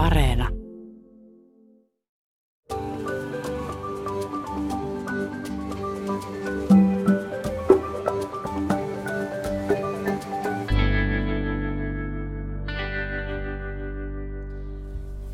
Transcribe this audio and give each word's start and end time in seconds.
Areena. 0.00 0.48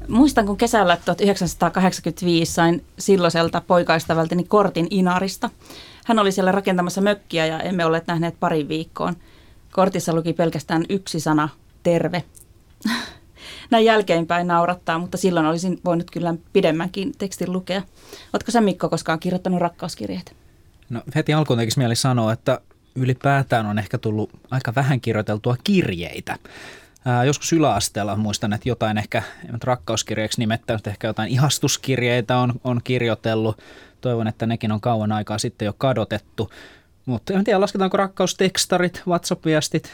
Muistan, 0.08 0.46
kun 0.46 0.56
kesällä 0.56 0.96
1985 1.04 2.52
sain 2.52 2.84
silloiselta 2.98 3.60
poikaistavaltani 3.60 4.44
kortin 4.44 4.86
Inarista. 4.90 5.50
Hän 6.06 6.18
oli 6.18 6.32
siellä 6.32 6.52
rakentamassa 6.52 7.00
mökkiä 7.00 7.46
ja 7.46 7.60
emme 7.60 7.84
olleet 7.84 8.06
nähneet 8.06 8.40
pari 8.40 8.68
viikkoon. 8.68 9.16
Kortissa 9.72 10.14
luki 10.14 10.32
pelkästään 10.32 10.84
yksi 10.88 11.20
sana, 11.20 11.48
terve. 11.82 12.24
Näin 13.70 13.84
jälkeenpäin 13.84 14.46
naurattaa, 14.46 14.98
mutta 14.98 15.16
silloin 15.16 15.46
olisin 15.46 15.80
voinut 15.84 16.10
kyllä 16.10 16.34
pidemmänkin 16.52 17.12
tekstin 17.18 17.52
lukea. 17.52 17.82
Oletko 18.32 18.50
sä 18.50 18.60
Mikko 18.60 18.88
koskaan 18.88 19.20
kirjoittanut 19.20 19.60
rakkauskirjeitä? 19.60 20.32
No 20.90 21.02
heti 21.14 21.32
alkuun 21.32 21.58
tekisi 21.58 21.78
mieli 21.78 21.96
sanoa, 21.96 22.32
että 22.32 22.60
ylipäätään 22.94 23.66
on 23.66 23.78
ehkä 23.78 23.98
tullut 23.98 24.30
aika 24.50 24.74
vähän 24.74 25.00
kirjoiteltua 25.00 25.56
kirjeitä. 25.64 26.36
Ää, 27.04 27.24
joskus 27.24 27.52
yläasteella 27.52 28.16
muistan, 28.16 28.52
että 28.52 28.68
jotain 28.68 28.98
ehkä 28.98 29.22
rakkauskirjeeksi 29.64 30.40
nimettänyt, 30.40 30.86
ehkä 30.86 31.06
jotain 31.06 31.28
ihastuskirjeitä 31.28 32.36
on, 32.36 32.52
on 32.64 32.80
kirjoitellut. 32.84 33.58
Toivon, 34.00 34.26
että 34.26 34.46
nekin 34.46 34.72
on 34.72 34.80
kauan 34.80 35.12
aikaa 35.12 35.38
sitten 35.38 35.66
jo 35.66 35.72
kadotettu. 35.78 36.50
Mutta 37.06 37.32
en 37.32 37.44
tiedä, 37.44 37.60
lasketaanko 37.60 37.96
rakkaustekstarit, 37.96 39.02
WhatsApp-viestit, 39.08 39.90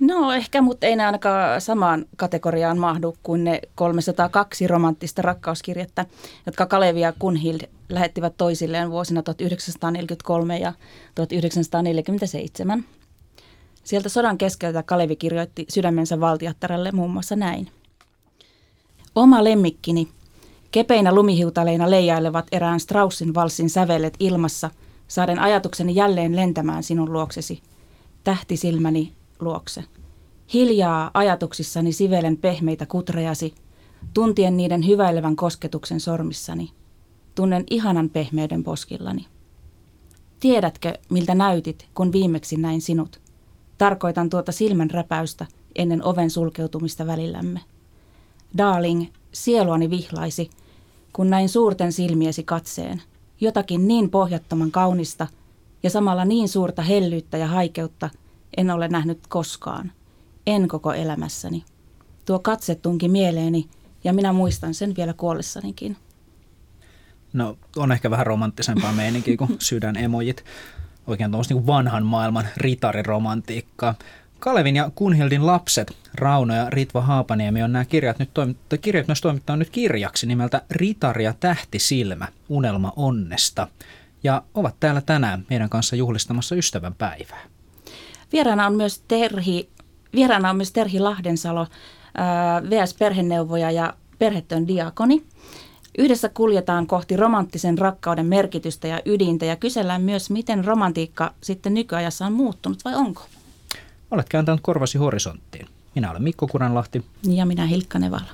No 0.00 0.32
ehkä, 0.32 0.62
mutta 0.62 0.86
ei 0.86 0.96
ne 0.96 1.06
ainakaan 1.06 1.60
samaan 1.60 2.04
kategoriaan 2.16 2.78
mahdu 2.78 3.16
kuin 3.22 3.44
ne 3.44 3.60
302 3.74 4.66
romanttista 4.66 5.22
rakkauskirjettä, 5.22 6.06
jotka 6.46 6.66
Kalevi 6.66 7.00
ja 7.00 7.12
Kunhild 7.18 7.60
lähettivät 7.88 8.34
toisilleen 8.36 8.90
vuosina 8.90 9.22
1943 9.22 10.58
ja 10.58 10.72
1947. 11.14 12.84
Sieltä 13.84 14.08
sodan 14.08 14.38
keskeltä 14.38 14.82
Kalevi 14.82 15.16
kirjoitti 15.16 15.66
sydämensä 15.68 16.20
valtiattaralle 16.20 16.92
muun 16.92 17.10
muassa 17.10 17.36
näin. 17.36 17.68
Oma 19.14 19.44
lemmikkini, 19.44 20.08
kepeinä 20.70 21.14
lumihiutaleina 21.14 21.90
leijailevat 21.90 22.46
erään 22.52 22.80
Straussin 22.80 23.34
valssin 23.34 23.70
sävelet 23.70 24.14
ilmassa, 24.20 24.70
saaden 25.08 25.38
ajatukseni 25.38 25.94
jälleen 25.94 26.36
lentämään 26.36 26.82
sinun 26.82 27.12
luoksesi. 27.12 27.62
Tähtisilmäni 28.24 29.17
luokse. 29.40 29.84
Hiljaa 30.52 31.10
ajatuksissani 31.14 31.92
sivelen 31.92 32.36
pehmeitä 32.36 32.86
kutrejasi, 32.86 33.54
tuntien 34.14 34.56
niiden 34.56 34.86
hyväilevän 34.86 35.36
kosketuksen 35.36 36.00
sormissani. 36.00 36.70
Tunnen 37.34 37.64
ihanan 37.70 38.10
pehmeyden 38.10 38.64
poskillani. 38.64 39.26
Tiedätkö, 40.40 40.92
miltä 41.10 41.34
näytit, 41.34 41.86
kun 41.94 42.12
viimeksi 42.12 42.56
näin 42.56 42.80
sinut? 42.80 43.20
Tarkoitan 43.78 44.30
tuota 44.30 44.52
silmän 44.52 44.90
räpäystä 44.90 45.46
ennen 45.76 46.04
oven 46.04 46.30
sulkeutumista 46.30 47.06
välillämme. 47.06 47.60
Darling, 48.58 49.06
sieluani 49.32 49.90
vihlaisi, 49.90 50.50
kun 51.12 51.30
näin 51.30 51.48
suurten 51.48 51.92
silmiesi 51.92 52.42
katseen. 52.42 53.02
Jotakin 53.40 53.88
niin 53.88 54.10
pohjattoman 54.10 54.70
kaunista 54.70 55.26
ja 55.82 55.90
samalla 55.90 56.24
niin 56.24 56.48
suurta 56.48 56.82
hellyyttä 56.82 57.38
ja 57.38 57.46
haikeutta– 57.46 58.10
en 58.56 58.70
ole 58.70 58.88
nähnyt 58.88 59.26
koskaan. 59.28 59.92
En 60.46 60.68
koko 60.68 60.92
elämässäni. 60.92 61.64
Tuo 62.24 62.38
katse 62.38 62.74
tunki 62.74 63.08
mieleeni 63.08 63.68
ja 64.04 64.12
minä 64.12 64.32
muistan 64.32 64.74
sen 64.74 64.96
vielä 64.96 65.12
kuollessanikin. 65.12 65.96
No 67.32 67.58
on 67.76 67.92
ehkä 67.92 68.10
vähän 68.10 68.26
romanttisempaa 68.26 68.92
meininkiä 68.92 69.36
kuin 69.36 69.56
sydänemojit. 69.68 70.44
Oikein 71.06 71.30
tuommoista 71.30 71.54
niin 71.54 71.66
vanhan 71.66 72.06
maailman 72.06 72.48
ritariromantiikkaa. 72.56 73.94
Kalevin 74.38 74.76
ja 74.76 74.90
Kunhildin 74.94 75.46
lapset, 75.46 75.96
Rauno 76.14 76.54
ja 76.54 76.70
Ritva 76.70 77.00
Haapaniemi, 77.00 77.62
on 77.62 77.72
nämä 77.72 77.84
kirjat, 77.84 78.18
nyt 78.18 78.34
toimittaa, 78.34 78.78
kirjat 78.78 79.06
myös 79.06 79.20
toimittaa 79.20 79.56
nyt 79.56 79.70
kirjaksi 79.70 80.26
nimeltä 80.26 80.62
Ritari 80.70 81.24
ja 81.24 81.34
tähtisilmä, 81.40 82.28
unelma 82.48 82.92
onnesta. 82.96 83.68
Ja 84.22 84.42
ovat 84.54 84.74
täällä 84.80 85.00
tänään 85.00 85.46
meidän 85.50 85.68
kanssa 85.68 85.96
juhlistamassa 85.96 86.54
ystävän 86.54 86.94
päivää. 86.94 87.40
Vieraana 88.32 88.66
on 88.66 88.76
myös 88.76 89.02
Terhi, 89.08 89.68
vieraana 90.14 90.50
on 90.50 90.56
myös 90.56 90.72
Terhi 90.72 91.00
Lahdensalo, 91.00 91.66
VS-perheneuvoja 92.70 93.70
ja 93.70 93.94
perhetön 94.18 94.68
diakoni. 94.68 95.24
Yhdessä 95.98 96.28
kuljetaan 96.28 96.86
kohti 96.86 97.16
romanttisen 97.16 97.78
rakkauden 97.78 98.26
merkitystä 98.26 98.88
ja 98.88 99.00
ydintä 99.04 99.44
ja 99.46 99.56
kysellään 99.56 100.02
myös, 100.02 100.30
miten 100.30 100.64
romantiikka 100.64 101.34
sitten 101.42 101.74
nykyajassa 101.74 102.26
on 102.26 102.32
muuttunut 102.32 102.84
vai 102.84 102.94
onko? 102.94 103.22
Olet 104.10 104.28
kääntänyt 104.28 104.60
korvasi 104.62 104.98
horisonttiin. 104.98 105.66
Minä 105.94 106.10
olen 106.10 106.22
Mikko 106.22 106.46
Kuranlahti. 106.46 107.04
Ja 107.22 107.46
minä 107.46 107.66
Hilkka 107.66 107.98
Nevala. 107.98 108.30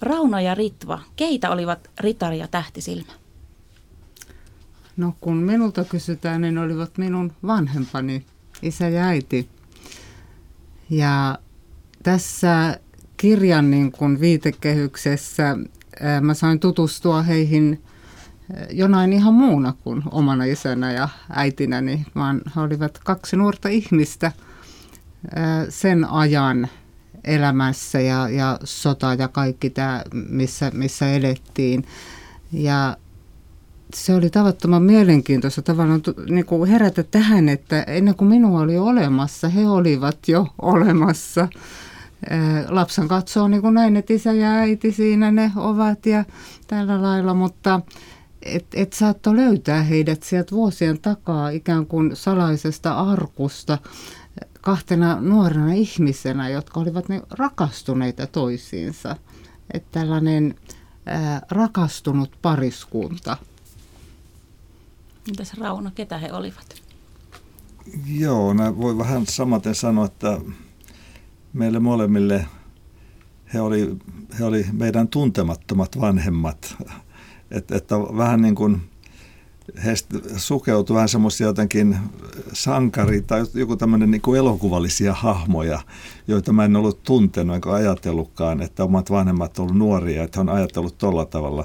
Rauno 0.00 0.38
ja 0.38 0.54
Ritva, 0.54 1.00
keitä 1.16 1.50
olivat 1.50 1.90
Ritari 2.00 2.38
ja 2.38 2.48
Tähtisilmä? 2.48 3.12
No 4.96 5.14
kun 5.20 5.36
minulta 5.36 5.84
kysytään, 5.84 6.40
niin 6.40 6.58
olivat 6.58 6.98
minun 6.98 7.32
vanhempani, 7.46 8.24
isä 8.62 8.88
ja 8.88 9.04
äiti. 9.04 9.48
Ja 10.90 11.38
tässä 12.02 12.80
kirjan 13.16 13.70
niin 13.70 13.92
kuin 13.92 14.20
viitekehyksessä 14.20 15.58
ää, 16.00 16.20
mä 16.20 16.34
sain 16.34 16.60
tutustua 16.60 17.22
heihin 17.22 17.82
jonain 18.70 19.12
ihan 19.12 19.34
muuna 19.34 19.74
kuin 19.84 20.02
omana 20.10 20.44
isänä 20.44 20.92
ja 20.92 21.08
äitinäni, 21.30 22.06
vaan 22.14 22.42
he 22.56 22.60
olivat 22.60 22.98
kaksi 23.04 23.36
nuorta 23.36 23.68
ihmistä 23.68 24.32
ää, 25.34 25.66
sen 25.68 26.04
ajan 26.04 26.68
elämässä 27.24 28.00
ja, 28.00 28.28
ja 28.28 28.58
sota 28.64 29.14
ja 29.14 29.28
kaikki 29.28 29.70
tämä, 29.70 30.02
missä, 30.28 30.70
missä 30.74 31.10
elettiin. 31.10 31.84
Ja 32.52 32.96
se 33.94 34.14
oli 34.14 34.30
tavattoman 34.30 34.82
mielenkiintoista 34.82 35.62
tavallaan 35.62 36.02
niin 36.30 36.46
kuin 36.46 36.70
herätä 36.70 37.02
tähän, 37.02 37.48
että 37.48 37.82
ennen 37.82 38.14
kuin 38.14 38.28
minua 38.28 38.60
oli 38.60 38.78
olemassa, 38.78 39.48
he 39.48 39.68
olivat 39.68 40.18
jo 40.28 40.46
olemassa. 40.62 41.48
Lapsen 42.68 43.08
katsoo 43.08 43.48
niin 43.48 43.62
kuin 43.62 43.74
näin, 43.74 43.96
että 43.96 44.12
isä 44.12 44.32
ja 44.32 44.50
äiti 44.50 44.92
siinä 44.92 45.30
ne 45.30 45.52
ovat 45.56 46.06
ja 46.06 46.24
tällä 46.66 47.02
lailla, 47.02 47.34
mutta 47.34 47.80
et, 48.42 48.66
et 48.74 48.92
saatto 48.92 49.36
löytää 49.36 49.82
heidät 49.82 50.22
sieltä 50.22 50.50
vuosien 50.50 50.98
takaa 50.98 51.48
ikään 51.48 51.86
kuin 51.86 52.16
salaisesta 52.16 52.94
arkusta 52.94 53.78
kahtena 54.60 55.20
nuorena 55.20 55.72
ihmisenä, 55.72 56.48
jotka 56.48 56.80
olivat 56.80 57.08
ne 57.08 57.22
rakastuneita 57.30 58.26
toisiinsa. 58.26 59.16
Että 59.74 59.88
tällainen 60.00 60.54
ää, 61.06 61.42
rakastunut 61.50 62.30
pariskunta– 62.42 63.36
Entäs 65.28 65.54
Rauno, 65.54 65.90
ketä 65.94 66.18
he 66.18 66.32
olivat? 66.32 66.82
Joo, 68.06 68.54
mä 68.54 68.76
voi 68.76 68.98
vähän 68.98 69.26
samaten 69.26 69.74
sanoa, 69.74 70.06
että 70.06 70.40
meille 71.52 71.78
molemmille 71.78 72.46
he 73.54 73.60
oli, 73.60 73.96
he 74.38 74.44
oli 74.44 74.66
meidän 74.72 75.08
tuntemattomat 75.08 76.00
vanhemmat. 76.00 76.76
Että, 77.50 77.76
että 77.76 77.98
vähän 77.98 78.42
niin 78.42 78.54
kuin 78.54 78.80
heistä 79.84 80.18
sukeutui 80.36 80.94
vähän 80.94 81.08
semmoisia 81.08 81.46
jotenkin 81.46 81.96
sankari 82.52 83.22
tai 83.22 83.44
joku 83.54 83.76
tämmöinen 83.76 84.10
niin 84.10 84.20
kuin 84.20 84.38
elokuvallisia 84.38 85.14
hahmoja, 85.14 85.80
joita 86.28 86.52
mä 86.52 86.64
en 86.64 86.76
ollut 86.76 87.02
tuntenut 87.02 87.56
enkä 87.56 87.72
ajatellutkaan, 87.72 88.62
että 88.62 88.84
omat 88.84 89.10
vanhemmat 89.10 89.58
ovat 89.58 89.74
nuoria, 89.74 90.22
että 90.22 90.38
he 90.38 90.40
on 90.40 90.48
ajatellut 90.48 90.98
tuolla 90.98 91.26
tavalla. 91.26 91.64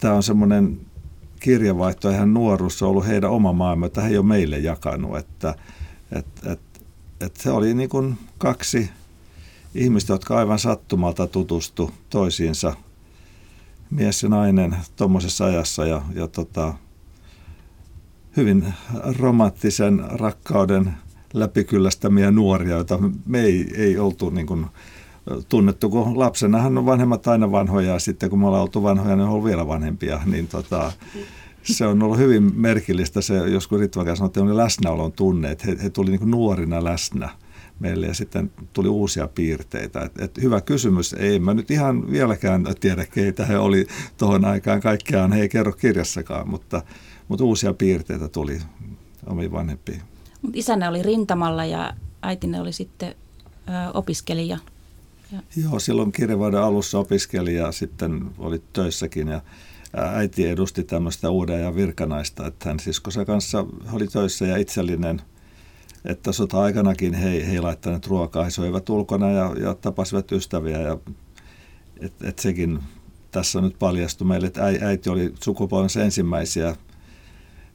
Tämä 0.00 0.14
on 0.14 0.22
semmoinen 0.22 0.80
kirjavaihto 1.44 2.10
ja 2.10 2.16
hän 2.16 2.34
nuoruus 2.34 2.82
on 2.82 2.88
ollut 2.88 3.06
heidän 3.06 3.30
oma 3.30 3.52
maailma, 3.52 3.86
että 3.86 4.00
he 4.00 4.08
ei 4.08 4.18
ole 4.18 4.26
meille 4.26 4.58
jakanut. 4.58 5.16
Että, 5.16 5.54
et, 6.12 6.26
et, 6.46 6.60
et 7.20 7.36
se 7.36 7.50
oli 7.50 7.74
niin 7.74 7.88
kuin 7.88 8.18
kaksi 8.38 8.90
ihmistä, 9.74 10.12
jotka 10.12 10.38
aivan 10.38 10.58
sattumalta 10.58 11.26
tutustu 11.26 11.90
toisiinsa, 12.10 12.74
mies 13.90 14.22
ja 14.22 14.28
nainen 14.28 14.76
tuommoisessa 14.96 15.44
ajassa 15.44 15.86
ja, 15.86 16.02
ja 16.14 16.28
tota, 16.28 16.74
hyvin 18.36 18.74
romanttisen 19.18 20.04
rakkauden 20.06 20.92
läpikyllästämiä 21.34 22.30
nuoria, 22.30 22.74
joita 22.74 22.98
me 23.26 23.40
ei, 23.40 23.70
ei 23.76 23.98
oltu 23.98 24.30
niin 24.30 24.46
kuin 24.46 24.66
tunnettu, 25.48 25.90
kun 25.90 26.18
lapsenahan 26.18 26.78
on 26.78 26.86
vanhemmat 26.86 27.26
aina 27.26 27.52
vanhoja 27.52 27.92
ja 27.92 27.98
sitten 27.98 28.30
kun 28.30 28.38
me 28.38 28.46
ollaan 28.46 28.62
oltu 28.62 28.82
vanhoja, 28.82 29.16
niin 29.16 29.24
on 29.24 29.30
ollut 29.30 29.44
vielä 29.44 29.66
vanhempia, 29.66 30.20
niin 30.26 30.48
tota, 30.48 30.92
se 31.62 31.86
on 31.86 32.02
ollut 32.02 32.18
hyvin 32.18 32.52
merkillistä 32.54 33.20
se, 33.20 33.36
joskus 33.36 33.80
Ritva 33.80 34.16
sanoi, 34.16 34.26
että 34.26 34.40
on 34.40 34.56
läsnäolon 34.56 35.12
tunne, 35.12 35.50
että 35.50 35.66
he, 35.66 35.76
he 35.82 35.90
tuli 35.90 36.10
niin 36.10 36.30
nuorina 36.30 36.84
läsnä 36.84 37.30
meille 37.80 38.06
ja 38.06 38.14
sitten 38.14 38.50
tuli 38.72 38.88
uusia 38.88 39.28
piirteitä. 39.28 40.00
Et, 40.00 40.12
et 40.20 40.42
hyvä 40.42 40.60
kysymys. 40.60 41.12
Ei 41.12 41.38
mä 41.38 41.54
nyt 41.54 41.70
ihan 41.70 42.10
vieläkään 42.10 42.64
tiedä, 42.80 43.06
keitä 43.06 43.46
he 43.46 43.58
oli 43.58 43.86
tuohon 44.16 44.44
aikaan. 44.44 44.80
Kaikkeaan 44.80 45.32
he 45.32 45.40
ei 45.40 45.48
kerro 45.48 45.72
kirjassakaan, 45.72 46.48
mutta, 46.48 46.82
mutta 47.28 47.44
uusia 47.44 47.74
piirteitä 47.74 48.28
tuli 48.28 48.58
omiin 49.26 49.52
vanhempiin. 49.52 50.02
Mutta 50.42 50.58
isänne 50.58 50.88
oli 50.88 51.02
rintamalla 51.02 51.64
ja 51.64 51.92
äitinne 52.22 52.60
oli 52.60 52.72
sitten 52.72 53.14
ö, 53.68 53.72
opiskelija. 53.94 54.58
Ja. 55.34 55.62
Joo, 55.62 55.78
silloin 55.78 56.12
kirjeenvaihdon 56.12 56.62
alussa 56.62 56.98
opiskeli 56.98 57.54
ja 57.54 57.72
sitten 57.72 58.30
oli 58.38 58.62
töissäkin 58.72 59.28
ja 59.28 59.40
äiti 59.96 60.46
edusti 60.46 60.84
tämmöistä 60.84 61.30
uuden 61.30 61.60
ja 61.60 61.74
virkanaista, 61.74 62.46
että 62.46 62.68
hän 62.68 62.80
siskonsa 62.80 63.24
kanssa 63.24 63.66
oli 63.92 64.08
töissä 64.08 64.46
ja 64.46 64.56
itsellinen, 64.56 65.22
että 66.04 66.32
sota-aikanakin 66.32 67.14
he, 67.14 67.46
he 67.46 67.52
ei 67.52 67.60
laittaneet 67.60 68.06
ruokaa, 68.06 68.44
he 68.44 68.50
soivat 68.50 68.90
ulkona 68.90 69.30
ja, 69.30 69.54
ja 69.60 69.74
tapasivat 69.74 70.32
ystäviä 70.32 70.80
ja 70.80 70.98
et, 72.00 72.12
et 72.22 72.38
sekin 72.38 72.78
tässä 73.30 73.60
nyt 73.60 73.78
paljastui 73.78 74.26
meille, 74.26 74.46
että 74.46 74.62
äiti 74.64 75.10
oli 75.10 75.34
sukupolvensa 75.44 76.02
ensimmäisiä 76.02 76.76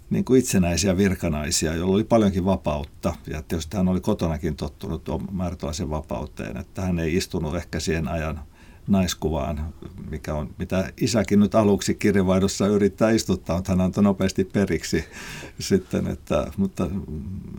niin 0.10 0.26
kuin 0.26 0.40
itsenäisiä 0.40 0.98
virkanaisia, 0.98 1.76
joilla 1.76 1.96
oli 1.96 2.04
paljonkin 2.04 2.46
vapautta. 2.46 3.16
Ja 3.28 3.42
tietysti 3.42 3.78
hän 3.78 3.88
oli 3.88 4.02
kotonakin 4.02 4.56
tottunut 4.56 5.32
määrätlaisen 5.32 5.90
vapauteen, 5.90 6.58
että 6.58 6.82
hän 6.82 7.00
ei 7.00 7.16
istunut 7.16 7.56
ehkä 7.56 7.80
siihen 7.80 8.08
ajan 8.08 8.40
naiskuvaan, 8.88 9.74
mikä 10.10 10.34
on, 10.34 10.56
mitä 10.58 10.94
isäkin 11.02 11.40
nyt 11.40 11.56
aluksi 11.56 11.96
kirjavaihdossa 11.96 12.68
yrittää 12.68 13.10
istuttaa, 13.10 13.56
mutta 13.56 13.72
hän 13.72 13.82
antoi 13.82 14.04
nopeasti 14.04 14.44
periksi 14.44 15.06
sitten, 15.60 16.08
että, 16.08 16.52
mutta 16.58 16.90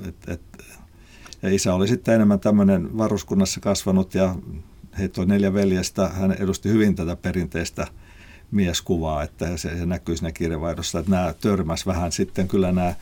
et, 0.09 0.29
et, 0.29 0.41
ja 1.43 1.55
isä 1.55 1.75
oli 1.75 1.89
sitten 1.89 2.15
enemmän 2.15 2.41
tämmöinen 2.41 2.99
varuskunnassa 2.99 3.61
kasvanut 3.61 4.15
ja 4.15 4.35
heitä 4.99 5.21
on 5.21 5.29
neljä 5.29 5.55
veljestä, 5.55 6.09
hän 6.09 6.33
edusti 6.33 6.69
hyvin 6.69 6.95
tätä 6.95 7.17
perinteistä 7.17 7.87
mieskuvaa, 8.51 9.23
että 9.23 9.57
se, 9.57 9.79
se 9.79 9.87
näkyy 9.87 10.17
siinä 10.17 10.33
kirjavaihdossa, 10.33 10.99
että 10.99 11.11
nämä 11.11 11.35
törmäs 11.41 11.87
vähän 11.87 12.13
sitten 12.13 12.49
kyllä 12.49 12.73
nämä 12.73 12.95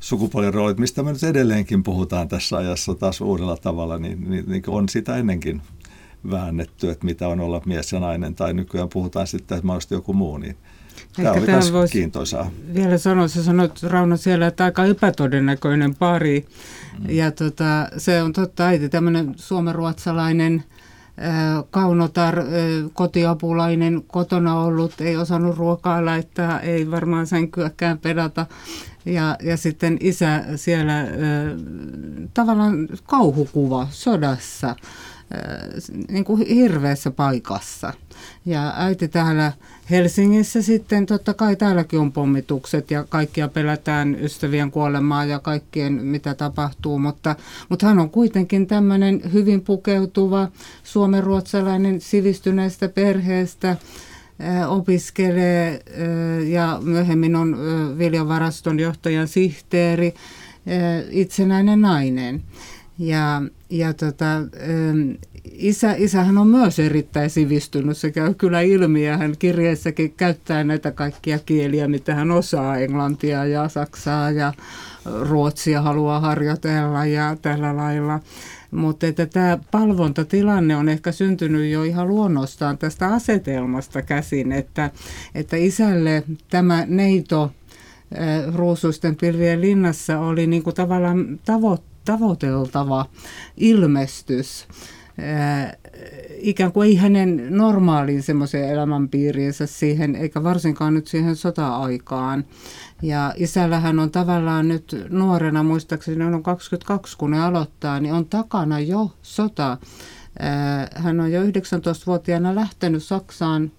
sukupuoliroolit, 0.00 0.78
mistä 0.78 1.02
me 1.02 1.12
nyt 1.12 1.22
edelleenkin 1.22 1.82
puhutaan 1.82 2.28
tässä 2.28 2.56
ajassa 2.56 2.94
taas 2.94 3.20
uudella 3.20 3.56
tavalla, 3.56 3.98
niin, 3.98 4.30
niin, 4.30 4.44
niin 4.48 4.62
on 4.66 4.88
sitä 4.88 5.16
ennenkin 5.16 5.62
väännetty, 6.30 6.90
että 6.90 7.04
mitä 7.04 7.28
on 7.28 7.40
olla 7.40 7.62
mies 7.66 7.92
ja 7.92 8.00
nainen, 8.00 8.34
tai 8.34 8.54
nykyään 8.54 8.88
puhutaan 8.88 9.26
sitten, 9.26 9.56
että 9.56 9.66
mahdollisesti 9.66 9.94
joku 9.94 10.12
muu, 10.12 10.38
niin 10.38 10.56
Tämä 11.16 11.32
oli 11.32 11.46
myös 11.46 11.90
kiintoisaa. 11.90 12.50
Vielä 12.74 12.98
sanoa, 12.98 13.28
sä 13.28 13.42
sanoit 13.42 13.82
Rauno 13.82 14.16
siellä, 14.16 14.46
että 14.46 14.64
aika 14.64 14.84
epätodennäköinen 14.84 15.94
pari. 15.94 16.46
Mm. 16.98 17.10
Ja 17.10 17.30
tota, 17.30 17.88
se 17.96 18.22
on 18.22 18.32
totta, 18.32 18.66
äiti 18.66 18.88
tämmöinen 18.88 19.34
suomenruotsalainen 19.36 20.64
kaunotar, 21.70 22.36
kotiapulainen, 22.94 24.02
kotona 24.06 24.60
ollut, 24.60 25.00
ei 25.00 25.16
osannut 25.16 25.56
ruokaa 25.56 26.04
laittaa, 26.04 26.60
ei 26.60 26.90
varmaan 26.90 27.26
sänkyäkään 27.26 27.98
pedata. 27.98 28.46
Ja, 29.04 29.36
ja 29.42 29.56
sitten 29.56 29.96
isä 30.00 30.44
siellä 30.56 31.06
tavallaan 32.34 32.88
kauhukuva 33.04 33.86
sodassa 33.90 34.76
niin 36.08 36.24
kuin 36.24 36.46
hirveässä 36.46 37.10
paikassa. 37.10 37.92
Ja 38.46 38.72
äiti 38.76 39.08
täällä 39.08 39.52
Helsingissä 39.90 40.62
sitten, 40.62 41.06
totta 41.06 41.34
kai 41.34 41.56
täälläkin 41.56 42.00
on 42.00 42.12
pommitukset 42.12 42.90
ja 42.90 43.04
kaikkia 43.08 43.48
pelätään 43.48 44.16
ystävien 44.20 44.70
kuolemaa 44.70 45.24
ja 45.24 45.38
kaikkien 45.38 45.92
mitä 45.92 46.34
tapahtuu, 46.34 46.98
mutta, 46.98 47.36
mutta 47.68 47.86
hän 47.86 47.98
on 47.98 48.10
kuitenkin 48.10 48.66
tämmöinen 48.66 49.22
hyvin 49.32 49.60
pukeutuva 49.60 50.48
suomenruotsalainen 50.84 52.00
sivistyneestä 52.00 52.88
perheestä, 52.88 53.76
opiskelee 54.68 55.82
ja 56.46 56.80
myöhemmin 56.82 57.36
on 57.36 57.56
viljavaraston 57.98 58.80
johtajan 58.80 59.28
sihteeri, 59.28 60.14
itsenäinen 61.10 61.80
nainen. 61.80 62.42
Ja, 62.98 63.42
ja 63.70 63.94
tota, 63.94 64.26
isä, 65.44 65.94
isähän 65.98 66.38
on 66.38 66.46
myös 66.46 66.78
erittäin 66.78 67.30
sivistynyt, 67.30 67.96
se 67.96 68.10
käy 68.10 68.34
kyllä 68.34 68.60
ilmi 68.60 69.06
ja 69.06 69.16
hän 69.16 69.34
kirjeissäkin 69.38 70.12
käyttää 70.12 70.64
näitä 70.64 70.90
kaikkia 70.90 71.38
kieliä, 71.38 71.88
mitä 71.88 72.14
hän 72.14 72.30
osaa, 72.30 72.78
englantia 72.78 73.44
ja 73.44 73.68
saksaa 73.68 74.30
ja 74.30 74.52
ruotsia 75.20 75.82
haluaa 75.82 76.20
harjoitella 76.20 77.06
ja 77.06 77.36
tällä 77.42 77.76
lailla. 77.76 78.20
Mutta 78.70 79.06
että 79.06 79.26
tämä 79.26 79.58
palvontatilanne 79.70 80.76
on 80.76 80.88
ehkä 80.88 81.12
syntynyt 81.12 81.70
jo 81.70 81.82
ihan 81.82 82.08
luonnostaan 82.08 82.78
tästä 82.78 83.08
asetelmasta 83.08 84.02
käsin, 84.02 84.52
että, 84.52 84.90
että 85.34 85.56
isälle 85.56 86.22
tämä 86.50 86.84
neito 86.88 87.42
äh, 88.18 88.54
ruusuisten 88.54 89.16
pilvien 89.16 89.60
linnassa 89.60 90.18
oli 90.18 90.46
niin 90.46 90.62
tavallaan 90.74 91.40
tavoitteena 91.44 91.89
tavoiteltava 92.04 93.06
ilmestys. 93.56 94.66
ikään 96.38 96.72
kuin 96.72 96.88
ei 96.88 96.96
hänen 96.96 97.46
normaaliin 97.50 98.22
semmoiseen 98.22 98.70
elämänpiiriinsä 98.70 99.66
siihen, 99.66 100.16
eikä 100.16 100.42
varsinkaan 100.42 100.94
nyt 100.94 101.06
siihen 101.06 101.36
sota-aikaan. 101.36 102.44
Ja 103.02 103.34
isällähän 103.36 103.98
on 103.98 104.10
tavallaan 104.10 104.68
nyt 104.68 105.06
nuorena, 105.08 105.62
muistaakseni 105.62 106.24
on 106.24 106.42
22 106.42 107.18
kun 107.18 107.30
ne 107.30 107.42
aloittaa, 107.42 108.00
niin 108.00 108.14
on 108.14 108.26
takana 108.26 108.80
jo 108.80 109.10
sota. 109.22 109.78
Hän 110.96 111.20
on 111.20 111.32
jo 111.32 111.42
19-vuotiaana 111.42 112.54
lähtenyt 112.54 113.02
Saksaan 113.02 113.72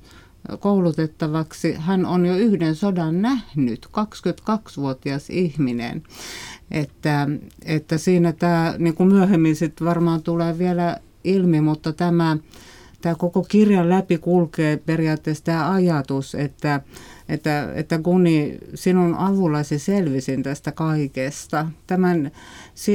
koulutettavaksi. 0.60 1.76
Hän 1.80 2.06
on 2.06 2.26
jo 2.26 2.38
yhden 2.38 2.76
sodan 2.76 3.22
nähnyt, 3.22 3.86
22-vuotias 3.86 5.30
ihminen. 5.30 6.04
Että, 6.72 7.28
että 7.66 7.98
siinä 7.98 8.32
tämä 8.34 8.76
niin 8.78 8.96
kuin 8.96 9.10
myöhemmin 9.10 9.56
sit 9.56 9.74
varmaan 9.84 10.24
tulee 10.24 10.58
vielä 10.58 10.98
ilmi, 11.24 11.62
mutta 11.62 11.94
tämä, 11.94 12.38
tämä 13.02 13.16
koko 13.16 13.44
kirjan 13.44 13.90
läpi 13.90 14.18
kulkee 14.18 14.78
periaatteessa 14.78 15.44
tämä 15.44 15.72
ajatus, 15.72 16.36
että, 16.36 16.82
että, 17.30 17.74
että 17.74 17.98
Guni, 17.98 18.58
sinun 18.76 19.16
avullasi 19.16 19.80
selvisin 19.80 20.44
tästä 20.44 20.72
kaikesta. 20.72 21.68
Tämän, 21.88 22.32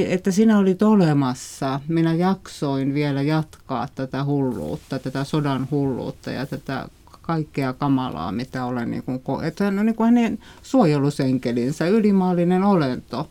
että 0.07 0.31
sinä 0.31 0.57
olit 0.57 0.81
olemassa, 0.81 1.79
minä 1.87 2.13
jaksoin 2.13 2.93
vielä 2.93 3.21
jatkaa 3.21 3.87
tätä 3.95 4.23
hulluutta, 4.23 4.99
tätä 4.99 5.23
sodan 5.23 5.67
hulluutta 5.71 6.31
ja 6.31 6.45
tätä 6.45 6.89
kaikkea 7.21 7.73
kamalaa, 7.73 8.31
mitä 8.31 8.65
olen, 8.65 8.91
niin 8.91 9.03
kuin, 9.03 9.43
että 9.43 9.63
hän 9.63 9.79
on 9.79 9.85
niin 9.85 9.95
kuin 9.95 10.13
hänen 10.13 10.39
suojelusenkelinsä, 10.63 11.87
ylimaallinen 11.87 12.63
olento. 12.63 13.29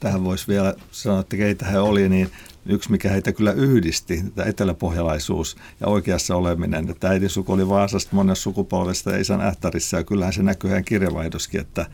Tähän 0.00 0.24
voisi 0.24 0.48
vielä 0.48 0.74
sanoa, 0.90 1.20
että 1.20 1.36
keitä 1.36 1.66
he 1.66 1.78
oli, 1.78 2.08
niin 2.08 2.30
yksi, 2.66 2.90
mikä 2.90 3.10
heitä 3.10 3.32
kyllä 3.32 3.52
yhdisti, 3.52 4.24
tämä 4.34 4.48
eteläpohjalaisuus 4.48 5.56
ja 5.80 5.86
oikeassa 5.86 6.36
oleminen. 6.36 6.90
Että 6.90 7.08
äidin 7.08 7.30
suku 7.30 7.52
oli 7.52 7.68
Vaasasta 7.68 8.16
monessa 8.16 8.42
sukupolvesta 8.42 9.16
isän 9.16 9.40
ähtärissä 9.40 9.96
ja 9.96 10.04
kyllähän 10.04 10.32
se 10.32 10.42
näkyy 10.42 10.70
hän 10.70 10.84
kirjavaihdoskin, 10.84 11.60
että, 11.60 11.86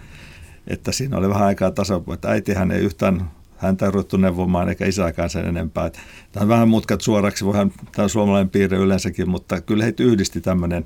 että 0.66 0.92
siinä 0.92 1.16
oli 1.16 1.28
vähän 1.28 1.46
aikaa 1.46 1.70
tasapuolta. 1.70 2.14
Että 2.14 2.28
äitihän 2.28 2.70
ei 2.70 2.80
yhtään 2.80 3.30
häntä 3.56 3.86
ei 3.86 3.90
ruvettu 3.90 4.16
neuvomaan 4.16 4.68
eikä 4.68 4.86
isäkään 4.86 5.30
sen 5.30 5.46
enempää. 5.46 5.90
Tämä 6.32 6.42
on 6.42 6.48
vähän 6.48 6.68
mutkat 6.68 7.00
suoraksi, 7.00 7.44
voihan 7.44 7.72
tämä 7.92 8.08
suomalainen 8.08 8.50
piirre 8.50 8.78
yleensäkin, 8.78 9.28
mutta 9.28 9.60
kyllä 9.60 9.84
heitä 9.84 10.02
yhdisti 10.02 10.40
tämmöinen, 10.40 10.84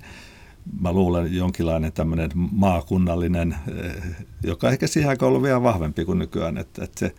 mä 0.80 0.92
luulen 0.92 1.34
jonkinlainen 1.34 1.92
tämmöinen 1.92 2.30
maakunnallinen, 2.34 3.56
eh, 3.84 4.02
joka 4.42 4.70
ehkä 4.70 4.86
siihen 4.86 5.08
aikaan 5.10 5.28
ollut 5.28 5.42
vielä 5.42 5.62
vahvempi 5.62 6.04
kuin 6.04 6.18
nykyään, 6.18 6.58
että, 6.58 6.84
että 6.84 6.98
se 6.98 7.14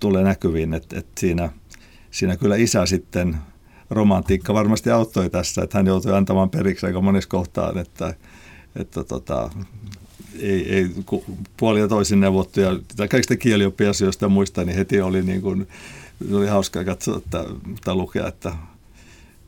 tulee 0.00 0.24
näkyviin, 0.24 0.74
että, 0.74 0.98
että 0.98 1.20
siinä, 1.20 1.50
siinä 2.10 2.36
kyllä 2.36 2.56
isä 2.56 2.86
sitten 2.86 3.36
romantiikka 3.90 4.54
varmasti 4.54 4.90
auttoi 4.90 5.30
tässä, 5.30 5.62
että 5.62 5.78
hän 5.78 5.86
joutui 5.86 6.14
antamaan 6.14 6.50
periksi 6.50 6.86
aika 6.86 7.00
monessa 7.00 7.30
kohtaan, 7.30 7.78
että, 7.78 8.14
että 8.76 9.04
tota, 9.04 9.50
ei, 10.38 10.74
ei 10.74 10.90
puoli 11.56 11.80
ja 11.80 11.88
toisin 11.88 12.20
neuvottuja, 12.20 12.78
tai 12.96 13.08
kaikista 13.08 13.36
kielioppiasioista 13.36 14.24
ja 14.24 14.28
muista, 14.28 14.64
niin 14.64 14.76
heti 14.76 15.00
oli, 15.00 15.22
niin 15.22 15.42
kuin, 15.42 15.68
oli 16.32 16.46
hauskaa 16.46 16.84
katsoa 16.84 17.16
että, 17.16 17.44
tai 17.84 17.94
lukea, 17.94 18.28
että, 18.28 18.52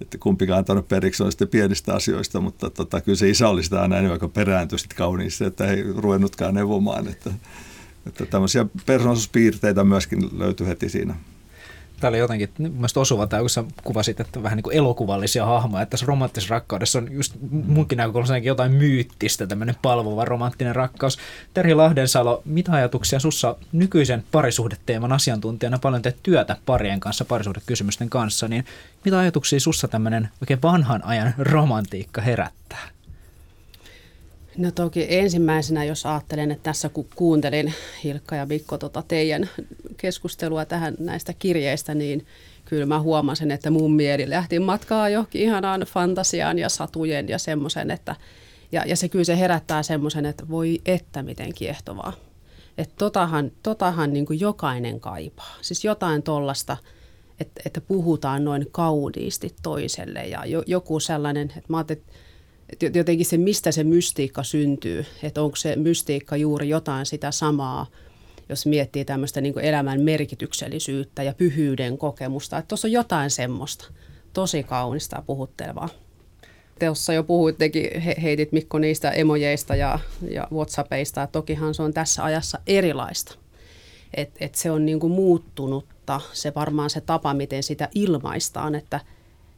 että 0.02 0.18
kumpikaan 0.18 0.58
antanut 0.58 0.88
periksi 0.88 1.24
sitten 1.28 1.48
pienistä 1.48 1.94
asioista, 1.94 2.40
mutta 2.40 2.70
tota, 2.70 3.00
kyllä 3.00 3.16
se 3.16 3.28
isä 3.28 3.48
oli 3.48 3.62
sitä 3.62 3.82
aina 3.82 3.98
enemmän 3.98 4.20
kuin 4.20 4.32
perääntyi 4.32 4.78
sitten 4.78 4.96
kauniissa, 4.96 5.46
että 5.46 5.66
ei 5.66 5.84
ruvennutkaan 5.96 6.54
neuvomaan, 6.54 7.08
että, 7.08 7.30
että 8.06 8.26
tämmöisiä 8.26 8.66
persoonallisuuspiirteitä 8.86 9.84
myöskin 9.84 10.38
löytyi 10.38 10.66
heti 10.66 10.88
siinä. 10.88 11.14
Tämä 12.02 12.08
oli 12.08 12.18
jotenkin 12.18 12.48
mielestäni 12.58 13.02
osuva 13.02 13.26
tämä, 13.26 13.40
kun 13.40 13.50
sä 13.50 13.64
kuvasit, 13.84 14.20
että 14.20 14.42
vähän 14.42 14.56
niin 14.56 14.62
kuin 14.62 14.76
elokuvallisia 14.76 15.46
hahmoja. 15.46 15.82
Että 15.82 15.90
tässä 15.90 16.06
romanttisessa 16.06 16.54
rakkaudessa 16.54 16.98
on 16.98 17.12
just 17.12 17.34
munkin 17.50 17.96
näkökulmasta 17.96 18.38
jotain 18.38 18.72
myyttistä, 18.72 19.46
tämmöinen 19.46 19.74
palvova 19.82 20.24
romanttinen 20.24 20.76
rakkaus. 20.76 21.18
Terhi 21.54 21.74
Lahdensalo, 21.74 22.42
mitä 22.44 22.72
ajatuksia 22.72 23.18
sussa 23.18 23.56
nykyisen 23.72 24.24
parisuhdeteeman 24.32 25.12
asiantuntijana 25.12 25.78
paljon 25.78 26.02
teet 26.02 26.16
työtä 26.22 26.56
parien 26.66 27.00
kanssa, 27.00 27.24
parisuhdekysymysten 27.24 28.10
kanssa, 28.10 28.48
niin 28.48 28.64
mitä 29.04 29.18
ajatuksia 29.18 29.60
sussa 29.60 29.88
tämmöinen 29.88 30.28
oikein 30.40 30.62
vanhan 30.62 31.04
ajan 31.04 31.34
romantiikka 31.38 32.20
herättää? 32.22 32.88
No 34.58 34.70
toki 34.70 35.06
ensimmäisenä, 35.08 35.84
jos 35.84 36.06
ajattelen, 36.06 36.50
että 36.50 36.62
tässä 36.62 36.88
kun 36.88 37.08
kuuntelin 37.14 37.74
Hilkka 38.04 38.36
ja 38.36 38.46
Mikko 38.46 38.78
tota 38.78 39.02
teidän 39.08 39.48
keskustelua 39.96 40.64
tähän 40.64 40.94
näistä 40.98 41.32
kirjeistä, 41.38 41.94
niin 41.94 42.26
kyllä 42.64 42.86
mä 42.86 43.00
huomasin, 43.00 43.50
että 43.50 43.70
mun 43.70 43.92
mieli 43.92 44.30
lähti 44.30 44.58
matkaa 44.58 45.08
johonkin 45.08 45.42
ihanaan 45.42 45.80
fantasiaan 45.80 46.58
ja 46.58 46.68
satujen 46.68 47.28
ja 47.28 47.38
semmoisen, 47.38 47.90
että 47.90 48.16
ja, 48.72 48.84
ja 48.86 48.96
se 48.96 49.08
kyllä 49.08 49.24
se 49.24 49.38
herättää 49.38 49.82
semmoisen, 49.82 50.26
että 50.26 50.48
voi 50.48 50.80
että 50.86 51.22
miten 51.22 51.54
kiehtovaa. 51.54 52.12
Että 52.78 52.94
totahan, 52.98 53.52
totahan 53.62 54.12
niin 54.12 54.26
kuin 54.26 54.40
jokainen 54.40 55.00
kaipaa. 55.00 55.56
Siis 55.60 55.84
jotain 55.84 56.22
tollasta, 56.22 56.76
että, 57.40 57.62
että 57.66 57.80
puhutaan 57.80 58.44
noin 58.44 58.66
kauniisti 58.70 59.54
toiselle 59.62 60.20
ja 60.20 60.46
jo, 60.46 60.62
joku 60.66 61.00
sellainen, 61.00 61.46
että 61.56 61.66
mä 61.68 61.76
ajattelin, 61.76 62.02
että 62.02 62.12
jotenkin 62.94 63.26
se, 63.26 63.36
mistä 63.36 63.72
se 63.72 63.84
mystiikka 63.84 64.42
syntyy, 64.42 65.06
että 65.22 65.42
onko 65.42 65.56
se 65.56 65.76
mystiikka 65.76 66.36
juuri 66.36 66.68
jotain 66.68 67.06
sitä 67.06 67.30
samaa, 67.30 67.86
jos 68.48 68.66
miettii 68.66 69.04
tämmöistä 69.04 69.40
niin 69.40 69.58
elämän 69.58 70.00
merkityksellisyyttä 70.00 71.22
ja 71.22 71.34
pyhyyden 71.34 71.98
kokemusta, 71.98 72.58
että 72.58 72.68
tuossa 72.68 72.88
on 72.88 72.92
jotain 72.92 73.30
semmoista, 73.30 73.92
tosi 74.32 74.62
kaunista 74.62 75.16
ja 75.16 75.22
puhuttelevaa. 75.22 75.88
Teossa 76.78 77.12
jo 77.12 77.24
puhuittekin, 77.24 78.00
he, 78.00 78.14
heitit 78.22 78.52
Mikko 78.52 78.78
niistä 78.78 79.10
emojeista 79.10 79.76
ja, 79.76 79.98
ja 80.30 80.48
Whatsappeista, 80.52 81.22
että 81.22 81.32
tokihan 81.32 81.74
se 81.74 81.82
on 81.82 81.94
tässä 81.94 82.24
ajassa 82.24 82.58
erilaista. 82.66 83.34
Et, 84.14 84.30
et 84.40 84.54
se 84.54 84.70
on 84.70 84.86
niin 84.86 85.00
kuin 85.00 85.12
muuttunutta, 85.12 86.20
se 86.32 86.52
varmaan 86.54 86.90
se 86.90 87.00
tapa, 87.00 87.34
miten 87.34 87.62
sitä 87.62 87.88
ilmaistaan, 87.94 88.74
että 88.74 89.00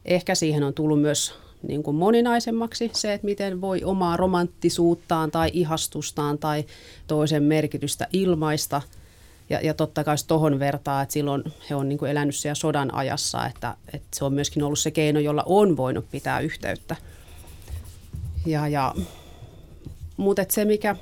ehkä 0.05 0.35
siihen 0.35 0.63
on 0.63 0.73
tullut 0.73 1.01
myös 1.01 1.44
niin 1.67 1.83
kuin 1.83 1.95
moninaisemmaksi 1.95 2.91
se, 2.93 3.13
että 3.13 3.25
miten 3.25 3.61
voi 3.61 3.83
omaa 3.83 4.17
romanttisuuttaan 4.17 5.31
tai 5.31 5.49
ihastustaan 5.53 6.37
tai 6.37 6.65
toisen 7.07 7.43
merkitystä 7.43 8.07
ilmaista. 8.13 8.81
Ja, 9.49 9.59
ja 9.61 9.73
totta 9.73 10.03
kai 10.03 10.15
tuohon 10.27 10.59
vertaa, 10.59 11.01
että 11.01 11.13
silloin 11.13 11.43
he 11.69 11.75
on 11.75 11.89
niin 11.89 11.99
kuin 11.99 12.11
elänyt 12.11 12.35
siellä 12.35 12.55
sodan 12.55 12.93
ajassa, 12.93 13.45
että, 13.45 13.77
että 13.93 14.07
se 14.13 14.25
on 14.25 14.33
myöskin 14.33 14.63
ollut 14.63 14.79
se 14.79 14.91
keino, 14.91 15.19
jolla 15.19 15.43
on 15.45 15.77
voinut 15.77 16.05
pitää 16.11 16.39
yhteyttä. 16.39 16.95
Ja, 18.45 18.67
ja, 18.67 18.95
mutta 20.17 20.45
se, 20.49 20.65
mikä, 20.65 20.95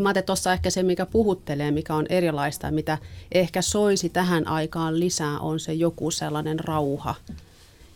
mä 0.00 0.08
ajattelin 0.08 0.26
tuossa 0.26 0.52
ehkä 0.52 0.70
se, 0.70 0.82
mikä 0.82 1.06
puhuttelee, 1.06 1.70
mikä 1.70 1.94
on 1.94 2.06
erilaista, 2.08 2.70
mitä 2.70 2.98
ehkä 3.32 3.62
soisi 3.62 4.08
tähän 4.08 4.48
aikaan 4.48 5.00
lisää, 5.00 5.38
on 5.38 5.60
se 5.60 5.72
joku 5.72 6.10
sellainen 6.10 6.58
rauha– 6.58 7.14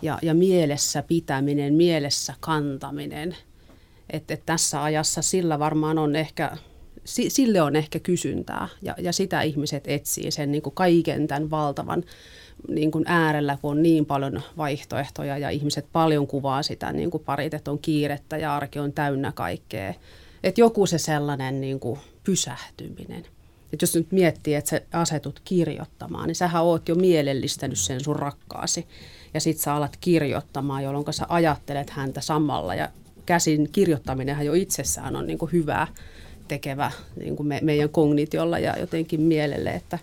ja, 0.07 0.19
ja 0.23 0.35
mielessä 0.35 1.03
pitäminen, 1.03 1.75
mielessä 1.75 2.35
kantaminen. 2.41 3.37
Että 4.11 4.35
et 4.35 4.43
tässä 4.47 4.83
ajassa 4.83 5.23
sillä 5.23 5.59
varmaan 5.59 5.99
on 5.99 6.17
ehkä, 6.17 6.57
sille 7.05 7.63
on 7.63 7.77
ehkä 7.77 7.99
kysyntää 7.99 8.69
ja, 8.83 8.95
ja 8.99 9.13
sitä 9.13 9.43
ihmiset 9.43 9.85
etsii 9.87 10.31
sen 10.31 10.53
niin 10.53 10.63
kuin 10.63 10.75
kaiken 10.75 11.27
tämän 11.27 11.51
valtavan 11.51 12.05
niin 12.69 12.91
kuin 12.91 13.05
äärellä, 13.07 13.59
kun 13.63 13.71
on 13.71 13.83
niin 13.83 14.07
paljon 14.07 14.43
vaihtoehtoja 14.57 15.39
ja 15.39 15.51
ihmiset 15.51 15.87
paljon 15.93 16.27
kuvaa 16.27 16.63
sitä 16.63 16.93
niin 16.93 17.11
kuin 17.11 17.25
parit, 17.25 17.55
että 17.55 17.71
on 17.71 17.79
kiirettä 17.79 18.37
ja 18.37 18.57
arki 18.57 18.79
on 18.79 18.93
täynnä 18.93 19.33
kaikkea. 19.33 19.95
Että 20.45 20.61
joku 20.61 20.87
se 20.87 20.99
sellainen 20.99 21.61
niin 21.61 21.81
kuin 21.81 22.01
pysähtyminen. 22.25 23.27
Et 23.73 23.83
jos 23.83 23.95
nyt 23.95 24.13
miettii, 24.13 24.55
että 24.55 24.71
sä 24.71 24.81
asetut 24.93 25.41
kirjoittamaan, 25.45 26.27
niin 26.27 26.35
sähän 26.35 26.65
oot 26.65 26.89
jo 26.89 26.95
mielellistänyt 26.95 27.79
sen 27.79 28.05
sun 28.05 28.17
rakkaasi 28.17 28.87
ja 29.37 29.41
sit 29.41 29.59
sä 29.59 29.75
alat 29.75 29.97
kirjoittamaan, 30.01 30.83
jolloin 30.83 31.13
sä 31.13 31.27
ajattelet 31.29 31.91
häntä 31.91 32.21
samalla. 32.21 32.75
Ja 32.75 32.89
käsin 33.27 33.69
kirjoittaminenhan 33.73 34.47
jo 34.47 34.55
itsessään 34.55 35.17
on 35.17 35.27
niin 35.27 35.39
kuin 35.39 35.53
hyvä 35.53 35.87
tekevä 36.49 36.93
niin 37.21 37.37
kuin 37.37 37.47
me, 37.47 37.61
meidän 37.63 37.89
kognitiolla 37.89 38.59
ja 38.59 38.79
jotenkin 38.79 39.21
mielelle, 39.21 39.71
että 39.71 39.99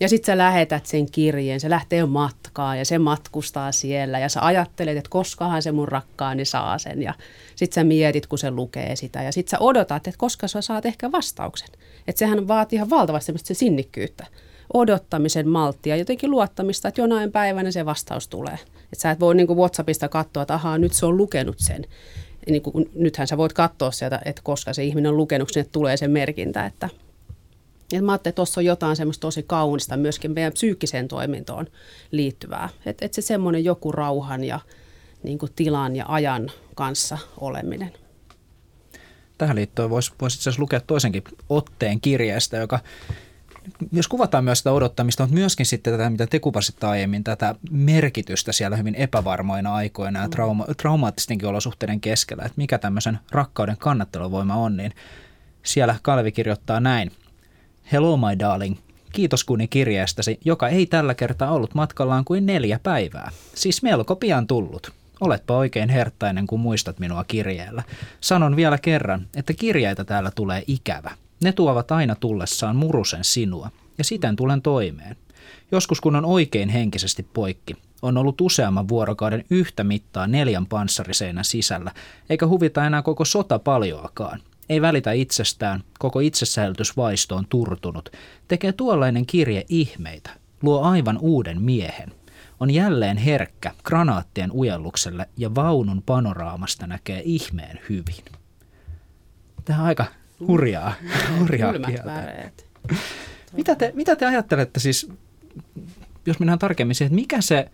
ja 0.00 0.08
sitten 0.08 0.32
sä 0.32 0.38
lähetät 0.38 0.86
sen 0.86 1.10
kirjeen, 1.10 1.60
se 1.60 1.70
lähtee 1.70 2.06
matkaan 2.06 2.78
ja 2.78 2.84
se 2.84 2.98
matkustaa 2.98 3.72
siellä. 3.72 4.18
Ja 4.18 4.28
sä 4.28 4.40
ajattelet, 4.42 4.96
että 4.96 5.10
koskahan 5.10 5.62
se 5.62 5.72
mun 5.72 5.88
rakkaani 5.88 6.44
saa 6.44 6.78
sen. 6.78 7.02
Ja 7.02 7.14
sitten 7.54 7.74
sä 7.74 7.84
mietit, 7.84 8.26
kun 8.26 8.38
se 8.38 8.50
lukee 8.50 8.96
sitä. 8.96 9.22
Ja 9.22 9.32
sitten 9.32 9.50
sä 9.50 9.58
odotat, 9.58 10.06
että 10.06 10.18
koska 10.18 10.48
sä 10.48 10.60
saat 10.60 10.86
ehkä 10.86 11.12
vastauksen. 11.12 11.68
Että 12.08 12.18
sehän 12.18 12.48
vaatii 12.48 12.76
ihan 12.76 12.90
valtavasti 12.90 13.32
se 13.36 13.54
sinnikkyyttä 13.54 14.26
odottamisen 14.74 15.48
malttia, 15.48 15.96
jotenkin 15.96 16.30
luottamista, 16.30 16.88
että 16.88 17.00
jonain 17.00 17.32
päivänä 17.32 17.70
se 17.70 17.84
vastaus 17.84 18.28
tulee. 18.28 18.58
Että 18.92 19.02
sä 19.02 19.10
et 19.10 19.20
voi 19.20 19.34
niin 19.34 19.46
kuin 19.46 19.58
WhatsAppista 19.58 20.08
katsoa, 20.08 20.42
että 20.42 20.54
ahaa, 20.54 20.78
nyt 20.78 20.92
se 20.92 21.06
on 21.06 21.16
lukenut 21.16 21.56
sen. 21.58 21.84
Niin 22.46 22.62
kuin, 22.62 22.90
nythän 22.94 23.26
sä 23.26 23.36
voit 23.36 23.52
katsoa 23.52 23.90
sieltä, 23.90 24.20
että 24.24 24.42
koska 24.44 24.72
se 24.72 24.84
ihminen 24.84 25.10
on 25.10 25.16
lukenut, 25.16 25.48
sinne 25.52 25.68
tulee 25.72 25.96
se 25.96 26.08
merkintä, 26.08 26.66
että 26.66 26.88
ja 27.92 28.02
mä 28.02 28.12
ajattelin, 28.12 28.30
että 28.30 28.36
tuossa 28.36 28.60
on 28.60 28.64
jotain 28.64 28.96
semmoista 28.96 29.20
tosi 29.20 29.42
kaunista 29.42 29.96
myöskin 29.96 30.30
meidän 30.30 30.52
psyykkiseen 30.52 31.08
toimintoon 31.08 31.66
liittyvää. 32.10 32.68
Että 32.86 33.06
et 33.06 33.14
se 33.14 33.22
semmoinen 33.22 33.64
joku 33.64 33.92
rauhan 33.92 34.44
ja 34.44 34.60
niin 35.22 35.38
kuin 35.38 35.52
tilan 35.56 35.96
ja 35.96 36.04
ajan 36.08 36.50
kanssa 36.74 37.18
oleminen. 37.40 37.92
Tähän 39.38 39.56
liittyen 39.56 39.90
voisi 39.90 40.12
vois 40.20 40.34
itse 40.34 40.42
asiassa 40.42 40.62
lukea 40.62 40.80
toisenkin 40.80 41.24
otteen 41.48 42.00
kirjeestä, 42.00 42.56
joka 42.56 42.78
jos 43.92 44.08
kuvataan 44.08 44.44
myös 44.44 44.58
sitä 44.58 44.72
odottamista, 44.72 45.22
mutta 45.22 45.34
myöskin 45.34 45.66
sitten 45.66 45.92
tätä, 45.92 46.10
mitä 46.10 46.26
te 46.26 46.38
kuvasitte 46.40 46.86
aiemmin, 46.86 47.24
tätä 47.24 47.54
merkitystä 47.70 48.52
siellä 48.52 48.76
hyvin 48.76 48.94
epävarmoina 48.94 49.74
aikoina 49.74 50.22
ja 50.22 50.28
trauma, 50.28 50.66
traumaattistenkin 50.82 51.48
olosuhteiden 51.48 52.00
keskellä, 52.00 52.42
että 52.44 52.56
mikä 52.56 52.78
tämmöisen 52.78 53.18
rakkauden 53.30 53.76
kannatteluvoima 53.76 54.54
on, 54.54 54.76
niin 54.76 54.92
siellä 55.62 55.96
Kalvi 56.02 56.32
kirjoittaa 56.32 56.80
näin. 56.80 57.12
Hello 57.92 58.16
my 58.16 58.38
darling, 58.38 58.76
kiitos 59.12 59.44
kuni 59.44 59.68
kirjeestäsi, 59.68 60.40
joka 60.44 60.68
ei 60.68 60.86
tällä 60.86 61.14
kertaa 61.14 61.50
ollut 61.50 61.74
matkallaan 61.74 62.24
kuin 62.24 62.46
neljä 62.46 62.80
päivää. 62.82 63.30
Siis 63.54 63.82
melko 63.82 64.16
pian 64.16 64.46
tullut. 64.46 64.92
Oletpa 65.20 65.56
oikein 65.56 65.88
herttainen, 65.88 66.46
kun 66.46 66.60
muistat 66.60 66.98
minua 66.98 67.24
kirjeellä. 67.24 67.82
Sanon 68.20 68.56
vielä 68.56 68.78
kerran, 68.78 69.26
että 69.36 69.52
kirjeitä 69.52 70.04
täällä 70.04 70.30
tulee 70.30 70.62
ikävä. 70.66 71.10
Ne 71.42 71.52
tuovat 71.52 71.92
aina 71.92 72.14
tullessaan 72.14 72.76
murusen 72.76 73.24
sinua, 73.24 73.70
ja 73.98 74.04
siten 74.04 74.36
tulen 74.36 74.62
toimeen. 74.62 75.16
Joskus 75.72 76.00
kun 76.00 76.16
on 76.16 76.24
oikein 76.24 76.68
henkisesti 76.68 77.22
poikki, 77.22 77.76
on 78.02 78.16
ollut 78.16 78.40
useamman 78.40 78.88
vuorokauden 78.88 79.44
yhtä 79.50 79.84
mittaa 79.84 80.26
neljän 80.26 80.66
panssariseinän 80.66 81.44
sisällä, 81.44 81.92
eikä 82.30 82.46
huvita 82.46 82.86
enää 82.86 83.02
koko 83.02 83.24
sota 83.24 83.58
paljoakaan. 83.58 84.40
Ei 84.68 84.80
välitä 84.80 85.12
itsestään, 85.12 85.82
koko 85.98 86.20
itsesäilytysvaisto 86.20 87.36
on 87.36 87.46
turtunut. 87.48 88.08
Tekee 88.48 88.72
tuollainen 88.72 89.26
kirje 89.26 89.64
ihmeitä, 89.68 90.30
luo 90.62 90.82
aivan 90.82 91.18
uuden 91.20 91.62
miehen. 91.62 92.12
On 92.60 92.70
jälleen 92.70 93.16
herkkä 93.16 93.72
granaattien 93.84 94.52
ujellukselle 94.52 95.28
ja 95.36 95.54
vaunun 95.54 96.02
panoraamasta 96.06 96.86
näkee 96.86 97.22
ihmeen 97.24 97.80
hyvin. 97.88 98.24
Tämä 99.64 99.80
on 99.80 99.86
aika 99.86 100.04
hurjaa, 100.40 100.94
hurjaa 101.38 101.72
kieltä. 101.72 102.50
Mitä 103.52 103.74
te, 103.74 103.92
mitä 103.94 104.16
te 104.16 104.26
ajattelette 104.26 104.80
siis, 104.80 105.10
jos 106.26 106.38
mennään 106.38 106.58
tarkemmin 106.58 106.94
siihen, 106.94 107.06
että 107.06 107.20
mikä 107.20 107.40
se, 107.40 107.70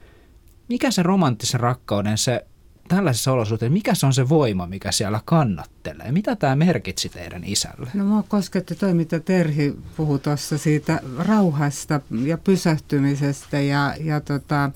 mikä 0.69 0.91
se 0.91 1.03
romanttisen 1.03 1.61
rakkauden 1.61 2.19
se 2.19 2.47
tällaisessa 2.89 3.33
olosuhteissa, 3.33 3.73
mikä 3.73 3.95
se 3.95 4.07
on 4.07 4.15
se 4.15 4.29
voima, 4.29 4.67
mikä 4.67 4.93
siellä 4.93 5.21
kannattelee? 5.25 6.13
Mitä 6.13 6.37
tämä 6.37 6.57
merkitsi 6.57 7.09
teidän 7.09 7.45
isälle? 7.45 7.91
No 7.95 8.05
mua 8.05 8.25
kosketti 8.29 8.75
toi, 8.75 8.95
mitä 8.95 9.21
Terhi 9.21 9.75
puhui 9.97 10.19
tuossa 10.19 10.59
siitä 10.59 11.01
rauhasta 11.19 12.01
ja 12.25 12.39
pysähtymisestä 12.39 13.61
ja, 13.61 13.95
ja 14.01 14.21
tota, 14.21 14.71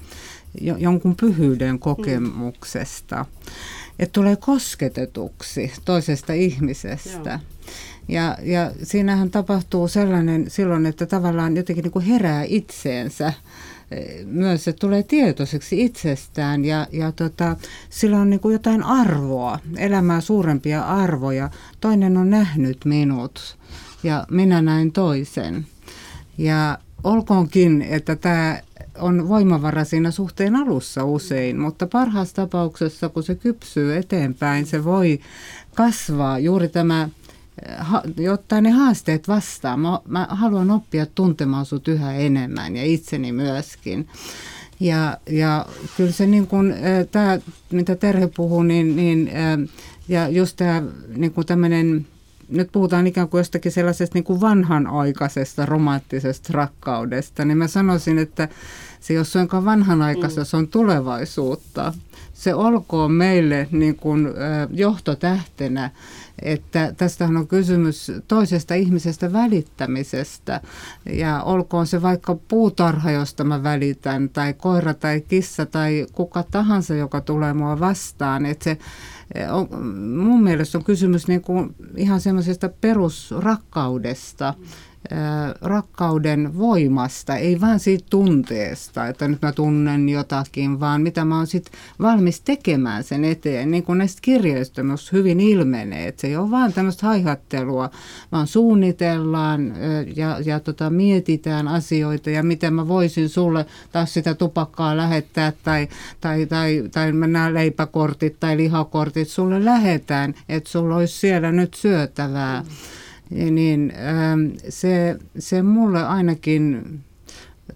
jonkun 0.61 1.17
pyhyyden 1.17 1.79
kokemuksesta. 1.79 3.17
Mm. 3.17 3.53
Että 3.99 4.13
tulee 4.13 4.37
kosketetuksi 4.37 5.73
toisesta 5.85 6.33
ihmisestä. 6.33 7.31
Joo. 7.31 7.56
Ja, 8.09 8.37
ja 8.43 8.71
siinähän 8.83 9.31
tapahtuu 9.31 9.89
sellainen 9.89 10.51
silloin, 10.51 10.87
että 10.87 11.07
tavallaan 11.07 11.57
jotenkin 11.57 11.83
niin 11.83 11.93
kuin 11.93 12.05
herää 12.05 12.45
itseensä 12.49 13.33
myös 14.25 14.65
se 14.65 14.73
tulee 14.73 15.03
tietoiseksi 15.03 15.85
itsestään 15.85 16.65
ja, 16.65 16.87
ja 16.93 17.13
tota, 17.13 17.57
sillä 17.91 18.19
on 18.19 18.31
niin 18.31 18.41
kuin 18.41 18.53
jotain 18.53 18.83
arvoa, 18.83 19.59
elämää 19.77 20.21
suurempia 20.21 20.83
arvoja. 20.83 21.51
Toinen 21.81 22.17
on 22.17 22.31
nähnyt 22.31 22.85
minut 22.85 23.57
ja 24.03 24.27
minä 24.31 24.63
näin 24.63 24.93
toisen. 24.93 25.67
Ja 26.39 26.79
olkoonkin, 27.05 27.83
että 27.83 28.17
tämä 28.17 28.61
on 28.99 29.29
voimavara 29.29 29.85
siinä 29.85 30.11
suhteen 30.11 30.57
alussa 30.57 31.05
usein, 31.05 31.61
mutta 31.61 31.87
parhaassa 31.87 32.37
tapauksessa, 32.37 33.09
kun 33.09 33.23
se 33.23 33.35
kypsyy 33.35 33.97
eteenpäin, 33.97 34.67
se 34.67 34.85
voi 34.85 35.21
kasvaa 35.75 36.39
juuri 36.39 36.69
tämä 36.69 37.09
jotta 38.17 38.61
ne 38.61 38.71
haasteet 38.71 39.29
vastaan. 39.29 39.81
Mä, 39.81 40.01
mä 40.09 40.27
haluan 40.31 40.71
oppia 40.71 41.07
tuntemaan 41.15 41.67
sut 41.67 41.89
yhä 41.89 42.15
enemmän 42.15 42.77
ja 42.77 42.85
itseni 42.85 43.33
myöskin. 43.33 44.09
Ja, 44.81 45.19
ja 45.31 45.67
kyllä 45.97 46.13
se 46.13 46.27
niin 46.27 46.47
kuin, 46.47 46.75
tämä, 47.11 47.39
mitä 47.73 47.97
Terhe 47.97 48.29
puhuu, 48.37 48.63
niin, 48.63 48.97
niin 48.97 49.31
ja 50.09 50.29
just 50.29 50.57
tämä 50.57 50.83
niin 51.17 51.33
tämmöinen 51.47 52.07
nyt 52.49 52.69
puhutaan 52.73 53.07
ikään 53.07 53.29
kuin 53.29 53.39
jostakin 53.39 53.73
sellaisesta 53.73 54.17
niin 54.17 54.25
kuin 54.25 54.41
vanhanaikaisesta 54.41 55.67
romanttisesta 55.67 56.53
rakkaudesta, 56.53 57.45
niin 57.45 57.59
mä 57.59 57.69
sanoisin, 57.69 58.19
että 58.19 58.49
se 59.07 59.15
ei 59.15 59.19
ole 59.19 59.25
suinkaan 59.25 59.65
vanhanaikaista, 59.65 60.41
mm. 60.41 60.45
se 60.45 60.57
on 60.57 60.69
tulevaisuutta. 60.69 61.93
Se 62.35 62.55
olkoon 62.55 63.13
meille 63.13 63.69
niin 63.71 63.97
kuin, 63.97 64.29
johtotähtenä 64.71 65.91
että 66.43 66.95
tästähän 66.97 67.37
on 67.37 67.49
kysymys 67.49 68.13
toisesta 68.29 68.75
ihmisestä 68.75 69.33
välittämisestä. 69.33 70.61
Ja 71.13 71.43
olkoon 71.43 71.87
se 71.87 72.03
vaikka 72.03 72.37
puutarha, 72.49 73.11
josta 73.11 73.45
mä 73.45 73.63
välitän, 73.63 74.29
tai 74.29 74.55
koira 74.55 74.95
tai 74.95 75.21
kissa 75.21 75.67
tai 75.67 76.07
kuka 76.13 76.45
tahansa, 76.51 76.95
joka 76.95 77.21
tulee 77.21 77.53
mua 77.53 77.81
vastaan. 77.81 78.47
Että 78.47 78.65
se, 78.65 78.79
on, 79.51 79.87
mun 80.17 80.43
mielestä 80.43 80.79
on 80.79 80.85
kysymys 80.85 81.29
niin 81.29 81.41
kuin 81.41 81.75
ihan 81.97 82.21
semmoisesta 82.21 82.69
perusrakkaudesta. 82.81 84.55
Mm 84.59 84.67
rakkauden 85.61 86.59
voimasta, 86.59 87.37
ei 87.37 87.61
vaan 87.61 87.81
siitä 87.81 88.07
tunteesta, 88.11 89.07
että 89.07 89.29
nyt 89.29 89.43
mä 89.43 89.53
tunnen 89.53 90.09
jotakin, 90.09 90.81
vaan 90.81 91.03
mitä 91.03 91.25
mä 91.25 91.37
oon 91.37 91.47
sitten 91.47 91.73
valmis 92.01 92.41
tekemään 92.41 93.05
sen 93.05 93.25
eteen. 93.25 93.71
Niin 93.71 93.83
kuin 93.83 93.99
näistä 93.99 94.19
kirjoista 94.23 94.83
myös 94.83 95.13
hyvin 95.13 95.41
ilmenee, 95.41 96.09
että 96.09 96.21
se 96.21 96.27
ei 96.27 96.37
ole 96.37 96.51
vaan 96.51 96.73
tämmöistä 96.73 97.07
haihattelua, 97.07 97.91
vaan 98.33 98.47
suunnitellaan 98.47 99.75
ja, 100.17 100.39
ja 100.45 100.61
tota, 100.61 100.91
mietitään 100.91 101.69
asioita 101.69 102.31
ja 102.31 102.43
miten 102.43 102.75
mä 102.75 102.89
voisin 102.89 103.29
sulle 103.29 103.67
taas 103.93 104.15
sitä 104.15 104.35
tupakkaa 104.35 104.97
lähettää 104.97 105.53
tai, 105.63 105.89
tai, 106.21 106.47
tai, 106.47 106.85
tai 106.93 107.13
nämä 107.13 107.55
leipäkortit 107.55 108.41
tai 108.41 108.57
lihakortit 108.57 109.29
sulle 109.29 109.65
lähetään, 109.65 110.35
että 110.49 110.71
sulla 110.71 110.97
olisi 110.97 111.19
siellä 111.19 111.53
nyt 111.53 111.75
syötävää. 111.75 112.63
Mm 112.63 112.69
niin 113.31 113.93
ähm, 113.97 114.41
se, 114.69 115.19
se 115.39 115.63
mulle 115.63 116.07
ainakin 116.07 116.83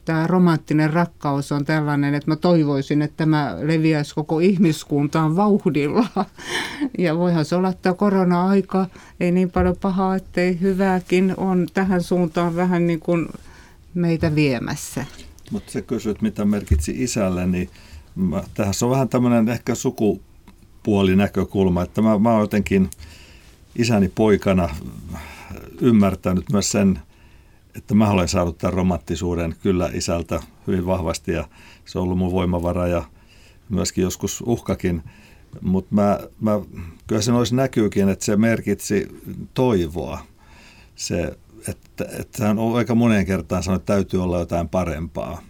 tämä 0.04 0.26
romanttinen 0.26 0.92
rakkaus 0.92 1.52
on 1.52 1.64
tällainen, 1.64 2.14
että 2.14 2.30
mä 2.30 2.36
toivoisin, 2.36 3.02
että 3.02 3.16
tämä 3.16 3.56
leviäisi 3.62 4.14
koko 4.14 4.38
ihmiskuntaan 4.38 5.36
vauhdilla. 5.36 6.06
Ja 6.98 7.18
voihan 7.18 7.44
se 7.44 7.56
olla, 7.56 7.68
että 7.68 7.94
korona-aika 7.94 8.86
ei 9.20 9.32
niin 9.32 9.50
paljon 9.50 9.76
pahaa, 9.80 10.16
ettei 10.16 10.60
hyvääkin 10.60 11.34
on 11.36 11.66
tähän 11.74 12.02
suuntaan 12.02 12.56
vähän 12.56 12.86
niin 12.86 13.00
kuin 13.00 13.28
meitä 13.94 14.34
viemässä. 14.34 15.04
Mutta 15.50 15.72
se 15.72 15.82
kysyt, 15.82 16.22
mitä 16.22 16.44
merkitsi 16.44 16.94
isälle, 16.96 17.46
niin 17.46 17.70
mä, 18.14 18.42
tässä 18.54 18.86
on 18.86 18.92
vähän 18.92 19.08
tämmöinen 19.08 19.48
ehkä 19.48 19.74
sukupuolinäkökulma, 19.74 21.82
että 21.82 22.02
mä, 22.02 22.18
mä 22.18 22.32
oon 22.32 22.40
jotenkin 22.40 22.90
isäni 23.76 24.12
poikana 24.14 24.68
ymmärtänyt 25.80 26.52
myös 26.52 26.72
sen, 26.72 26.98
että 27.76 27.94
mä 27.94 28.10
olen 28.10 28.28
saanut 28.28 28.58
tämän 28.58 28.72
romanttisuuden 28.74 29.54
kyllä 29.62 29.90
isältä 29.92 30.40
hyvin 30.66 30.86
vahvasti 30.86 31.32
ja 31.32 31.48
se 31.84 31.98
on 31.98 32.04
ollut 32.04 32.18
mun 32.18 32.32
voimavara 32.32 32.86
ja 32.86 33.04
myöskin 33.68 34.02
joskus 34.02 34.42
uhkakin. 34.46 35.02
Mutta 35.60 35.94
mä, 35.94 36.20
mä, 36.40 36.60
kyllä 37.06 37.22
se 37.22 37.32
olisi 37.32 37.54
näkyykin, 37.54 38.08
että 38.08 38.24
se 38.24 38.36
merkitsi 38.36 39.08
toivoa. 39.54 40.18
Se, 40.94 41.36
että, 41.68 42.04
että 42.18 42.44
hän 42.44 42.58
on 42.58 42.76
aika 42.76 42.94
moneen 42.94 43.26
kertaan 43.26 43.62
sanonut, 43.62 43.82
että 43.82 43.92
täytyy 43.92 44.22
olla 44.22 44.38
jotain 44.38 44.68
parempaa. 44.68 45.42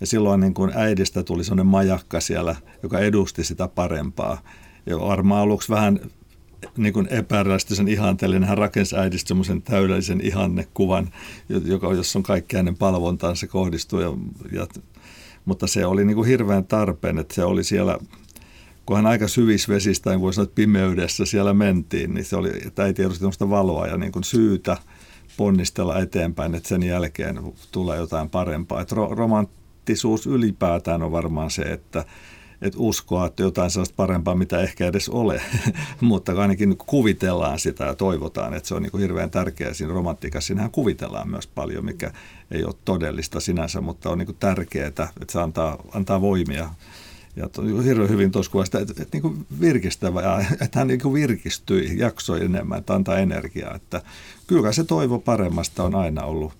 Ja 0.00 0.06
silloin 0.06 0.40
niin 0.40 0.54
kuin 0.54 0.72
äidistä 0.74 1.22
tuli 1.22 1.44
sellainen 1.44 1.66
majakka 1.66 2.20
siellä, 2.20 2.56
joka 2.82 2.98
edusti 2.98 3.44
sitä 3.44 3.68
parempaa. 3.68 4.42
Ja 4.86 4.98
varmaan 5.00 5.42
aluksi 5.42 5.72
vähän 5.72 6.00
niin 6.76 6.92
kuin 6.92 7.08
epärealistisen 7.10 7.88
ihanteellinen. 7.88 8.48
Hän 8.48 8.58
rakensi 8.58 8.96
äidistä 8.96 9.28
semmoisen 9.28 9.62
täydellisen 9.62 10.20
ihannekuvan, 10.20 11.10
joka, 11.48 11.94
jossa 11.94 12.18
on 12.18 12.22
kaikki 12.22 12.56
hänen 12.56 12.76
palvontaan 12.76 13.36
se 13.36 13.46
kohdistuu. 13.46 14.00
Ja, 14.00 14.08
ja, 14.52 14.66
mutta 15.44 15.66
se 15.66 15.86
oli 15.86 16.04
niin 16.04 16.14
kuin 16.14 16.28
hirveän 16.28 16.64
tarpeen, 16.64 17.18
että 17.18 17.34
se 17.34 17.44
oli 17.44 17.64
siellä, 17.64 17.98
kun 18.86 18.96
hän 18.96 19.06
aika 19.06 19.28
syvissä 19.28 19.72
vesistä, 19.72 20.20
voi 20.20 20.34
sanoa, 20.34 20.44
että 20.44 20.54
pimeydessä 20.54 21.24
siellä 21.24 21.54
mentiin, 21.54 22.14
niin 22.14 22.24
se 22.24 22.36
oli, 22.36 22.50
että 22.66 22.82
äiti 22.82 23.02
edusti 23.02 23.24
valoa 23.50 23.86
ja 23.86 23.96
niin 23.96 24.12
kuin 24.12 24.24
syytä 24.24 24.76
ponnistella 25.36 25.98
eteenpäin, 25.98 26.54
että 26.54 26.68
sen 26.68 26.82
jälkeen 26.82 27.40
tulee 27.72 27.98
jotain 27.98 28.30
parempaa. 28.30 28.80
Että 28.80 28.94
romanttisuus 29.10 30.26
ylipäätään 30.26 31.02
on 31.02 31.12
varmaan 31.12 31.50
se, 31.50 31.62
että 31.62 32.04
että 32.62 32.78
uskoa, 32.78 33.26
että 33.26 33.42
jotain 33.42 33.70
sellaista 33.70 33.94
parempaa, 33.96 34.34
mitä 34.34 34.60
ehkä 34.60 34.86
edes 34.86 35.08
ole, 35.08 35.42
mutta 36.00 36.32
ainakin 36.32 36.76
kuvitellaan 36.76 37.58
sitä 37.58 37.84
ja 37.84 37.94
toivotaan, 37.94 38.54
että 38.54 38.68
se 38.68 38.74
on 38.74 38.82
niin 38.82 38.90
kuin 38.90 39.00
hirveän 39.00 39.30
tärkeää 39.30 39.74
siinä 39.74 39.92
romantiikassa. 39.92 40.46
Siinähän 40.46 40.70
kuvitellaan 40.70 41.30
myös 41.30 41.46
paljon, 41.46 41.84
mikä 41.84 42.12
ei 42.50 42.64
ole 42.64 42.74
todellista 42.84 43.40
sinänsä, 43.40 43.80
mutta 43.80 44.10
on 44.10 44.18
niin 44.18 44.26
kuin 44.26 44.36
tärkeää, 44.40 44.88
että 44.88 45.08
se 45.30 45.40
antaa, 45.40 45.78
antaa 45.94 46.20
voimia 46.20 46.68
ja 47.38 47.48
hirveän 47.84 48.08
hyvin 48.08 48.30
tuossa 48.30 48.52
kuvasta, 48.52 48.80
että, 48.80 49.02
että, 49.02 49.18
niin 49.18 49.46
virkistävä, 49.60 50.44
että 50.60 50.78
hän 50.78 50.88
niin 50.88 51.00
kuin 51.00 51.14
virkistyi, 51.14 51.98
jaksoi 51.98 52.44
enemmän, 52.44 52.78
että 52.78 52.94
antaa 52.94 53.18
energiaa. 53.18 53.74
Että 53.74 54.02
kyllä 54.46 54.72
se 54.72 54.84
toivo 54.84 55.18
paremmasta 55.18 55.84
on 55.84 55.94
aina 55.94 56.24
ollut 56.24 56.52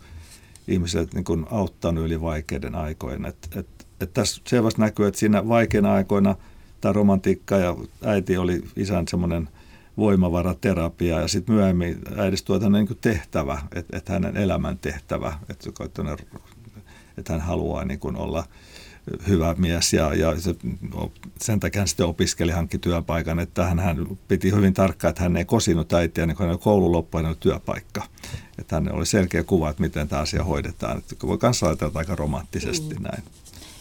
ihmiset 0.69 1.15
niin 1.15 1.25
kuin 1.25 1.47
auttanut 1.51 2.05
yli 2.05 2.21
vaikeiden 2.21 2.75
aikojen. 2.75 3.25
Että, 3.25 3.61
että 3.61 3.78
että 4.01 4.15
tässä 4.15 4.43
selvästi 4.47 4.81
näkyy, 4.81 5.07
että 5.07 5.21
siinä 5.21 5.49
vaikeina 5.49 5.93
aikoina 5.93 6.35
tämä 6.81 6.93
romantiikka 6.93 7.57
ja 7.57 7.77
äiti 8.05 8.37
oli 8.37 8.63
isän 8.77 9.09
semmoinen 9.09 9.49
voimavaraterapia 9.97 11.21
ja 11.21 11.29
sitten 11.29 11.55
myöhemmin 11.55 11.99
äidistä 12.17 12.47
tuo 12.47 12.69
niin 12.69 12.89
tehtävä, 13.01 13.59
että, 13.75 13.97
että 13.97 14.13
hänen 14.13 14.37
elämän 14.37 14.79
tehtävä, 14.79 15.39
että, 15.51 15.71
että 17.19 17.33
hän 17.33 17.43
haluaa 17.43 17.85
niin 17.85 18.01
kuin 18.01 18.17
olla 18.17 18.45
hyvä 19.29 19.55
mies 19.59 19.93
ja, 19.93 20.15
ja 20.15 20.41
se, 20.41 20.55
sen 21.41 21.61
takia 21.61 21.81
hän 21.81 21.89
sitten 21.89 22.07
opiskeli, 22.07 22.53
hankki 22.53 22.79
työpaikan, 22.79 23.41
että 23.41 23.67
hän, 23.67 23.79
hän 23.79 24.07
piti 24.29 24.51
hyvin 24.51 24.75
tarkkaan, 24.75 25.11
että 25.11 25.23
hän 25.23 25.37
ei 25.37 25.45
kosinut 25.45 25.93
äitiä, 25.93 26.27
niin 26.27 26.37
kun 26.37 26.47
hän 26.47 26.59
koulun 26.59 26.93
loppuun 26.93 27.25
hän 27.25 27.37
työpaikka. 27.41 28.03
Että 28.59 28.77
hän 28.77 28.93
oli 28.93 29.07
selkeä 29.07 29.45
kuva, 29.45 29.71
että 29.71 29.83
miten 29.83 30.09
tämä 30.09 30.23
asia 30.23 30.45
hoidetaan. 30.45 30.99
Että 30.99 31.27
voi 31.27 31.39
kanssa 31.39 31.67
ajatella 31.67 31.99
aika 31.99 32.17
romanttisesti 32.17 32.95
mm. 32.95 33.03
näin. 33.03 33.23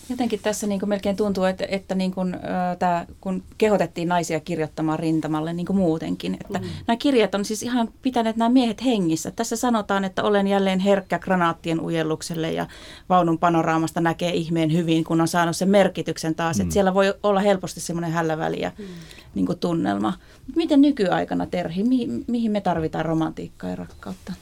Jotenkin 0.10 0.40
tässä 0.44 0.68
niin 0.68 0.80
kuin 0.80 0.90
melkein 0.90 1.16
tuntuu, 1.16 1.44
että, 1.44 1.66
että 1.70 1.96
niin 1.96 2.12
kuin, 2.12 2.34
äh, 2.34 2.78
tämä, 2.80 3.06
kun 3.22 3.44
kehotettiin 3.58 4.08
naisia 4.08 4.40
kirjoittamaan 4.40 5.00
rintamalle 5.00 5.54
niin 5.54 5.66
kuin 5.66 5.78
muutenkin, 5.78 6.34
että 6.34 6.60
mm. 6.60 6.66
nämä 6.88 6.98
kirjat 6.98 7.36
on 7.36 7.46
siis 7.46 7.64
ihan 7.64 7.90
pitäneet 8.02 8.36
nämä 8.36 8.50
miehet 8.50 8.86
hengissä. 8.86 9.32
Tässä 9.32 9.56
sanotaan, 9.56 10.04
että 10.04 10.24
olen 10.24 10.48
jälleen 10.48 10.80
herkkä 10.80 11.20
granaattien 11.20 11.82
ujellukselle 11.82 12.52
ja 12.52 12.68
vaunun 13.10 13.40
panoraamasta 13.40 14.02
näkee 14.02 14.34
ihmeen 14.34 14.74
hyvin, 14.74 15.04
kun 15.04 15.22
on 15.22 15.28
saanut 15.28 15.56
sen 15.56 15.70
merkityksen 15.70 16.36
taas. 16.36 16.58
Mm. 16.58 16.62
Että 16.62 16.74
siellä 16.74 16.94
voi 16.94 17.14
olla 17.24 17.40
helposti 17.40 17.80
semmoinen 17.80 18.12
hälläväli 18.12 18.62
ja 18.62 18.72
mm. 18.78 18.86
niin 19.36 19.46
kuin 19.46 19.60
tunnelma. 19.60 20.14
Miten 20.56 20.82
nykyaikana, 20.82 21.46
Terhi, 21.46 21.84
mihin, 21.84 22.24
mihin 22.28 22.52
me 22.52 22.62
tarvitaan 22.62 23.06
romantiikkaa 23.06 23.70
ja 23.70 23.76
rakkautta? 23.76 24.34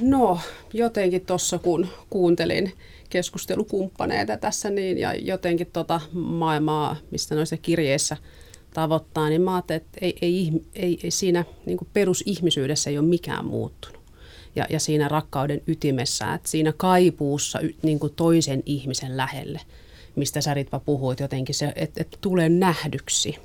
No, 0.00 0.38
jotenkin 0.72 1.26
tuossa 1.26 1.58
kun 1.58 1.86
kuuntelin 2.10 2.72
keskustelukumppaneita 3.08 4.36
tässä 4.36 4.70
niin, 4.70 4.98
ja 4.98 5.14
jotenkin 5.14 5.70
tota 5.72 6.00
maailmaa, 6.12 6.96
mistä 7.10 7.34
noissa 7.34 7.56
kirjeissä 7.56 8.16
tavoittaa, 8.74 9.28
niin 9.28 9.42
mä 9.42 9.54
ajattelin, 9.54 9.82
että 9.82 9.98
ei, 10.00 10.18
ei, 10.22 10.52
ei, 10.74 10.98
ei 11.04 11.10
siinä 11.10 11.44
niin 11.66 11.78
perusihmisyydessä 11.92 12.90
ei 12.90 12.98
ole 12.98 13.06
mikään 13.06 13.44
muuttunut. 13.44 13.98
Ja, 14.56 14.66
ja 14.70 14.80
siinä 14.80 15.08
rakkauden 15.08 15.62
ytimessä, 15.66 16.34
että 16.34 16.48
siinä 16.48 16.72
kaipuussa 16.76 17.58
niin 17.82 18.00
toisen 18.16 18.62
ihmisen 18.66 19.16
lähelle, 19.16 19.60
mistä 20.16 20.40
sä 20.40 20.54
Ritva 20.54 20.80
puhuit 20.80 21.20
jotenkin, 21.20 21.54
se, 21.54 21.72
että, 21.76 22.00
että 22.00 22.18
tulee 22.20 22.48
nähdyksi. 22.48 23.36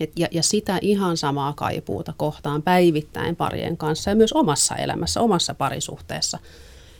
Et, 0.00 0.12
ja, 0.16 0.28
ja 0.30 0.42
sitä 0.42 0.78
ihan 0.80 1.16
samaa 1.16 1.52
kaipuuta 1.52 2.14
kohtaan 2.16 2.62
päivittäin 2.62 3.36
parien 3.36 3.76
kanssa 3.76 4.10
ja 4.10 4.16
myös 4.16 4.32
omassa 4.32 4.76
elämässä, 4.76 5.20
omassa 5.20 5.54
parisuhteessa– 5.54 6.38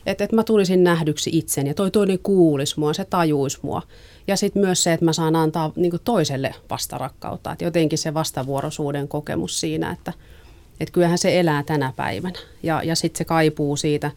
että, 0.06 0.24
että 0.24 0.36
mä 0.36 0.44
tulisin 0.44 0.84
nähdyksi 0.84 1.30
itseni 1.32 1.70
ja 1.70 1.74
toi 1.74 1.90
toinen 1.90 2.18
kuulisi 2.18 2.80
mua, 2.80 2.92
se 2.92 3.04
tajuisi 3.04 3.58
mua. 3.62 3.82
Ja 4.26 4.36
sitten 4.36 4.62
myös 4.62 4.82
se, 4.82 4.92
että 4.92 5.04
mä 5.04 5.12
saan 5.12 5.36
antaa 5.36 5.72
niin 5.76 5.92
toiselle 6.04 6.54
vastarakkautta. 6.70 7.52
Että 7.52 7.64
jotenkin 7.64 7.98
se 7.98 8.14
vastavuoroisuuden 8.14 9.08
kokemus 9.08 9.60
siinä, 9.60 9.90
että, 9.90 10.12
että 10.80 10.92
kyllähän 10.92 11.18
se 11.18 11.40
elää 11.40 11.62
tänä 11.62 11.92
päivänä. 11.96 12.38
Ja, 12.62 12.82
ja 12.82 12.94
sitten 12.94 13.18
se 13.18 13.24
kaipuu 13.24 13.76
siitä, 13.76 14.10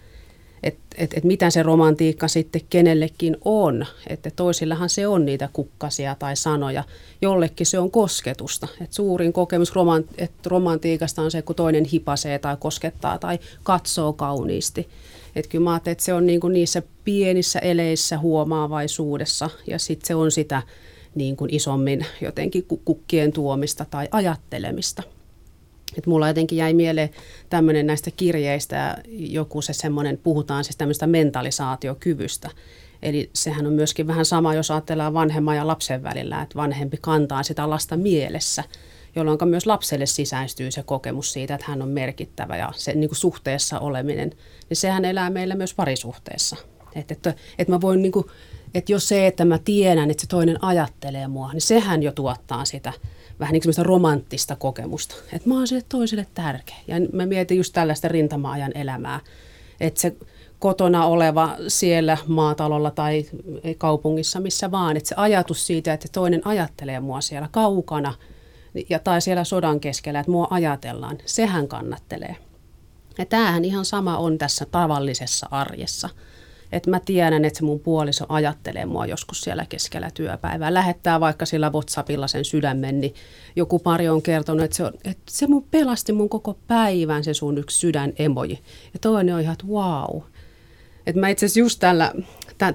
että 0.64 0.82
et, 0.98 1.14
et 1.14 1.24
mitä 1.24 1.50
se 1.50 1.64
romantiikka 1.64 2.28
sitten 2.28 2.62
kenellekin 2.70 3.38
on. 3.46 3.86
Että 4.08 4.32
toisillahan 4.36 4.90
se 4.90 5.08
on 5.08 5.26
niitä 5.26 5.50
kukkasia 5.54 6.16
tai 6.20 6.36
sanoja, 6.36 6.84
jollekin 7.22 7.66
se 7.66 7.80
on 7.80 7.92
kosketusta. 7.92 8.68
Et 8.82 8.94
suurin 8.94 9.34
kokemus 9.34 9.76
romant, 9.76 10.08
et 10.18 10.46
romantiikasta 10.46 11.22
on 11.22 11.32
se, 11.32 11.42
kun 11.42 11.56
toinen 11.56 11.86
hipasee 11.86 12.40
tai 12.40 12.58
koskettaa 12.60 13.18
tai 13.18 13.40
katsoo 13.64 14.14
kauniisti. 14.14 14.90
Et 15.40 15.48
kyllä 15.48 15.64
mä 15.64 15.76
että 15.86 16.04
se 16.04 16.14
on 16.14 16.26
niinku 16.26 16.48
niissä 16.48 16.84
pienissä 17.04 17.60
eleissä 17.60 18.18
huomaavaisuudessa 18.18 19.50
ja 19.68 19.80
sitten 19.80 20.08
se 20.08 20.16
on 20.16 20.32
sitä 20.32 20.62
niin 21.16 21.36
kuin 21.36 21.54
isommin 21.54 22.06
jotenkin 22.22 22.66
kukkien 22.86 23.32
tuomista 23.32 23.86
tai 23.86 24.08
ajattelemista. 24.12 25.04
Et 25.98 26.08
mulla 26.08 26.28
jotenkin 26.28 26.58
jäi 26.58 26.74
mieleen 26.74 27.10
tämmöinen 27.50 27.88
näistä 27.88 28.12
kirjeistä 28.12 28.98
joku 29.08 29.62
se 29.62 29.74
semmoinen, 29.74 30.18
puhutaan 30.18 30.64
siis 30.64 30.78
tämmöistä 30.78 31.08
mentalisaatiokyvystä. 31.08 32.50
Eli 33.02 33.30
sehän 33.34 33.68
on 33.68 33.74
myöskin 33.74 34.08
vähän 34.08 34.26
sama, 34.26 34.56
jos 34.56 34.72
ajatellaan 34.72 35.14
vanhemman 35.14 35.56
ja 35.56 35.68
lapsen 35.68 36.04
välillä, 36.04 36.42
että 36.42 36.56
vanhempi 36.56 36.98
kantaa 37.02 37.44
sitä 37.44 37.70
lasta 37.70 37.98
mielessä, 37.98 38.64
jolloin 39.16 39.38
myös 39.46 39.66
lapselle 39.66 40.06
sisäistyy 40.06 40.72
se 40.72 40.84
kokemus 40.84 41.34
siitä, 41.34 41.56
että 41.56 41.68
hän 41.70 41.82
on 41.82 41.90
merkittävä 41.90 42.58
ja 42.58 42.72
se 42.76 42.94
niin 42.94 43.10
kuin 43.10 43.18
suhteessa 43.18 43.80
oleminen, 43.80 44.30
niin 44.70 44.78
sehän 44.78 45.06
elää 45.06 45.30
meillä 45.30 45.56
myös 45.56 45.74
parisuhteessa. 45.74 46.56
Että, 46.96 47.14
että, 47.14 47.34
että 47.60 47.74
mä 47.74 47.82
voin, 47.82 48.02
niin 48.02 48.12
kuin, 48.12 48.26
että 48.74 48.92
jos 48.92 49.08
se, 49.08 49.28
että 49.28 49.46
mä 49.46 49.58
tiedän, 49.58 50.12
että 50.12 50.22
se 50.22 50.28
toinen 50.28 50.64
ajattelee 50.64 51.28
mua, 51.28 51.54
niin 51.54 51.62
sehän 51.62 52.04
jo 52.04 52.12
tuottaa 52.12 52.66
sitä 52.66 52.94
vähän 53.40 53.54
niin 53.54 53.64
kuin 53.64 53.86
romanttista 53.86 54.56
kokemusta. 54.56 55.16
Että 55.34 55.50
mä 55.50 55.56
oon 55.56 55.68
sille 55.68 55.84
toiselle 55.90 56.28
tärkeä. 56.34 56.76
Ja 56.88 56.96
mä 57.14 57.26
mietin 57.26 57.58
just 57.58 57.74
tällaista 57.74 58.08
rintama-ajan 58.08 58.72
elämää. 58.76 59.20
Että 59.80 60.02
se 60.02 60.16
kotona 60.60 61.06
oleva 61.06 61.56
siellä 61.68 62.18
maatalolla 62.28 62.92
tai 62.92 63.26
kaupungissa, 63.78 64.40
missä 64.40 64.72
vaan. 64.72 64.98
Että 64.98 65.10
se 65.10 65.16
ajatus 65.18 65.68
siitä, 65.68 65.94
että 65.94 66.08
toinen 66.12 66.48
ajattelee 66.48 67.00
mua 67.00 67.22
siellä 67.22 67.50
kaukana 67.52 68.14
ja, 68.90 69.00
tai 69.00 69.22
siellä 69.22 69.44
sodan 69.44 69.80
keskellä, 69.80 70.20
että 70.20 70.32
mua 70.32 70.48
ajatellaan, 70.50 71.18
sehän 71.26 71.68
kannattelee. 71.68 72.36
Ja 73.18 73.26
tämähän 73.26 73.66
ihan 73.66 73.86
sama 73.86 74.18
on 74.18 74.38
tässä 74.38 74.66
tavallisessa 74.66 75.48
arjessa– 75.52 76.10
että 76.72 76.90
mä 76.90 77.00
tiedän, 77.00 77.46
että 77.46 77.58
se 77.58 77.66
mun 77.66 77.80
puoliso 77.80 78.26
ajattelee 78.30 78.86
mua 78.86 79.06
joskus 79.06 79.42
siellä 79.42 79.66
keskellä 79.70 80.12
työpäivää. 80.14 80.74
Lähettää 80.74 81.20
vaikka 81.20 81.46
sillä 81.46 81.70
WhatsAppilla 81.70 82.28
sen 82.28 82.46
sydämen, 82.46 83.02
niin 83.02 83.14
joku 83.56 83.80
pari 83.80 84.10
on 84.10 84.22
kertonut, 84.22 84.64
että 84.64 84.78
se, 84.78 84.84
on, 84.84 84.94
että 85.06 85.24
se 85.30 85.48
mun 85.48 85.68
pelasti 85.72 86.14
mun 86.14 86.30
koko 86.30 86.58
päivän 86.68 87.24
se 87.24 87.34
sun 87.34 87.58
yksi 87.58 87.80
sydän 87.80 88.14
emoji. 88.20 88.60
Ja 88.94 89.00
toinen 89.02 89.36
on 89.36 89.42
ihan, 89.42 89.54
että 89.54 89.68
wow. 89.68 90.22
että 91.08 91.20
mä 91.20 91.30
itse 91.30 91.46
asiassa 91.46 91.60
just 91.60 91.80
tällä, 91.80 92.14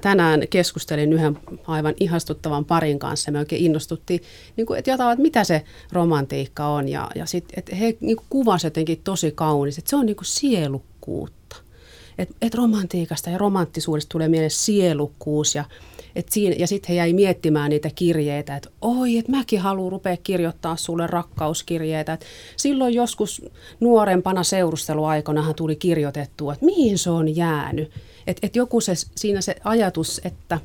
tänään 0.01 0.41
keskustelin 0.49 1.13
yhden 1.13 1.37
aivan 1.67 1.93
ihastuttavan 1.99 2.65
parin 2.65 2.99
kanssa. 2.99 3.31
Me 3.31 3.39
oikein 3.39 3.65
innostuttiin, 3.65 4.21
niin 4.57 4.67
kuin, 4.67 4.79
että 4.79 4.91
jotain, 4.91 5.11
että 5.11 5.21
mitä 5.21 5.43
se 5.43 5.63
romantiikka 5.91 6.67
on. 6.67 6.89
Ja, 6.89 7.09
ja 7.15 7.25
sit, 7.25 7.45
että 7.57 7.75
he 7.75 7.97
niin 7.99 8.17
kuvasivat 8.29 8.71
jotenkin 8.71 9.01
tosi 9.03 9.31
kaunis, 9.31 9.77
että 9.77 9.89
se 9.89 9.95
on 9.95 10.05
niin 10.05 10.15
kuin 10.15 10.25
sielukkuutta 10.25 11.55
että 12.17 12.35
et 12.41 12.55
romantiikasta 12.55 13.29
ja 13.29 13.37
romanttisuudesta 13.37 14.09
tulee 14.11 14.27
mieleen 14.27 14.51
sielukkuus 14.51 15.55
ja 15.55 15.65
ja 16.57 16.67
sitten 16.67 16.87
he 16.89 16.95
jäi 16.95 17.13
miettimään 17.13 17.69
niitä 17.69 17.89
kirjeitä, 17.95 18.55
että 18.55 18.69
oi, 18.81 19.17
että 19.17 19.31
mäkin 19.31 19.59
haluan 19.59 19.91
rupea 19.91 20.17
kirjoittaa 20.17 20.75
sulle 20.75 21.07
rakkauskirjeitä. 21.07 22.13
Et 22.13 22.25
silloin 22.57 22.93
joskus 22.93 23.45
nuorempana 23.79 24.43
seurusteluaikoinahan 24.43 25.55
tuli 25.55 25.75
kirjoitettua, 25.75 26.53
että 26.53 26.65
mihin 26.65 26.97
se 26.97 27.09
on 27.09 27.35
jäänyt. 27.35 27.91
Että 28.27 28.47
et 28.47 28.55
joku 28.55 28.81
se, 28.81 28.93
siinä 29.15 29.41
se 29.41 29.55
ajatus, 29.63 30.21
että 30.23 30.59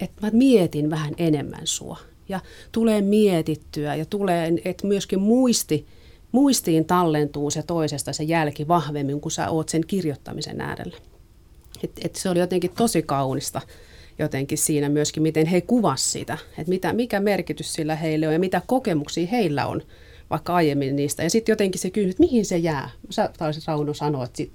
et 0.00 0.10
mä 0.22 0.30
mietin 0.32 0.90
vähän 0.90 1.14
enemmän 1.16 1.66
sua. 1.66 1.98
Ja 2.28 2.40
tulee 2.72 3.02
mietittyä 3.02 3.94
ja 3.94 4.04
tulee, 4.04 4.52
että 4.64 4.86
myöskin 4.86 5.20
muisti 5.20 5.86
muistiin 6.32 6.84
tallentuu 6.84 7.50
se 7.50 7.62
toisesta 7.62 8.12
se 8.12 8.22
jälki 8.22 8.68
vahvemmin, 8.68 9.20
kun 9.20 9.30
sä 9.30 9.50
oot 9.50 9.68
sen 9.68 9.86
kirjoittamisen 9.86 10.60
äärellä. 10.60 10.96
Et, 11.84 11.90
et 12.04 12.16
se 12.16 12.28
oli 12.28 12.38
jotenkin 12.38 12.70
tosi 12.76 13.02
kaunista 13.02 13.60
jotenkin 14.18 14.58
siinä 14.58 14.88
myöskin, 14.88 15.22
miten 15.22 15.46
he 15.46 15.60
kuvas 15.60 16.12
sitä, 16.12 16.38
että 16.58 16.68
mitä, 16.70 16.92
mikä 16.92 17.20
merkitys 17.20 17.72
sillä 17.72 17.96
heille 17.96 18.26
on 18.26 18.32
ja 18.32 18.38
mitä 18.38 18.62
kokemuksia 18.66 19.26
heillä 19.26 19.66
on 19.66 19.82
vaikka 20.30 20.54
aiemmin 20.54 20.96
niistä. 20.96 21.22
Ja 21.22 21.30
sitten 21.30 21.52
jotenkin 21.52 21.80
se 21.80 21.90
kysymys, 21.90 22.12
että 22.12 22.22
mihin 22.22 22.46
se 22.46 22.58
jää. 22.58 22.90
Sä 23.10 23.30
taisit 23.38 23.66
Rauno 23.66 23.94
sanoa, 23.94 24.24
että 24.24 24.36
sit, 24.36 24.52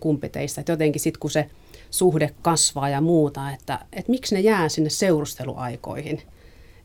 kumpi 0.00 0.28
teistä, 0.28 0.60
että 0.60 0.72
jotenkin 0.72 1.00
sitten 1.00 1.20
kun 1.20 1.30
se 1.30 1.50
suhde 1.98 2.30
kasvaa 2.42 2.88
ja 2.88 3.00
muuta, 3.00 3.50
että, 3.50 3.78
että 3.92 4.10
miksi 4.10 4.34
ne 4.34 4.40
jää 4.40 4.68
sinne 4.68 4.90
seurusteluaikoihin– 4.90 6.22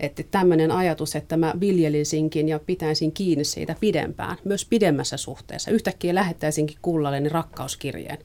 että 0.02 0.24
tämmöinen 0.32 0.72
ajatus, 0.72 1.16
että 1.16 1.38
mä 1.38 1.54
viljelisinkin 1.60 2.50
ja 2.50 2.60
pitäisin 2.60 3.12
kiinni 3.12 3.44
siitä 3.44 3.76
pidempään, 3.80 4.38
myös 4.46 4.66
pidemmässä 4.66 5.18
suhteessa. 5.18 5.72
Yhtäkkiä 5.72 6.16
lähettäisinkin 6.16 6.78
kullalleni 6.82 7.30
rakkauskirjeen. 7.30 8.18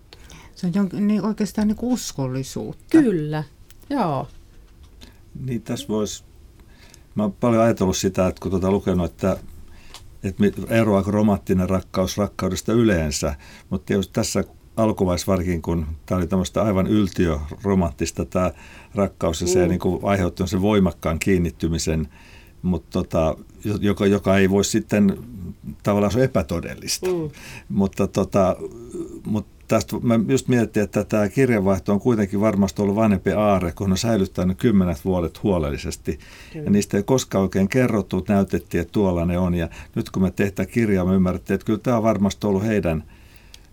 Se 0.55 0.66
on 0.66 0.75
jonkin, 0.75 1.07
niin 1.07 1.25
oikeastaan 1.25 1.68
niin 1.68 1.77
uskollisuutta. 1.83 2.85
Kyllä, 2.90 3.44
joo. 3.90 4.29
Niin 5.44 5.62
tässä 5.62 5.88
voisi, 5.88 6.25
mä 7.14 7.22
oon 7.22 7.33
paljon 7.33 7.62
ajatellut 7.62 7.96
sitä, 7.96 8.27
että 8.27 8.40
kun 8.40 8.51
tuota 8.51 8.70
lukenut, 8.70 9.11
että 9.11 9.37
että 10.25 10.44
eroaako 10.68 11.11
romanttinen 11.11 11.70
rakkaus 11.70 12.18
rakkaudesta 12.18 12.72
yleensä, 12.72 13.35
mutta 13.70 13.87
tietysti 13.87 14.12
tässä 14.12 14.44
alkuvaisvarkin, 14.77 15.62
kun 15.62 15.87
tämä 16.07 16.19
oli 16.19 16.27
tämmöistä 16.27 16.62
aivan 16.62 16.87
yltiöromanttista 16.87 18.25
tämä 18.25 18.51
rakkaus 18.95 19.41
ja 19.41 19.47
se 19.47 19.62
mm. 19.62 19.69
niin 19.69 19.81
kuin 19.81 20.01
aiheuttanut 20.03 20.51
sen 20.51 20.62
voimakkaan 20.62 21.19
kiinnittymisen, 21.19 22.09
mutta 22.62 22.91
tota, 22.91 23.37
joka, 23.81 24.07
joka 24.07 24.39
ei 24.39 24.51
voi 24.51 24.65
sitten 24.65 25.19
tavallaan 25.83 26.12
se 26.12 26.25
epätodellista. 26.25 27.07
Mm. 27.07 27.31
Mutta, 27.69 28.07
tota, 28.07 28.57
mutta 29.25 29.57
tästä 29.69 29.97
mä 30.03 30.21
just 30.29 30.49
mietin, 30.49 30.83
että 30.83 31.05
tämä 31.05 31.29
kirjanvaihto 31.29 31.93
on 31.93 32.01
kuitenkin 32.01 32.41
varmasti 32.41 32.83
ollut 32.83 32.97
vanhempi 32.97 33.33
aare, 33.33 33.73
kun 33.73 33.91
on 33.91 33.99
säilyttänyt 33.99 34.59
kymmenet 34.59 35.05
vuodet 35.05 35.43
huolellisesti. 35.43 36.19
Mm. 36.55 36.65
Ja 36.65 36.71
niistä 36.71 36.97
ei 36.97 37.03
koskaan 37.03 37.43
oikein 37.43 37.69
kerrottu, 37.69 38.25
näytettiin, 38.29 38.81
että 38.81 38.93
tuolla 38.93 39.25
ne 39.25 39.39
on. 39.39 39.55
Ja 39.55 39.69
nyt 39.95 40.11
kun 40.11 40.23
me 40.23 40.31
tehtiin 40.31 40.69
kirjaa, 40.69 41.05
me 41.05 41.15
ymmärrettiin, 41.15 41.55
että 41.55 41.65
kyllä 41.65 41.79
tämä 41.79 41.97
on 41.97 42.03
varmasti 42.03 42.47
ollut 42.47 42.65
heidän– 42.65 43.05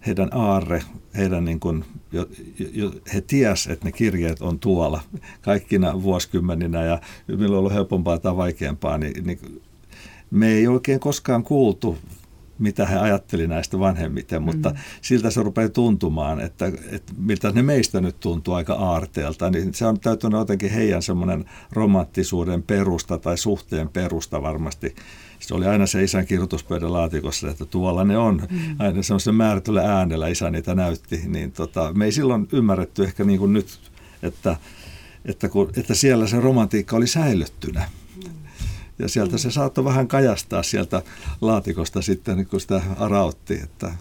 heidän 0.08 0.30
aarre, 0.32 0.84
heidän 1.18 1.46
niin 1.46 1.60
kuin, 1.60 1.86
jo, 2.12 2.28
jo, 2.74 2.92
he 3.14 3.22
ties, 3.22 3.68
että 3.68 3.86
ne 3.86 3.92
kirjeet 3.92 4.42
on 4.42 4.60
tuolla 4.60 5.02
kaikkina 5.42 6.04
vuosikymmeninä 6.04 6.84
ja 6.84 7.02
milloin 7.28 7.52
on 7.52 7.58
ollut 7.58 7.74
helpompaa 7.74 8.18
tai 8.18 8.38
vaikeampaa, 8.38 8.98
niin, 8.98 9.26
niin 9.26 9.62
me 10.32 10.48
ei 10.48 10.68
oikein 10.68 11.00
koskaan 11.00 11.44
kuultu 11.44 11.98
mitä 12.64 12.86
he 12.86 12.98
ajatteli 12.98 13.48
näistä 13.48 13.80
vanhemmiten, 13.80 14.42
mutta 14.42 14.70
mm. 14.70 14.76
siltä 15.02 15.30
se 15.30 15.44
rupeaa 15.44 15.70
tuntumaan, 15.70 16.40
että, 16.40 16.72
että 16.92 17.14
miltä 17.18 17.52
ne 17.52 17.62
meistä 17.62 18.02
nyt 18.02 18.20
tuntuu 18.20 18.54
aika 18.54 18.74
aarteelta, 18.74 19.50
niin 19.50 19.74
se 19.74 19.86
on 19.86 20.00
täytynyt 20.00 20.40
jotenkin 20.40 20.72
heidän 20.72 21.02
semmoinen 21.02 21.46
romanttisuuden 21.72 22.64
perusta 22.64 23.18
tai 23.18 23.38
suhteen 23.38 23.90
perusta 23.90 24.42
varmasti 24.42 24.96
se 25.48 25.54
oli 25.54 25.66
aina 25.66 25.86
se 25.86 26.04
isän 26.04 26.26
kirjoituspöydän 26.26 26.94
laatikossa, 26.94 27.50
että 27.50 27.66
tuolla 27.66 28.04
ne 28.04 28.18
on. 28.18 28.48
Mm. 28.50 28.76
Aina 28.80 29.04
semmoisen 29.04 29.36
määrätyllä 29.36 29.82
äänellä 29.82 30.28
isä 30.28 30.50
niitä 30.50 30.76
näytti. 30.76 31.22
Niin 31.26 31.52
tota, 31.52 31.94
me 31.94 32.06
ei 32.06 32.12
silloin 32.12 32.48
ymmärretty 32.52 33.04
ehkä 33.04 33.24
niin 33.24 33.40
kuin 33.40 33.54
nyt, 33.54 33.92
että, 34.24 34.56
että, 35.26 35.50
kun, 35.50 35.70
että 35.78 35.96
siellä 35.96 36.28
se 36.28 36.40
romantiikka 36.40 36.96
oli 36.96 37.08
säilyttynä. 37.08 37.90
Ja 39.00 39.10
sieltä 39.10 39.38
se 39.38 39.52
saattoi 39.52 39.84
vähän 39.84 40.08
kajastaa 40.08 40.64
sieltä 40.64 41.02
laatikosta 41.42 42.02
sitten, 42.02 42.46
kun 42.46 42.62
sitä 42.62 42.82
arautti. 42.98 43.54
Että 43.64 43.94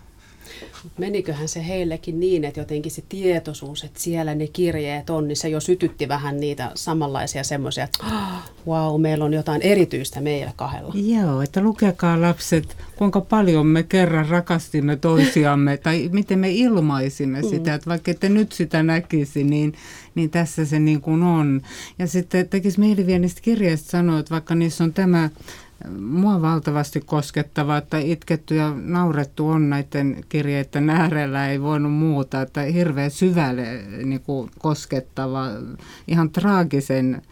meniköhän 0.99 1.49
se 1.49 1.67
heillekin 1.67 2.21
niin, 2.21 2.45
että 2.45 2.61
jotenkin 2.61 2.93
se 2.93 3.03
tietoisuus, 3.09 3.85
että 3.85 4.01
siellä 4.01 4.35
ne 4.35 4.47
kirjeet 4.47 5.11
on, 5.11 5.29
niin 5.29 5.37
se 5.37 5.49
jo 5.49 5.61
sytytti 5.61 6.09
vähän 6.09 6.41
niitä 6.41 6.71
samanlaisia 6.75 7.45
semmoisia, 7.45 7.85
että 7.85 8.05
wow, 8.67 9.01
meillä 9.01 9.25
on 9.25 9.33
jotain 9.33 9.63
erityistä 9.63 10.21
meillä 10.21 10.53
kahdella. 10.57 10.95
Joo, 10.97 11.43
että 11.43 11.61
lukekaa 11.61 12.21
lapset, 12.21 12.77
kuinka 12.97 13.21
paljon 13.21 13.67
me 13.67 13.83
kerran 13.83 14.29
rakastimme 14.29 14.97
toisiamme, 14.97 15.77
tai 15.77 16.09
miten 16.13 16.39
me 16.39 16.51
ilmaisimme 16.51 17.43
mm. 17.43 17.49
sitä, 17.49 17.75
että 17.75 17.91
vaikka 17.91 18.11
ette 18.11 18.29
nyt 18.29 18.53
sitä 18.53 18.83
näkisi, 18.83 19.45
niin, 19.45 19.73
niin 20.15 20.31
tässä 20.31 20.65
se 20.65 20.79
niin 20.79 21.01
kuin 21.01 21.23
on. 21.23 21.63
Ja 21.99 22.07
sitten 22.07 22.49
tekisi 22.49 22.81
mieli 22.81 23.07
vielä 23.07 23.19
niistä 23.19 23.41
kirjeistä 23.41 23.91
sanoa, 23.91 24.19
että 24.19 24.31
vaikka 24.31 24.55
niissä 24.55 24.85
on 24.85 24.93
tämä 24.93 25.31
mua 25.99 26.43
valtavasti 26.43 27.01
koskettava, 27.01 27.77
että 27.77 27.99
itketty 27.99 28.55
ja 28.55 28.75
naurettu 28.77 29.49
on 29.49 29.71
näiden 29.71 30.25
kirjeiden 30.29 30.91
äärellä, 30.91 31.49
ei 31.49 31.63
voinut 31.63 31.93
muuta, 31.93 32.43
että 32.43 32.61
hirveän 32.61 33.11
syvälle 33.11 33.83
niin 34.05 34.21
kuin 34.21 34.51
koskettava, 34.59 35.47
ihan 36.09 36.31
traagisen 36.31 37.23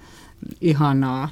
ihanaa. 0.60 1.28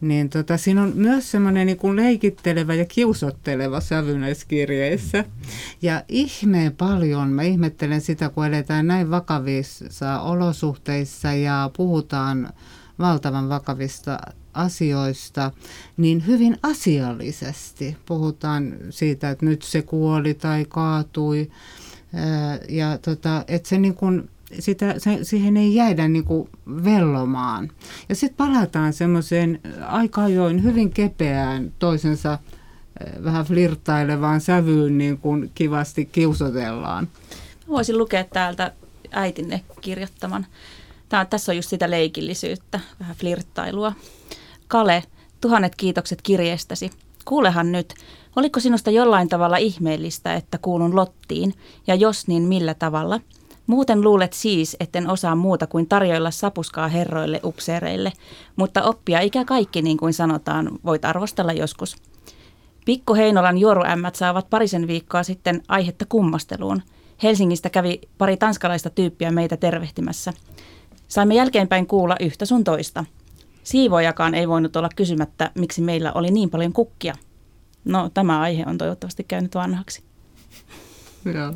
Niin 0.00 0.28
tota, 0.28 0.56
siinä 0.56 0.82
on 0.82 0.92
myös 0.94 1.30
semmoinen 1.30 1.66
niin 1.66 1.76
kuin 1.76 1.96
leikittelevä 1.96 2.74
ja 2.74 2.84
kiusotteleva 2.84 3.80
sävy 3.80 4.18
näissä 4.18 4.46
kirjeissä. 4.48 5.24
Ja 5.82 6.02
ihmeen 6.08 6.76
paljon, 6.76 7.28
mä 7.28 7.42
ihmettelen 7.42 8.00
sitä, 8.00 8.28
kun 8.28 8.46
eletään 8.46 8.86
näin 8.86 9.10
vakavissa 9.10 10.20
olosuhteissa 10.20 11.32
ja 11.32 11.70
puhutaan 11.76 12.52
valtavan 12.98 13.48
vakavista 13.48 14.18
asioista, 14.54 15.50
niin 15.96 16.26
hyvin 16.26 16.56
asiallisesti 16.62 17.96
puhutaan 18.06 18.76
siitä, 18.90 19.30
että 19.30 19.46
nyt 19.46 19.62
se 19.62 19.82
kuoli 19.82 20.34
tai 20.34 20.64
kaatui. 20.68 21.50
Ja 22.68 22.98
tota, 22.98 23.44
että 23.48 23.68
se 23.68 23.78
niin 23.78 23.94
kuin 23.94 24.30
sitä, 24.58 24.94
se, 24.98 25.18
siihen 25.22 25.56
ei 25.56 25.74
jäädä 25.74 26.08
niin 26.08 26.24
kuin 26.24 26.48
vellomaan. 26.84 27.70
Ja 28.08 28.14
sitten 28.14 28.36
palataan 28.36 28.92
semmoiseen 28.92 29.60
aika 29.86 30.22
ajoin 30.22 30.62
hyvin 30.62 30.90
kepeään 30.90 31.72
toisensa 31.78 32.38
vähän 33.24 33.44
flirttailevaan 33.44 34.40
sävyyn, 34.40 34.98
niin 34.98 35.18
kuin 35.18 35.50
kivasti 35.54 36.04
kiusotellaan. 36.04 37.08
Voisin 37.68 37.98
lukea 37.98 38.24
täältä 38.24 38.72
äitinne 39.10 39.60
kirjoittaman. 39.80 40.46
Tämä, 41.08 41.24
tässä 41.24 41.52
on 41.52 41.56
just 41.56 41.68
sitä 41.68 41.90
leikillisyyttä, 41.90 42.80
vähän 43.00 43.16
flirttailua. 43.16 43.92
Kale, 44.72 45.02
tuhannet 45.40 45.74
kiitokset 45.76 46.22
kirjeestäsi. 46.22 46.90
Kuulehan 47.24 47.72
nyt, 47.72 47.94
oliko 48.36 48.60
sinusta 48.60 48.90
jollain 48.90 49.28
tavalla 49.28 49.56
ihmeellistä, 49.56 50.34
että 50.34 50.58
kuulun 50.58 50.96
Lottiin, 50.96 51.54
ja 51.86 51.94
jos 51.94 52.28
niin 52.28 52.42
millä 52.42 52.74
tavalla– 52.74 53.20
Muuten 53.66 54.00
luulet 54.00 54.32
siis, 54.32 54.76
etten 54.80 55.10
osaa 55.10 55.34
muuta 55.34 55.66
kuin 55.66 55.88
tarjoilla 55.88 56.30
sapuskaa 56.30 56.88
herroille 56.88 57.40
upseereille, 57.44 58.12
mutta 58.56 58.82
oppia 58.82 59.20
ikä 59.20 59.44
kaikki 59.44 59.82
niin 59.82 59.96
kuin 59.96 60.12
sanotaan, 60.12 60.70
voit 60.84 61.04
arvostella 61.04 61.52
joskus. 61.52 61.96
Pikku 62.84 63.14
Heinolan 63.14 63.58
juoruämmät 63.58 64.14
saavat 64.14 64.50
parisen 64.50 64.86
viikkoa 64.86 65.22
sitten 65.22 65.62
aihetta 65.68 66.04
kummasteluun. 66.08 66.82
Helsingistä 67.22 67.70
kävi 67.70 68.00
pari 68.18 68.36
tanskalaista 68.36 68.90
tyyppiä 68.90 69.30
meitä 69.30 69.56
tervehtimässä. 69.56 70.32
Saimme 71.08 71.34
jälkeenpäin 71.34 71.86
kuulla 71.86 72.16
yhtä 72.20 72.44
sun 72.46 72.64
toista. 72.64 73.04
Siivojakaan 73.64 74.34
ei 74.34 74.48
voinut 74.48 74.76
olla 74.76 74.88
kysymättä, 74.96 75.50
miksi 75.54 75.82
meillä 75.82 76.12
oli 76.12 76.30
niin 76.30 76.50
paljon 76.50 76.72
kukkia. 76.72 77.14
No, 77.84 78.10
tämä 78.14 78.40
aihe 78.40 78.64
on 78.66 78.78
toivottavasti 78.78 79.24
käynyt 79.24 79.54
vanhaksi. 79.54 80.02
Joo 81.24 81.54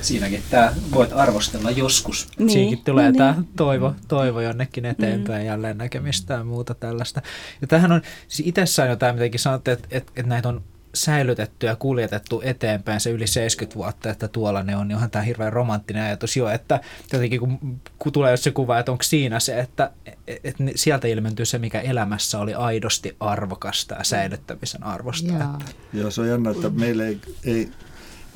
siinäkin 0.00 0.42
tämä 0.50 0.72
voit 0.94 1.12
arvostella 1.12 1.70
joskus. 1.70 2.28
Niin. 2.38 2.50
Siinäkin 2.50 2.84
tulee 2.84 3.12
no, 3.12 3.18
tämä 3.18 3.32
niin. 3.32 3.48
toivo, 3.56 3.94
toivo 4.08 4.40
jonnekin 4.40 4.84
eteenpäin, 4.84 5.42
mm. 5.42 5.46
jälleen 5.46 5.78
näkemistä 5.78 6.34
ja 6.34 6.44
muuta 6.44 6.74
tällaista. 6.74 7.22
Ja 7.60 7.66
tämähän 7.66 7.92
on, 7.92 8.02
siis 8.28 8.48
itsessään 8.48 8.88
jo 8.88 8.96
tämä, 8.96 9.12
mitenkin 9.12 9.40
sanotte, 9.40 9.72
että, 9.72 9.88
että, 9.90 10.12
että 10.16 10.28
näitä 10.28 10.48
on 10.48 10.62
säilytetty 10.94 11.66
ja 11.66 11.76
kuljetettu 11.76 12.40
eteenpäin 12.44 13.00
se 13.00 13.10
yli 13.10 13.26
70 13.26 13.76
vuotta, 13.76 14.10
että 14.10 14.28
tuolla 14.28 14.62
ne 14.62 14.76
on, 14.76 14.88
niin 14.88 14.96
onhan 14.96 15.10
tämä 15.10 15.22
hirveän 15.22 15.52
romanttinen 15.52 16.02
ajatus 16.02 16.36
jo, 16.36 16.48
että 16.48 16.80
jotenkin 17.12 17.40
kun, 17.40 17.80
kun 17.98 18.12
tulee 18.12 18.36
se 18.36 18.50
kuva, 18.50 18.78
että 18.78 18.92
onko 18.92 19.02
siinä 19.02 19.40
se, 19.40 19.60
että, 19.60 19.90
että 20.26 20.64
sieltä 20.74 21.08
ilmentyy 21.08 21.46
se, 21.46 21.58
mikä 21.58 21.80
elämässä 21.80 22.38
oli 22.38 22.54
aidosti 22.54 23.16
arvokasta 23.20 23.94
ja 23.94 24.04
säilyttämisen 24.04 24.84
arvosta. 24.84 25.32
Joo, 25.32 25.40
että. 25.40 25.72
Joo 25.92 26.10
se 26.10 26.20
on 26.20 26.28
jännä, 26.28 26.50
että 26.50 26.70
meillä 26.70 27.04
ei, 27.04 27.20
ei 27.44 27.70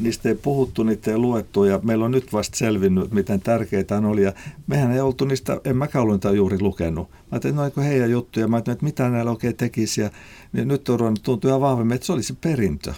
niistä 0.02 0.28
ei 0.28 0.34
puhuttu, 0.34 0.82
niitä 0.82 1.10
ei 1.10 1.18
luettu 1.18 1.64
ja 1.64 1.80
meillä 1.82 2.04
on 2.04 2.10
nyt 2.10 2.32
vasta 2.32 2.58
selvinnyt, 2.58 3.12
miten 3.12 3.40
tärkeitä 3.40 3.96
on 3.96 4.04
oli. 4.04 4.22
Ja 4.22 4.32
mehän 4.66 4.92
ei 4.92 5.00
oltu 5.00 5.24
niistä, 5.24 5.60
en 5.64 5.76
mäkään 5.76 6.02
ollut 6.02 6.14
niitä 6.14 6.30
juuri 6.30 6.60
lukenut. 6.60 7.10
Mä 7.10 7.16
ajattelin, 7.30 7.56
no 7.56 7.64
eikö 7.64 7.80
heidän 7.80 8.10
juttuja, 8.10 8.48
mä 8.48 8.56
ajattelin, 8.56 8.74
että 8.74 8.84
mitä 8.84 9.08
näillä 9.08 9.30
oikein 9.30 9.56
tekisi. 9.56 10.00
Ja 10.00 10.10
niin 10.52 10.68
nyt 10.68 10.88
on 10.88 11.00
ruvennut 11.00 11.22
tuntua 11.22 11.48
ihan 11.48 11.60
vahvemmin, 11.60 11.94
että 11.94 12.06
se 12.06 12.12
oli 12.12 12.22
se 12.22 12.34
perintö. 12.40 12.94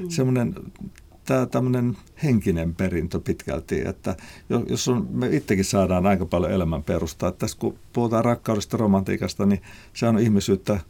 Mm. 0.00 0.08
Semmoinen 0.08 0.54
tämä 1.24 1.46
tämmöinen 1.46 1.96
henkinen 2.22 2.74
perintö 2.74 3.20
pitkälti, 3.20 3.88
että 3.88 4.16
jos 4.68 4.88
on, 4.88 5.08
me 5.10 5.36
itsekin 5.36 5.64
saadaan 5.64 6.06
aika 6.06 6.26
paljon 6.26 6.52
elämän 6.52 6.82
perustaa. 6.82 7.32
Tässä 7.32 7.58
kun 7.58 7.78
puhutaan 7.92 8.24
rakkaudesta, 8.24 8.76
romantiikasta, 8.76 9.46
niin 9.46 9.62
se 9.94 10.06
on 10.06 10.18
ihmisyyttä– 10.18 10.80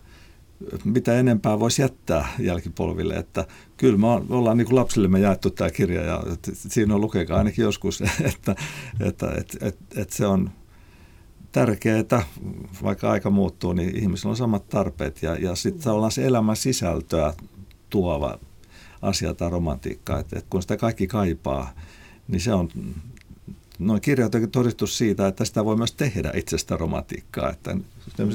mitä 0.85 1.19
enempää 1.19 1.61
voisi 1.61 1.83
jättää 1.83 2.29
jälkipolville. 2.39 3.15
Että 3.15 3.47
kyllä 3.77 3.99
me 3.99 4.07
ollaan 4.07 4.57
niin 4.57 4.67
kuin 4.67 4.77
lapsillemme 4.77 5.21
jaettu 5.21 5.51
tämä 5.51 5.71
kirja 5.71 6.03
ja 6.03 6.23
siinä 6.47 6.95
on 6.95 7.01
lukekaa 7.01 7.39
ainakin 7.39 7.63
joskus, 7.63 8.01
että, 8.35 8.57
että, 9.01 9.31
että, 9.39 9.67
että, 9.67 10.01
että 10.01 10.17
se 10.17 10.27
on 10.27 10.51
tärkeää, 11.53 12.27
vaikka 12.83 13.11
aika 13.11 13.31
muuttuu, 13.31 13.73
niin 13.73 13.97
ihmisillä 13.97 14.31
on 14.31 14.37
samat 14.37 14.69
tarpeet 14.69 15.23
ja, 15.23 15.35
ja 15.35 15.55
sitten 15.55 15.93
ollaan 15.93 16.13
se 16.13 16.27
elämän 16.27 16.57
sisältöä 16.57 17.33
tuova 17.91 18.39
asia 19.03 19.35
tai 19.35 19.51
romantiikka, 19.51 20.19
että, 20.19 20.39
että 20.39 20.51
kun 20.51 20.63
sitä 20.63 20.77
kaikki 20.77 21.07
kaipaa, 21.07 21.75
niin 22.29 22.41
se 22.41 22.55
on 22.55 22.69
noin 23.79 24.01
kirjat 24.01 24.35
on 24.35 24.51
todistus 24.51 24.99
siitä, 24.99 25.27
että 25.27 25.45
sitä 25.45 25.65
voi 25.65 25.77
myös 25.77 25.93
tehdä 25.93 26.33
itsestä 26.35 26.77
romantiikkaa. 26.77 27.51
Että 27.51 27.77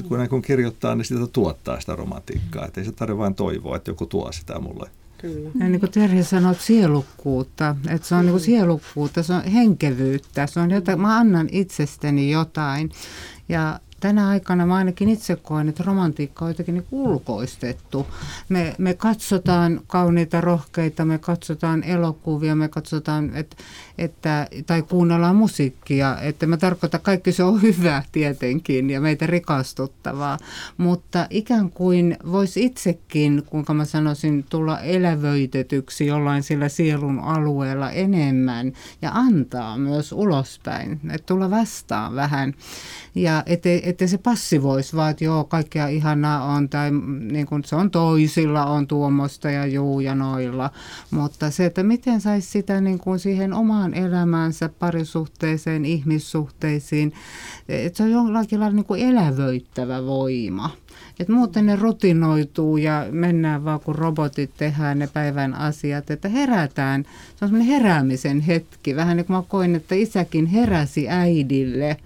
kun, 0.07 0.27
kun 0.29 0.41
kirjoittaa, 0.41 0.95
niin 0.95 1.05
sitä 1.05 1.27
tuottaa 1.27 1.79
sitä 1.79 1.95
romantiikkaa. 1.95 2.65
Että 2.65 2.81
ei 2.81 2.85
se 2.85 2.91
tarvitse 2.91 3.17
vain 3.17 3.35
toivoa, 3.35 3.75
että 3.75 3.91
joku 3.91 4.05
tuo 4.05 4.31
sitä 4.31 4.59
mulle. 4.59 4.89
Kyllä. 5.17 5.49
Ja 5.59 5.69
niin 5.69 5.79
kuin 5.79 5.91
Terhi 5.91 6.23
sanoi, 6.23 6.55
sielukkuutta, 6.55 7.75
että 7.89 8.07
se 8.07 8.15
on 8.15 8.25
niin 8.25 8.31
kuin 8.31 8.41
sielukkuutta, 8.41 9.23
se 9.23 9.33
on 9.33 9.43
henkevyyttä, 9.43 10.47
se 10.47 10.59
on 10.59 10.71
jotain, 10.71 11.01
mä 11.01 11.17
annan 11.17 11.49
itsestäni 11.51 12.31
jotain. 12.31 12.91
Ja 13.49 13.79
tänä 14.01 14.27
aikana 14.27 14.65
mä 14.65 14.75
ainakin 14.75 15.09
itse 15.09 15.35
koen, 15.35 15.69
että 15.69 15.83
romantiikka 15.83 16.45
on 16.45 16.51
jotenkin 16.51 16.75
niin 16.75 16.85
ulkoistettu. 16.91 18.07
Me, 18.49 18.75
me 18.77 18.93
katsotaan 18.93 19.81
kauniita 19.87 20.41
rohkeita, 20.41 21.05
me 21.05 21.17
katsotaan 21.17 21.83
elokuvia, 21.83 22.55
me 22.55 22.67
katsotaan, 22.67 23.31
että, 23.35 23.55
että, 23.97 24.47
tai 24.65 24.81
kuunnellaan 24.81 25.35
musiikkia. 25.35 26.17
Että 26.21 26.47
mä 26.47 26.57
tarkoitan, 26.57 27.01
kaikki 27.01 27.31
se 27.31 27.43
on 27.43 27.61
hyvä 27.67 28.03
tietenkin 28.11 28.89
ja 28.89 29.01
meitä 29.01 29.27
rikastuttavaa. 29.27 30.37
Mutta 30.77 31.27
ikään 31.29 31.69
kuin 31.69 32.17
voisi 32.31 32.65
itsekin, 32.65 33.43
kuinka 33.45 33.73
mä 33.73 33.85
sanoisin, 33.85 34.45
tulla 34.49 34.79
elävöitetyksi 34.79 36.05
jollain 36.05 36.43
sillä 36.43 36.69
sielun 36.69 37.19
alueella 37.19 37.91
enemmän 37.91 38.73
ja 39.01 39.11
antaa 39.13 39.77
myös 39.77 40.11
ulospäin. 40.11 40.99
Että 41.09 41.25
tulla 41.25 41.49
vastaan 41.49 42.15
vähän. 42.15 42.53
Ja 43.15 43.43
ettei, 43.45 43.89
ettei 43.91 44.07
se 44.07 44.17
passivoisi, 44.17 44.95
vaan 44.95 45.11
että 45.11 45.23
joo, 45.23 45.43
kaikkea 45.43 45.87
ihanaa 45.87 46.45
on, 46.45 46.69
tai 46.69 46.91
niin 47.31 47.45
kuin 47.45 47.63
se 47.63 47.75
on 47.75 47.91
toisilla, 47.91 48.65
on 48.65 48.87
tuommoista 48.87 49.51
ja 49.51 49.65
juu 49.65 49.99
ja 49.99 50.15
noilla. 50.15 50.69
Mutta 51.11 51.51
se, 51.51 51.65
että 51.65 51.83
miten 51.83 52.21
saisi 52.21 52.49
sitä 52.49 52.81
niin 52.81 52.99
kuin 52.99 53.19
siihen 53.19 53.53
omaan 53.53 53.93
elämäänsä, 53.93 54.69
parisuhteeseen, 54.79 55.85
ihmissuhteisiin, 55.85 57.13
että 57.69 57.97
se 57.97 58.03
on 58.03 58.11
jollakin 58.11 58.59
lailla 58.59 58.75
niin 58.75 58.85
kuin 58.85 59.01
elävöittävä 59.01 60.05
voima. 60.05 60.69
Et 61.19 61.29
muuten 61.29 61.65
ne 61.65 61.75
rutinoituu 61.75 62.77
ja 62.77 63.07
mennään 63.11 63.65
vaan 63.65 63.79
kun 63.79 63.95
robotit 63.95 64.51
tehdään 64.57 64.99
ne 64.99 65.07
päivän 65.07 65.53
asiat, 65.53 66.11
että 66.11 66.29
herätään. 66.29 67.03
Se 67.35 67.45
on 67.45 67.49
semmoinen 67.49 67.73
heräämisen 67.73 68.41
hetki. 68.41 68.95
Vähän 68.95 69.17
niin 69.17 69.25
kuin 69.25 69.37
mä 69.37 69.43
koin, 69.47 69.75
että 69.75 69.95
isäkin 69.95 70.45
heräsi 70.45 71.09
äidille 71.09 71.97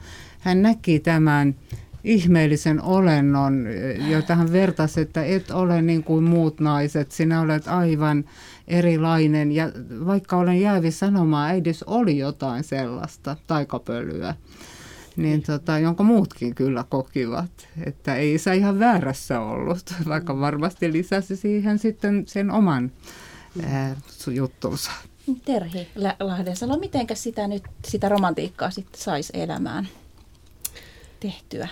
hän 0.45 0.61
näki 0.61 0.99
tämän 0.99 1.55
ihmeellisen 2.03 2.81
olennon, 2.81 3.65
jota 4.09 4.35
hän 4.35 4.51
vertasi, 4.51 5.01
että 5.01 5.23
et 5.23 5.51
ole 5.51 5.81
niin 5.81 6.03
kuin 6.03 6.23
muut 6.23 6.59
naiset, 6.59 7.11
sinä 7.11 7.41
olet 7.41 7.67
aivan 7.67 8.25
erilainen. 8.67 9.51
Ja 9.51 9.71
vaikka 10.05 10.37
olen 10.37 10.61
jäävi 10.61 10.91
sanomaan, 10.91 11.49
äidis 11.49 11.83
oli 11.83 12.17
jotain 12.17 12.63
sellaista 12.63 13.35
taikapölyä, 13.47 14.35
niin 15.15 15.41
tota, 15.41 15.79
jonka 15.79 16.03
muutkin 16.03 16.55
kyllä 16.55 16.85
kokivat, 16.89 17.67
että 17.85 18.15
ei 18.15 18.33
isä 18.33 18.53
ihan 18.53 18.79
väärässä 18.79 19.39
ollut, 19.39 19.93
vaikka 20.07 20.39
varmasti 20.39 20.91
lisäsi 20.91 21.35
siihen 21.35 21.79
sitten 21.79 22.23
sen 22.27 22.51
oman 22.51 22.91
ää, 23.63 23.95
juttunsa. 24.27 24.91
Terhi 25.45 25.87
Lahdensalo, 26.19 26.77
miten 26.77 27.07
sitä 27.13 27.47
nyt 27.47 27.63
sitä 27.87 28.09
romantiikkaa 28.09 28.71
sitten 28.71 29.01
saisi 29.01 29.33
elämään? 29.35 29.87
Tehtyä? 31.25 31.67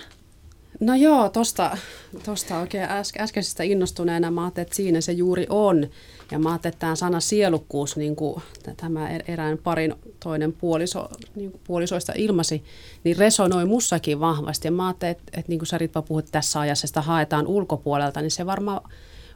No 0.80 0.94
joo, 0.94 1.28
tuosta 1.28 1.76
tosta 2.24 2.58
oikein 2.58 2.90
äske, 2.90 3.22
äskeisestä 3.22 3.62
innostuneena 3.62 4.30
mä 4.30 4.42
ajattelin, 4.42 4.66
että 4.66 4.76
siinä 4.76 5.00
se 5.00 5.12
juuri 5.12 5.46
on. 5.48 5.86
Ja 6.30 6.38
mä 6.38 6.48
ajattelin, 6.48 6.72
että 6.72 6.80
tämä 6.80 6.96
sana 6.96 7.20
sielukkuus, 7.20 7.96
niin 7.96 8.16
kuin 8.16 8.42
tämä 8.76 9.08
er, 9.10 9.22
erään 9.28 9.58
parin 9.58 9.94
toinen 10.20 10.52
puoliso, 10.52 11.08
niin 11.34 11.50
kuin 11.50 11.60
puolisoista 11.66 12.12
ilmasi, 12.16 12.64
niin 13.04 13.16
resonoi 13.16 13.64
mussakin 13.64 14.20
vahvasti. 14.20 14.68
Ja 14.68 14.72
mä 14.72 14.86
ajattelin, 14.86 15.10
että, 15.10 15.24
että 15.32 15.48
niin 15.48 15.58
kuin 15.58 15.66
sä 15.66 15.78
Ritva 15.78 16.02
puhut 16.02 16.26
tässä 16.32 16.60
ajassa, 16.60 16.86
sitä 16.86 17.02
haetaan 17.02 17.46
ulkopuolelta, 17.46 18.20
niin 18.20 18.30
se 18.30 18.46
varmaan 18.46 18.90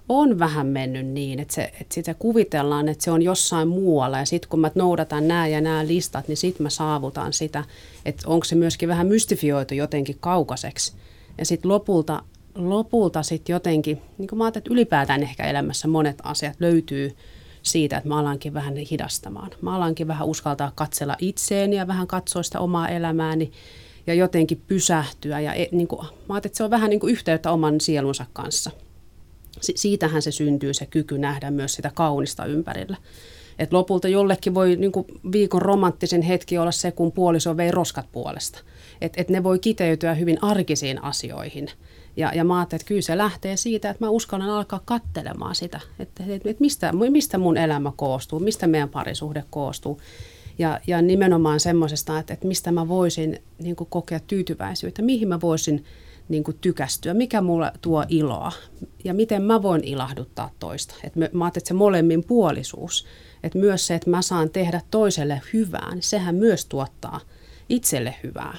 on 0.09 0.39
vähän 0.39 0.67
mennyt 0.67 1.07
niin, 1.07 1.41
että, 1.41 1.55
se, 1.55 1.63
että 1.63 1.95
sitä 1.95 2.15
kuvitellaan, 2.15 2.89
että 2.89 3.05
se 3.05 3.11
on 3.11 3.23
jossain 3.23 3.69
muualla 3.69 4.19
ja 4.19 4.25
sitten 4.25 4.49
kun 4.49 4.61
mä 4.61 4.71
noudatan 4.75 5.29
nämä 5.29 5.47
ja 5.47 5.61
nämä 5.61 5.87
listat, 5.87 6.29
niin 6.29 6.37
sitten 6.37 6.63
mä 6.63 6.71
saavutan 6.71 7.33
sitä, 7.33 7.65
että 8.05 8.29
onko 8.29 8.45
se 8.45 8.55
myöskin 8.55 8.89
vähän 8.89 9.07
mystifioitu 9.07 9.75
jotenkin 9.75 10.17
kaukaiseksi. 10.21 10.93
Ja 11.39 11.45
sitten 11.45 11.69
lopulta, 11.69 12.23
lopulta 12.55 13.23
sitten 13.23 13.53
jotenkin, 13.53 14.03
niin 14.19 14.29
kuin 14.29 14.39
mä 14.39 14.45
ajattelin, 14.45 14.63
että 14.63 14.75
ylipäätään 14.75 15.23
ehkä 15.23 15.45
elämässä 15.45 15.89
monet 15.89 16.19
asiat 16.23 16.57
löytyy 16.61 17.17
siitä, 17.63 17.97
että 17.97 18.09
mä 18.09 18.19
alankin 18.19 18.55
vähän 18.55 18.77
hidastamaan. 18.77 19.51
Mä 19.61 19.77
alankin 19.77 20.09
vähän 20.09 20.27
uskaltaa 20.27 20.73
katsella 20.75 21.17
itseeni 21.19 21.77
ja 21.77 21.87
vähän 21.87 22.07
katsoa 22.07 22.43
sitä 22.43 22.61
omaa 22.61 22.89
elämääni 22.89 23.53
ja 24.07 24.15
jotenkin 24.15 24.63
pysähtyä. 24.67 25.41
Ja 25.41 25.55
e, 25.55 25.69
niin 25.73 25.89
kuin, 25.89 26.01
mä 26.01 26.07
ajattelin, 26.09 26.39
että 26.47 26.57
se 26.57 26.65
on 26.65 26.71
vähän 26.71 26.91
niin 26.91 27.01
kuin 27.01 27.13
yhteyttä 27.13 27.51
oman 27.51 27.81
sielunsa 27.81 28.27
kanssa. 28.33 28.71
Si- 29.61 29.73
siitähän 29.77 30.23
se 30.23 30.31
syntyy 30.31 30.75
se 30.75 30.87
kyky 30.87 31.19
nähdä 31.19 31.51
myös 31.51 31.75
sitä 31.75 31.91
kaunista 31.95 32.45
ympärillä. 32.45 32.97
Et 33.59 33.73
lopulta 33.73 34.09
jollekin 34.09 34.55
voi 34.55 34.77
niin 34.77 34.93
kuin 34.93 35.07
viikon 35.33 35.63
romanttisen 35.63 36.23
hetki 36.23 36.59
olla 36.59 36.71
se, 36.71 36.91
kun 36.91 37.13
puoliso 37.13 37.57
vei 37.57 37.71
roskat 37.71 38.07
puolesta. 38.13 38.61
Et, 39.01 39.13
et 39.17 39.29
ne 39.29 39.43
voi 39.43 39.59
kiteytyä 39.59 40.15
hyvin 40.15 40.45
arkisiin 40.45 41.05
asioihin. 41.05 41.69
Ja, 42.17 42.33
ja 42.35 42.45
mä 42.45 42.59
ajattelin, 42.59 42.81
että 42.81 42.89
kyllä 42.89 43.03
se 43.03 43.19
lähtee 43.19 43.57
siitä, 43.57 43.91
että 43.91 44.05
mä 44.05 44.11
uskallan 44.11 44.51
alkaa 44.51 44.81
kattelemaan 44.85 45.55
sitä, 45.55 45.81
että, 45.99 46.23
että, 46.29 46.51
että 46.51 46.61
mistä, 46.61 46.93
mistä 47.11 47.39
mun 47.39 47.57
elämä 47.57 47.93
koostuu, 47.97 48.41
mistä 48.41 48.67
meidän 48.67 48.89
parisuhde 48.89 49.45
koostuu. 49.51 50.01
Ja, 50.59 50.81
ja 50.87 51.03
nimenomaan 51.03 51.61
semmoisesta, 51.61 52.19
että, 52.19 52.35
että 52.35 52.47
mistä 52.47 52.73
mä 52.73 52.89
voisin 52.89 53.43
niin 53.59 53.77
kokea 53.77 54.21
tyytyväisyyttä, 54.21 55.03
mihin 55.03 55.29
mä 55.29 55.41
voisin 55.41 55.85
niin 56.29 56.45
kuin 56.45 56.59
tykästyä, 56.61 57.15
mikä 57.15 57.41
mulle 57.41 57.73
tuo 57.83 58.05
iloa 58.09 58.53
ja 59.05 59.15
miten 59.15 59.43
mä 59.43 59.63
voin 59.63 59.85
ilahduttaa 59.85 60.51
toista. 60.59 60.95
Et 61.05 61.17
mä, 61.17 61.29
mä 61.33 61.49
että 61.49 61.61
se 61.65 61.75
molemmin 61.75 62.25
puolisuus, 62.25 63.07
että 63.43 63.59
myös 63.59 63.87
se, 63.87 63.95
että 63.95 64.11
mä 64.11 64.23
saan 64.23 64.51
tehdä 64.51 64.81
toiselle 64.91 65.43
hyvää, 65.53 65.95
niin 65.95 66.03
sehän 66.03 66.35
myös 66.35 66.65
tuottaa 66.65 67.21
itselle 67.69 68.15
hyvää. 68.23 68.57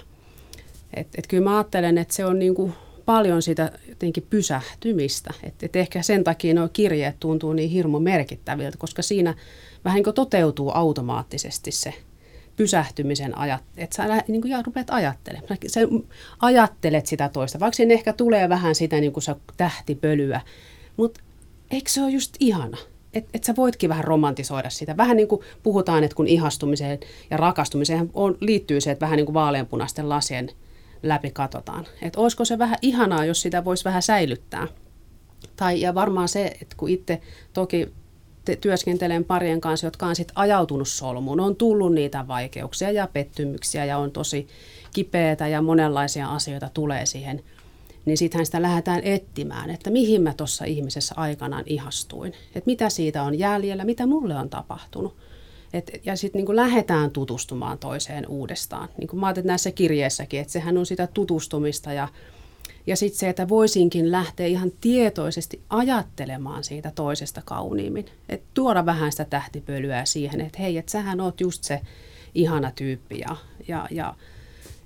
Et, 0.94 1.08
et 1.18 1.28
kyllä 1.28 1.44
mä 1.44 1.58
ajattelen, 1.58 1.98
että 1.98 2.14
se 2.14 2.26
on 2.26 2.40
niin 2.40 2.56
kuin 2.56 2.74
paljon 3.06 3.42
sitä 3.42 3.72
jotenkin 3.90 4.28
pysähtymistä. 4.30 5.34
Et, 5.44 5.64
et 5.64 5.76
ehkä 5.76 6.02
sen 6.02 6.24
takia 6.24 6.54
nuo 6.54 6.70
kirjeet 6.74 7.16
tuntuu 7.20 7.54
niin 7.54 7.70
hirmu 7.70 8.00
merkittäviltä, 8.00 8.78
koska 8.78 9.02
siinä 9.02 9.36
vähän 9.86 9.96
niin 9.96 10.04
kuin 10.04 10.14
toteutuu 10.14 10.72
automaattisesti 10.74 11.72
se 11.72 11.94
pysähtymisen 12.60 13.38
ajat, 13.38 13.64
että 13.78 13.96
sä 13.96 14.24
niin 14.28 14.42
kuin, 14.42 14.52
ja 14.52 14.62
rupeat 14.62 14.90
ajattelemaan. 14.90 15.58
Sä 15.68 15.80
ajattelet 16.40 17.06
sitä 17.06 17.30
toista, 17.30 17.60
vaikka 17.60 17.76
siinä 17.76 17.94
ehkä 17.94 18.14
tulee 18.14 18.50
vähän 18.50 18.76
sitä 18.76 19.00
niin 19.00 19.14
kuin 19.14 19.24
se 19.24 19.36
tähtipölyä, 19.58 20.42
mutta 20.98 21.20
eikö 21.72 21.90
se 21.90 22.02
ole 22.04 22.12
just 22.12 22.36
ihana? 22.40 22.78
Että 23.14 23.30
et 23.34 23.44
sä 23.44 23.56
voitkin 23.56 23.90
vähän 23.90 24.04
romantisoida 24.04 24.70
sitä. 24.70 24.98
Vähän 24.98 25.18
niin 25.18 25.28
kuin 25.28 25.42
puhutaan, 25.64 26.04
että 26.04 26.16
kun 26.16 26.28
ihastumiseen 26.28 27.00
ja 27.30 27.38
rakastumiseen 27.38 28.10
on, 28.14 28.38
liittyy 28.40 28.82
se, 28.82 28.92
että 28.92 29.06
vähän 29.06 29.18
niin 29.18 29.26
kuin 29.26 29.34
vaaleanpunaisten 29.34 30.10
lasien 30.10 30.50
läpi 31.04 31.32
katsotaan. 31.32 31.88
Että 32.02 32.20
olisiko 32.20 32.46
se 32.46 32.58
vähän 32.58 32.78
ihanaa, 32.82 33.26
jos 33.26 33.42
sitä 33.42 33.66
voisi 33.66 33.86
vähän 33.86 34.02
säilyttää. 34.02 34.68
Tai, 35.56 35.82
ja 35.82 35.96
varmaan 35.96 36.30
se, 36.30 36.46
että 36.62 36.76
kun 36.78 36.90
itse 36.90 37.22
toki 37.54 37.92
työskentelen 38.56 39.26
parien 39.26 39.62
kanssa, 39.62 39.88
jotka 39.88 40.06
on 40.06 40.16
sitten 40.16 40.38
ajautunut 40.38 40.88
solmuun, 40.88 41.40
on 41.40 41.56
tullut 41.56 41.94
niitä 41.94 42.28
vaikeuksia 42.28 42.92
ja 42.92 43.08
pettymyksiä 43.14 43.86
ja 43.86 43.98
on 43.98 44.12
tosi 44.12 44.48
kipeätä 44.94 45.48
ja 45.48 45.62
monenlaisia 45.62 46.28
asioita 46.28 46.70
tulee 46.74 47.06
siihen, 47.06 47.44
niin 48.06 48.18
sittenhän 48.18 48.46
sitä 48.46 48.62
lähdetään 48.62 49.02
etsimään, 49.04 49.70
että 49.70 49.90
mihin 49.90 50.22
mä 50.22 50.34
tuossa 50.34 50.66
ihmisessä 50.66 51.16
aikanaan 51.18 51.64
ihastuin, 51.66 52.34
että 52.56 52.66
mitä 52.66 52.90
siitä 52.90 53.24
on 53.24 53.40
jäljellä, 53.40 53.86
mitä 53.86 54.06
mulle 54.06 54.36
on 54.36 54.50
tapahtunut. 54.50 55.18
Et, 55.74 56.02
ja 56.06 56.16
sitten 56.16 56.46
niin 56.46 56.56
lähdetään 56.56 57.12
tutustumaan 57.12 57.78
toiseen 57.78 58.28
uudestaan. 58.28 58.90
Niin 58.98 59.08
kuin 59.08 59.20
mä 59.20 59.28
ajattelin 59.28 59.48
näissä 59.48 59.72
kirjeissäkin, 59.72 60.40
että 60.40 60.54
sehän 60.54 60.78
on 60.78 60.86
sitä 60.86 61.08
tutustumista 61.08 61.94
ja, 61.94 62.08
ja 62.90 62.96
sitten 62.96 63.20
se, 63.20 63.30
että 63.30 63.50
voisinkin 63.50 64.12
lähteä 64.12 64.46
ihan 64.46 64.72
tietoisesti 64.82 65.62
ajattelemaan 65.70 66.64
siitä 66.64 66.92
toisesta 66.96 67.42
kauniimmin. 67.46 68.06
Että 68.30 68.48
tuoda 68.54 68.86
vähän 68.86 69.12
sitä 69.12 69.26
tähtipölyä 69.26 70.06
siihen, 70.06 70.42
että 70.42 70.62
hei, 70.62 70.78
että 70.78 70.92
sähän 70.92 71.22
oot 71.22 71.42
just 71.42 71.64
se 71.64 71.82
ihana 72.36 72.72
tyyppi 72.72 73.20
ja, 73.20 73.36
ja, 73.68 73.88
ja 73.92 74.16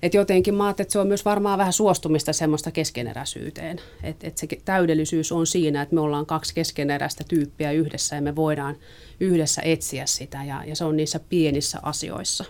et 0.01 0.13
jotenkin 0.13 0.55
mä 0.55 0.69
että 0.69 0.85
se 0.89 0.99
on 0.99 1.07
myös 1.07 1.25
varmaan 1.25 1.57
vähän 1.57 1.73
suostumista 1.73 2.33
semmoista 2.33 2.71
keskeneräisyyteen. 2.71 3.81
Että 4.03 4.27
et 4.27 4.37
se 4.37 4.47
täydellisyys 4.65 5.31
on 5.31 5.47
siinä, 5.47 5.81
että 5.81 5.95
me 5.95 6.01
ollaan 6.01 6.25
kaksi 6.25 6.53
keskeneräistä 6.53 7.23
tyyppiä 7.27 7.71
yhdessä 7.71 8.15
ja 8.15 8.21
me 8.21 8.35
voidaan 8.35 8.75
yhdessä 9.19 9.61
etsiä 9.65 10.05
sitä 10.05 10.43
ja, 10.43 10.63
ja 10.65 10.75
se 10.75 10.85
on 10.85 10.97
niissä 10.97 11.19
pienissä 11.29 11.79
asioissa. 11.83 12.45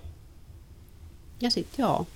Ja 1.42 1.50
sitten 1.50 1.84
joo. 1.84 2.08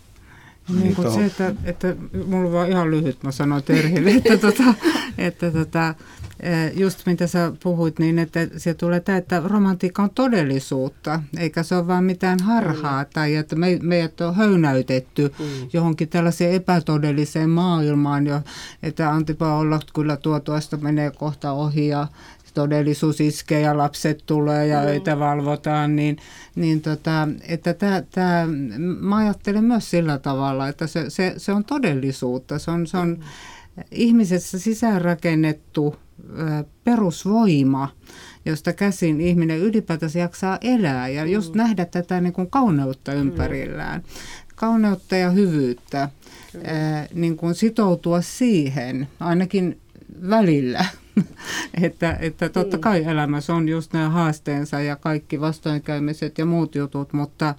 Niin, 0.69 0.83
niin 0.83 0.95
kuin 0.95 1.11
se, 1.11 1.25
että, 1.25 1.53
että 1.63 1.95
mulla 2.27 2.47
on 2.47 2.53
vaan 2.53 2.69
ihan 2.69 2.91
lyhyt, 2.91 3.23
mä 3.23 3.31
sanoin 3.31 3.63
Terhille, 3.63 4.11
että, 4.11 4.37
tota, 4.47 4.73
että 5.17 5.51
tota, 5.51 5.95
Eh, 6.39 6.71
just 6.75 7.05
mitä 7.05 7.27
sä 7.27 7.51
puhuit, 7.63 7.99
niin 7.99 8.19
että 8.19 8.39
se 8.57 8.73
tulee 8.73 8.99
tämä, 8.99 9.17
että 9.17 9.41
romantiikka 9.45 10.03
on 10.03 10.09
todellisuutta, 10.09 11.21
eikä 11.37 11.63
se 11.63 11.75
ole 11.75 11.87
vain 11.87 12.03
mitään 12.03 12.39
harhaa 12.43 13.03
mm. 13.03 13.09
tai 13.13 13.35
että 13.35 13.55
me, 13.55 13.79
meidät 13.81 14.21
on 14.21 14.35
höynäytetty 14.35 15.33
mm. 15.39 15.45
johonkin 15.73 16.09
tällaiseen 16.09 16.53
epätodelliseen 16.53 17.49
maailmaan, 17.49 18.27
jo, 18.27 18.41
että 18.83 19.11
Antipa 19.11 19.57
olla 19.57 19.79
kyllä 19.93 20.17
tuo 20.17 20.39
tuosta 20.39 20.77
menee 20.77 21.11
kohta 21.11 21.51
ohi 21.51 21.87
ja 21.87 22.07
todellisuus 22.57 23.21
iskee 23.21 23.61
ja 23.61 23.77
lapset 23.77 24.23
tulee 24.25 24.67
ja 24.67 24.81
mm. 24.81 24.87
öitä 24.87 25.19
valvotaan, 25.19 25.95
niin, 25.95 26.17
niin 26.55 26.81
tota, 26.81 27.27
että 27.47 27.73
tää, 27.73 28.01
tää, 28.01 28.47
mä 28.99 29.15
ajattelen 29.15 29.63
myös 29.63 29.89
sillä 29.89 30.17
tavalla, 30.17 30.67
että 30.67 30.87
se, 30.87 31.09
se, 31.09 31.33
se 31.37 31.51
on 31.51 31.65
todellisuutta, 31.65 32.59
se 32.59 32.71
on, 32.71 32.87
se 32.87 32.97
on 32.97 33.09
mm. 33.09 33.23
ihmisessä 33.91 34.59
sisäänrakennettu 34.59 35.95
perusvoima, 36.83 37.89
josta 38.45 38.73
käsin 38.73 39.21
ihminen 39.21 39.59
ylipäätänsä 39.59 40.19
jaksaa 40.19 40.57
elää 40.61 41.07
ja 41.07 41.25
just 41.25 41.53
mm. 41.53 41.57
nähdä 41.57 41.85
tätä 41.85 42.21
niin 42.21 42.33
kuin 42.33 42.49
kauneutta 42.49 43.13
ympärillään. 43.13 44.03
Kauneutta 44.55 45.15
ja 45.15 45.29
hyvyyttä, 45.29 46.09
ää, 46.63 47.07
niin 47.13 47.37
kuin 47.37 47.55
sitoutua 47.55 48.21
siihen 48.21 49.07
ainakin 49.19 49.79
välillä. 50.29 50.85
että, 51.83 52.17
että 52.19 52.49
totta 52.49 52.77
mm. 52.77 52.81
kai 52.81 53.03
elämässä 53.03 53.53
on 53.53 53.69
just 53.69 53.93
nämä 53.93 54.09
haasteensa 54.09 54.81
ja 54.81 54.95
kaikki 54.95 55.41
vastoinkäymiset 55.41 56.37
ja 56.37 56.45
muut 56.45 56.75
jutut, 56.75 57.13
mutta, 57.13 57.55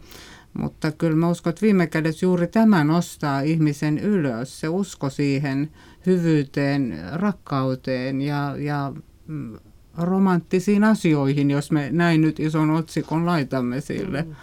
mutta 0.59 0.93
kyllä 0.93 1.17
mä 1.17 1.29
uskon, 1.29 1.51
että 1.51 1.63
viime 1.63 1.87
kädessä 1.87 2.27
juuri 2.27 2.47
tämä 2.47 2.85
nostaa 2.85 3.41
ihmisen 3.41 3.99
ylös, 3.99 4.61
se 4.61 4.69
usko 4.69 5.11
siihen 5.11 5.71
hyvyyteen, 6.07 6.99
rakkauteen 7.13 8.21
ja, 8.21 8.55
ja 8.59 8.93
mm, 9.27 9.59
romanttisiin 9.99 10.85
asioihin, 10.85 11.51
jos 11.51 11.71
me 11.71 11.89
näin 11.93 12.21
nyt 12.21 12.41
ison 12.41 12.71
otsikon 12.71 13.27
laitamme 13.27 13.81
sille. 13.81 14.23
Mm. 14.23 14.35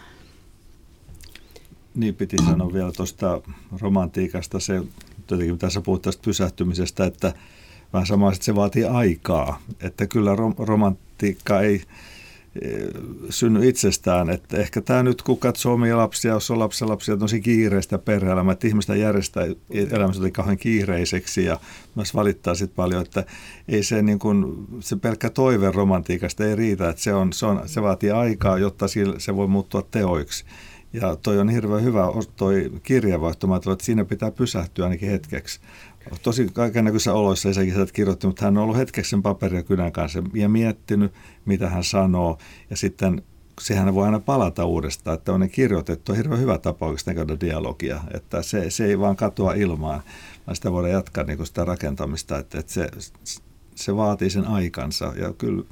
Niin 1.95 2.15
piti 2.15 2.37
sanoa 2.45 2.73
vielä 2.73 2.91
tuosta 2.91 3.41
romantiikasta, 3.81 4.59
se 4.59 4.81
jotenkin 5.31 5.57
tässä 5.57 5.81
puhut 5.81 6.01
tästä 6.01 6.21
pysähtymisestä, 6.25 7.05
että 7.05 7.33
vähän 7.93 8.07
sama, 8.07 8.31
että 8.31 8.45
se 8.45 8.55
vaatii 8.55 8.85
aikaa, 8.85 9.61
että 9.81 10.07
kyllä 10.07 10.35
rom- 10.35 10.65
romantiikka 10.67 11.61
ei, 11.61 11.81
synny 13.29 13.67
itsestään. 13.67 14.29
Että 14.29 14.57
ehkä 14.57 14.81
tämä 14.81 15.03
nyt, 15.03 15.21
kun 15.21 15.37
katsoo 15.37 15.73
omia 15.73 15.97
lapsia, 15.97 16.33
jos 16.33 16.51
on 16.51 16.59
lapsenlapsia, 16.59 17.17
tosi 17.17 17.41
kiireistä 17.41 17.97
perhe-elämä, 17.97 18.51
että 18.51 18.67
ihmistä 18.67 18.95
järjestää 18.95 19.43
elämänsä 19.91 20.19
oli 20.21 20.31
kauhean 20.31 20.57
kiireiseksi 20.57 21.45
ja 21.45 21.59
myös 21.95 22.15
valittaa 22.15 22.55
sitten 22.55 22.75
paljon, 22.75 23.01
että 23.01 23.25
ei 23.67 23.83
se, 23.83 24.01
niin 24.01 24.19
kuin, 24.19 24.67
se 24.79 24.95
pelkkä 24.95 25.29
toive 25.29 25.71
romantiikasta 25.71 26.45
ei 26.45 26.55
riitä, 26.55 26.89
että 26.89 27.01
se, 27.01 27.13
on, 27.13 27.33
se, 27.33 27.45
on, 27.45 27.61
se 27.65 27.81
vaatii 27.81 28.11
aikaa, 28.11 28.57
jotta 28.57 28.85
se 29.17 29.35
voi 29.35 29.47
muuttua 29.47 29.81
teoiksi. 29.91 30.45
Ja 30.93 31.15
toi 31.15 31.39
on 31.39 31.49
hirveän 31.49 31.83
hyvä 31.83 32.07
toi 32.35 32.71
kirjavaihto. 32.83 33.55
Että 33.55 33.85
siinä 33.85 34.05
pitää 34.05 34.31
pysähtyä 34.31 34.85
ainakin 34.85 35.09
hetkeksi 35.09 35.59
tosi 36.21 36.49
kaikenlaisissa 36.53 37.13
oloissa 37.13 37.49
Esa 37.49 37.63
Kisat 37.63 37.91
kirjoitti, 37.91 38.27
mutta 38.27 38.45
hän 38.45 38.57
on 38.57 38.63
ollut 38.63 38.77
hetkeksi 38.77 39.09
sen 39.09 39.21
paperia 39.21 39.63
kynän 39.63 39.91
kanssa 39.91 40.23
ja 40.33 40.49
miettinyt, 40.49 41.13
mitä 41.45 41.69
hän 41.69 41.83
sanoo. 41.83 42.37
Ja 42.69 42.77
sitten 42.77 43.21
sehän 43.61 43.95
voi 43.95 44.05
aina 44.05 44.19
palata 44.19 44.65
uudestaan, 44.65 45.17
että 45.17 45.33
on 45.33 45.49
kirjoitettu. 45.49 46.11
On 46.11 46.17
hirveän 46.17 46.41
hyvä 46.41 46.57
tapa 46.57 46.85
oikeastaan 46.85 47.15
käydä 47.15 47.37
dialogia, 47.39 48.01
että 48.13 48.41
se, 48.41 48.69
se 48.69 48.85
ei 48.85 48.99
vaan 48.99 49.15
katoa 49.15 49.53
ilmaan, 49.53 50.01
vaan 50.47 50.55
sitä 50.55 50.71
voidaan 50.71 50.93
jatkaa 50.93 51.23
niin 51.23 51.37
kuin 51.37 51.47
sitä 51.47 51.65
rakentamista, 51.65 52.37
että, 52.37 52.59
että 52.59 52.73
se, 52.73 52.89
se 53.75 53.95
vaatii 53.95 54.29
sen 54.29 54.47
aikansa. 54.47 55.13
Ja 55.15 55.33
kyllä, 55.33 55.63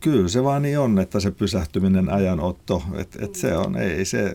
kyllä 0.00 0.28
se 0.28 0.44
vaan 0.44 0.62
niin 0.62 0.78
on, 0.78 0.98
että 0.98 1.20
se 1.20 1.30
pysähtyminen 1.30 2.10
ajanotto, 2.10 2.82
että, 2.94 3.24
että 3.24 3.38
se 3.38 3.56
on, 3.56 3.76
ei 3.76 4.04
se 4.04 4.34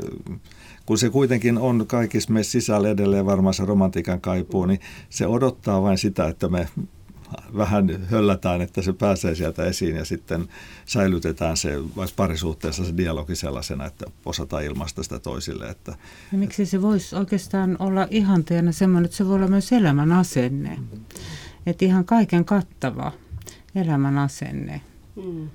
kun 0.85 0.97
se 0.97 1.09
kuitenkin 1.09 1.57
on 1.57 1.87
kaikissa 1.87 2.33
meissä 2.33 2.51
sisällä 2.51 2.89
edelleen 2.89 3.25
varmaan 3.25 3.53
se 3.53 3.65
romantiikan 3.65 4.21
kaipuu, 4.21 4.65
niin 4.65 4.79
se 5.09 5.27
odottaa 5.27 5.81
vain 5.81 5.97
sitä, 5.97 6.27
että 6.27 6.47
me 6.47 6.67
vähän 7.57 8.05
höllätään, 8.05 8.61
että 8.61 8.81
se 8.81 8.93
pääsee 8.93 9.35
sieltä 9.35 9.65
esiin 9.65 9.95
ja 9.95 10.05
sitten 10.05 10.47
säilytetään 10.85 11.57
se 11.57 11.95
vaikka 11.95 12.13
parisuhteessa 12.15 12.85
se 12.85 12.97
dialogi 12.97 13.35
sellaisena, 13.35 13.85
että 13.85 14.05
osataan 14.25 14.63
ilmaista 14.63 15.03
sitä 15.03 15.19
toisille. 15.19 15.69
Että, 15.69 15.95
ja 16.31 16.37
miksi 16.37 16.65
se 16.65 16.81
voisi 16.81 17.15
oikeastaan 17.15 17.75
olla 17.79 18.07
ihanteena 18.09 18.71
semmoinen, 18.71 19.05
että 19.05 19.17
se 19.17 19.27
voi 19.27 19.35
olla 19.35 19.47
myös 19.47 19.71
elämän 19.71 20.11
asenne. 20.11 20.79
Että 21.65 21.85
ihan 21.85 22.05
kaiken 22.05 22.45
kattava 22.45 23.11
elämän 23.75 24.17
asenne. 24.17 24.81
Mm. 25.15 25.49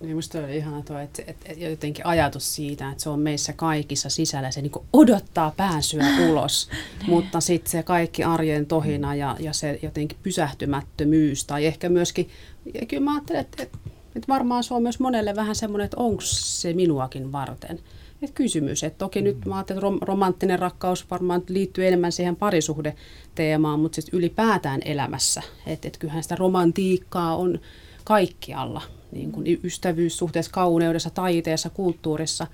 Niin 0.00 0.16
musta 0.16 0.38
oli 0.38 0.56
ihana 0.56 0.82
tuo, 0.82 0.98
että, 0.98 1.22
että, 1.26 1.52
että 1.52 1.64
jotenkin 1.64 2.06
ajatus 2.06 2.54
siitä, 2.54 2.90
että 2.90 3.02
se 3.02 3.10
on 3.10 3.20
meissä 3.20 3.52
kaikissa 3.52 4.08
sisällä, 4.08 4.50
se 4.50 4.62
niin 4.62 4.72
odottaa 4.92 5.52
pääsyä 5.56 6.04
ulos, 6.28 6.68
mutta 7.06 7.40
sitten 7.40 7.70
se 7.70 7.82
kaikki 7.82 8.24
arjen 8.24 8.66
tohina 8.66 9.14
ja, 9.14 9.36
ja 9.40 9.52
se 9.52 9.78
jotenkin 9.82 10.18
pysähtymättömyys 10.22 11.44
tai 11.44 11.66
ehkä 11.66 11.88
myöskin, 11.88 12.28
ja 12.74 12.86
kyllä 12.86 13.04
mä 13.04 13.14
ajattelen, 13.14 13.40
että, 13.40 13.62
että, 13.62 13.78
että 14.16 14.28
varmaan 14.28 14.64
se 14.64 14.74
on 14.74 14.82
myös 14.82 15.00
monelle 15.00 15.36
vähän 15.36 15.54
semmoinen, 15.54 15.84
että 15.84 15.96
onko 16.00 16.20
se 16.24 16.72
minuakin 16.72 17.32
varten. 17.32 17.80
Et 18.22 18.30
kysymys, 18.30 18.84
että 18.84 18.98
toki 18.98 19.22
nyt 19.22 19.44
mä 19.44 19.54
ajattelen, 19.54 19.94
että 19.94 20.06
romanttinen 20.06 20.58
rakkaus 20.58 21.10
varmaan 21.10 21.42
liittyy 21.48 21.86
enemmän 21.86 22.12
siihen 22.12 22.36
parisuhdeteemaan, 22.36 23.80
mutta 23.80 23.94
siis 23.94 24.08
ylipäätään 24.12 24.80
elämässä, 24.84 25.42
että 25.66 25.88
et 25.88 25.98
kyllähän 25.98 26.22
sitä 26.22 26.36
romantiikkaa 26.36 27.36
on 27.36 27.60
kaikkialla 28.04 28.82
niin 29.12 29.32
kuin 29.32 29.60
ystävyyssuhteessa, 29.64 30.52
kauneudessa, 30.52 31.10
taiteessa, 31.10 31.70
kulttuurissa, 31.70 32.46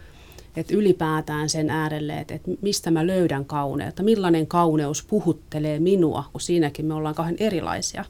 että 0.56 0.76
ylipäätään 0.76 1.48
sen 1.48 1.70
äärelle, 1.70 2.18
että, 2.18 2.34
että 2.34 2.50
mistä 2.62 2.90
mä 2.90 3.06
löydän 3.06 3.44
kauneutta, 3.44 4.02
millainen 4.02 4.46
kauneus 4.46 5.02
puhuttelee 5.02 5.78
minua, 5.78 6.24
kun 6.32 6.40
siinäkin 6.40 6.86
me 6.86 6.94
ollaan 6.94 7.14
kauhean 7.14 7.36
erilaisia. 7.40 8.04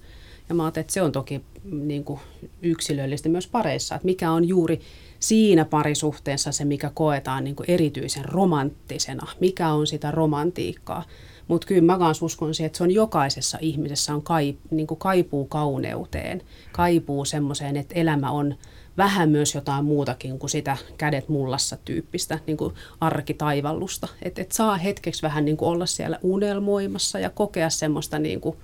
Ja 0.48 0.54
mä 0.54 0.68
että 0.68 0.92
se 0.92 1.02
on 1.02 1.12
toki 1.12 1.40
niin 1.64 2.04
kuin 2.04 2.20
yksilöllistä 2.62 3.28
myös 3.28 3.46
pareissa, 3.46 3.94
että 3.94 4.06
mikä 4.06 4.30
on 4.30 4.48
juuri 4.48 4.80
siinä 5.18 5.64
parisuhteessa 5.64 6.52
se, 6.52 6.64
mikä 6.64 6.90
koetaan 6.94 7.44
niin 7.44 7.56
kuin 7.56 7.70
erityisen 7.70 8.24
romanttisena, 8.24 9.26
mikä 9.40 9.68
on 9.68 9.86
sitä 9.86 10.10
romantiikkaa. 10.10 11.04
Mutta 11.48 11.66
kyllä 11.66 11.82
mä 11.82 11.98
kanssa 11.98 12.24
uskon 12.24 12.54
siihen, 12.54 12.66
että 12.66 12.76
se 12.76 12.84
on 12.84 12.90
jokaisessa 12.90 13.58
ihmisessä 13.60 14.14
on 14.14 14.22
kai, 14.22 14.56
niin 14.70 14.86
kuin 14.86 14.98
kaipuu 14.98 15.44
kauneuteen, 15.44 16.42
kaipuu 16.72 17.24
semmoiseen, 17.24 17.76
että 17.76 17.94
elämä 17.94 18.30
on 18.30 18.54
vähän 18.96 19.28
myös 19.28 19.54
jotain 19.54 19.84
muutakin 19.84 20.38
kuin 20.38 20.50
sitä 20.50 20.76
kädet 20.98 21.28
mullassa 21.28 21.76
tyyppistä 21.84 22.38
niin 22.46 22.56
kuin 22.56 22.74
arkitaivallusta. 23.00 24.08
Että 24.22 24.42
et 24.42 24.52
saa 24.52 24.76
hetkeksi 24.76 25.22
vähän 25.22 25.44
niin 25.44 25.56
kuin 25.56 25.68
olla 25.68 25.86
siellä 25.86 26.18
unelmoimassa 26.22 27.18
ja 27.18 27.30
kokea 27.30 27.70
semmoista 27.70 28.18
niin 28.18 28.40
kuin 28.40 28.56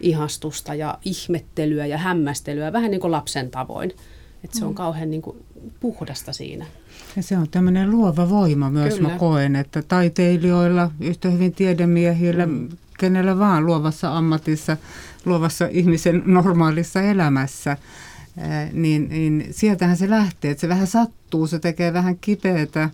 ihastusta 0.00 0.74
ja 0.74 0.98
ihmettelyä 1.04 1.86
ja 1.86 1.98
hämmästelyä 1.98 2.72
vähän 2.72 2.90
niin 2.90 3.00
kuin 3.00 3.12
lapsen 3.12 3.50
tavoin. 3.50 3.92
Että 4.46 4.58
se 4.58 4.64
on 4.64 4.70
mm. 4.70 4.74
kauhean 4.74 5.10
niin 5.10 5.22
kuin 5.22 5.36
puhdasta 5.80 6.32
siinä. 6.32 6.66
Ja 7.16 7.22
se 7.22 7.38
on 7.38 7.48
tämmöinen 7.48 7.90
luova 7.90 8.30
voima 8.30 8.70
myös, 8.70 8.94
Kyllä. 8.94 9.08
mä 9.08 9.18
koen, 9.18 9.56
että 9.56 9.82
taiteilijoilla, 9.82 10.90
yhtä 11.00 11.30
hyvin 11.30 11.54
tiedemiehillä, 11.54 12.46
mm. 12.46 12.68
kenellä 12.98 13.38
vaan 13.38 13.66
luovassa 13.66 14.16
ammatissa, 14.16 14.76
luovassa 15.24 15.68
ihmisen 15.70 16.22
normaalissa 16.26 17.02
elämässä, 17.02 17.76
niin, 18.72 19.08
niin 19.08 19.46
sieltähän 19.50 19.96
se 19.96 20.10
lähtee, 20.10 20.50
että 20.50 20.60
se 20.60 20.68
vähän 20.68 20.86
sattuu, 20.86 21.46
se 21.46 21.58
tekee 21.58 21.92
vähän 21.92 22.18
kipeätä 22.20 22.90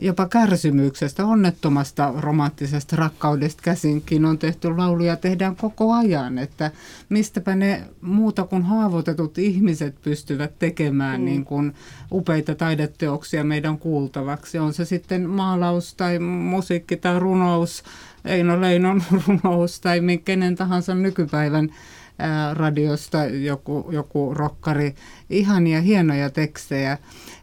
jopa 0.00 0.28
kärsimyksestä, 0.28 1.26
onnettomasta 1.26 2.14
romanttisesta 2.18 2.96
rakkaudesta 2.96 3.62
käsinkin 3.62 4.24
on 4.24 4.38
tehty 4.38 4.76
lauluja, 4.76 5.16
tehdään 5.16 5.56
koko 5.56 5.92
ajan, 5.92 6.38
että 6.38 6.70
mistäpä 7.08 7.56
ne 7.56 7.84
muuta 8.00 8.44
kuin 8.44 8.62
haavoitetut 8.62 9.38
ihmiset 9.38 9.94
pystyvät 10.02 10.58
tekemään 10.58 11.20
mm. 11.20 11.24
niin 11.24 11.44
kuin 11.44 11.74
upeita 12.12 12.54
taideteoksia 12.54 13.44
meidän 13.44 13.78
kuultavaksi. 13.78 14.58
On 14.58 14.74
se 14.74 14.84
sitten 14.84 15.30
maalaus 15.30 15.94
tai 15.94 16.18
musiikki 16.18 16.96
tai 16.96 17.18
runous, 17.18 17.82
Eino 18.24 18.60
Leinon 18.60 19.02
runous 19.26 19.80
tai 19.80 20.00
kenen 20.24 20.56
tahansa 20.56 20.94
nykypäivän 20.94 21.70
radiosta 22.52 23.24
joku, 23.24 23.88
joku 23.92 24.34
rokkari, 24.34 24.94
ihania 25.30 25.80
hienoja 25.80 26.30
tekstejä 26.30 26.98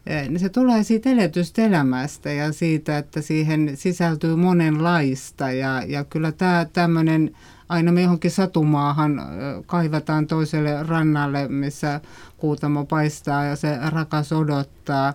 niin 0.05 0.39
se 0.39 0.49
tulee 0.49 0.83
siitä 0.83 1.09
eletystä 1.09 1.61
elämästä 1.61 2.31
ja 2.31 2.53
siitä, 2.53 2.97
että 2.97 3.21
siihen 3.21 3.71
sisältyy 3.75 4.35
monenlaista. 4.35 5.51
Ja, 5.51 5.83
ja 5.87 6.03
kyllä 6.03 6.31
tämä 6.31 6.65
tämmöinen, 6.73 7.31
aina 7.69 7.91
me 7.91 8.01
johonkin 8.01 8.31
satumaahan 8.31 9.21
kaivataan 9.65 10.27
toiselle 10.27 10.83
rannalle, 10.83 11.47
missä 11.47 12.01
kuutamo 12.37 12.85
paistaa 12.85 13.45
ja 13.45 13.55
se 13.55 13.77
rakas 13.89 14.31
odottaa. 14.31 15.13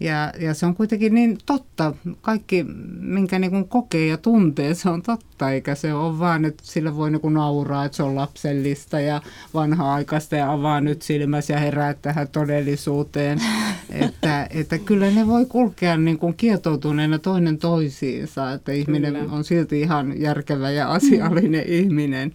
Ja, 0.00 0.32
ja 0.40 0.54
se 0.54 0.66
on 0.66 0.74
kuitenkin 0.74 1.14
niin 1.14 1.38
totta. 1.46 1.94
Kaikki, 2.20 2.66
minkä 3.00 3.38
niin 3.38 3.68
kokee 3.68 4.06
ja 4.06 4.16
tuntee, 4.16 4.74
se 4.74 4.88
on 4.90 5.02
totta, 5.02 5.50
eikä 5.50 5.74
se 5.74 5.94
ole 5.94 6.18
vaan, 6.18 6.44
että 6.44 6.62
sillä 6.66 6.96
voi 6.96 7.10
niin 7.10 7.34
nauraa, 7.34 7.84
että 7.84 7.96
se 7.96 8.02
on 8.02 8.16
lapsellista 8.16 9.00
ja 9.00 9.22
vanha-aikaista 9.54 10.36
ja 10.36 10.52
avaa 10.52 10.80
nyt 10.80 11.02
silmäsi 11.02 11.52
ja 11.52 11.58
herää 11.58 11.94
tähän 11.94 12.28
todellisuuteen. 12.28 13.40
että, 13.90 14.46
että 14.50 14.78
kyllä 14.78 15.10
ne 15.10 15.26
voi 15.26 15.46
kulkea 15.46 15.96
niin 15.96 16.18
kuin 16.18 16.34
kietoutuneena 16.34 17.18
toinen 17.18 17.58
toisiinsa, 17.58 18.52
että 18.52 18.72
ihminen 18.72 19.14
kyllä. 19.14 19.32
on 19.32 19.44
silti 19.44 19.80
ihan 19.80 20.20
järkevä 20.20 20.70
ja 20.70 20.92
asiallinen 20.92 21.64
ihminen. 21.80 22.32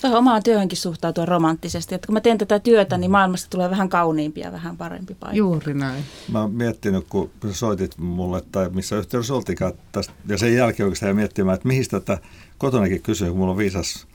Tuohon 0.00 0.18
omaan 0.18 0.42
työhönkin 0.42 0.78
suhtautua 0.78 1.24
romanttisesti. 1.24 1.94
Että 1.94 2.06
kun 2.06 2.14
mä 2.14 2.20
teen 2.20 2.38
tätä 2.38 2.58
työtä, 2.58 2.98
niin 2.98 3.10
maailmasta 3.10 3.50
tulee 3.50 3.70
vähän 3.70 3.88
kauniimpi 3.88 4.40
ja 4.40 4.52
vähän 4.52 4.76
parempi 4.76 5.14
paikka. 5.14 5.36
Juuri 5.36 5.74
näin. 5.74 6.04
Mä 6.28 6.40
oon 6.40 6.52
miettinyt, 6.52 7.06
kun 7.08 7.30
sä 7.46 7.52
soitit 7.52 7.98
mulle 7.98 8.42
tai 8.52 8.68
missä 8.68 8.96
yhteydessä 8.96 9.34
oltikaan 9.34 9.72
tästä, 9.92 10.12
ja 10.28 10.38
sen 10.38 10.54
jälkeen 10.54 10.84
oikeastaan 10.84 11.10
ja 11.10 11.14
miettimään, 11.14 11.54
että 11.54 11.68
mihin 11.68 11.88
tätä 11.90 12.18
kotonakin 12.58 13.02
kysyy, 13.02 13.28
kun 13.28 13.38
mulla 13.38 13.50
on 13.50 13.58
viisas 13.58 14.06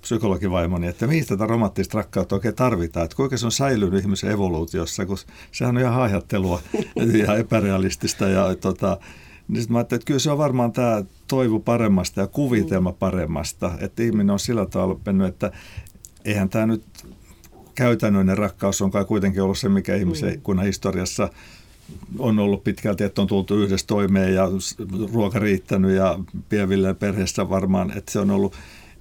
psykologivaimoni, 0.00 0.86
että 0.86 1.06
mihin 1.06 1.26
tätä 1.26 1.46
romanttista 1.46 1.98
rakkautta 1.98 2.34
oikein 2.34 2.54
tarvitaan, 2.54 3.04
että 3.04 3.16
kuinka 3.16 3.36
se 3.36 3.46
on 3.46 3.52
säilynyt 3.52 4.02
ihmisen 4.02 4.30
evoluutiossa, 4.30 5.06
kun 5.06 5.18
sehän 5.52 5.76
on 5.76 5.82
ihan 5.82 5.94
haihattelua 5.94 6.60
ja 7.26 7.36
epärealistista 7.36 8.28
ja 8.28 8.56
tota, 8.60 8.98
niin 9.50 9.60
sitten 9.62 9.72
mä 9.72 9.78
ajattelin, 9.78 9.98
että 9.98 10.06
kyllä 10.06 10.20
se 10.20 10.30
on 10.30 10.38
varmaan 10.38 10.72
tämä 10.72 11.04
toivo 11.28 11.60
paremmasta 11.60 12.20
ja 12.20 12.26
kuvitelma 12.26 12.92
paremmasta, 12.92 13.72
että 13.80 14.02
ihminen 14.02 14.30
on 14.30 14.38
sillä 14.38 14.66
tavalla 14.66 15.00
mennyt, 15.06 15.28
että 15.28 15.52
eihän 16.24 16.48
tämä 16.48 16.66
nyt 16.66 16.82
käytännöinen 17.74 18.38
rakkaus 18.38 18.82
on 18.82 18.90
kai 18.90 19.04
kuitenkin 19.04 19.42
ollut 19.42 19.58
se, 19.58 19.68
mikä 19.68 19.96
ihmisen 19.96 20.34
mm. 20.34 20.40
kunnan 20.40 20.66
historiassa 20.66 21.30
on 22.18 22.38
ollut 22.38 22.64
pitkälti, 22.64 23.04
että 23.04 23.22
on 23.22 23.26
tultu 23.26 23.56
yhdessä 23.56 23.86
toimeen 23.86 24.34
ja 24.34 24.48
ruoka 25.12 25.38
riittänyt 25.38 25.96
ja 25.96 26.18
pienville 26.48 26.94
perheessä 26.94 27.48
varmaan, 27.48 27.98
että 27.98 28.12
se 28.12 28.18
on 28.18 28.30
ollut, 28.30 28.54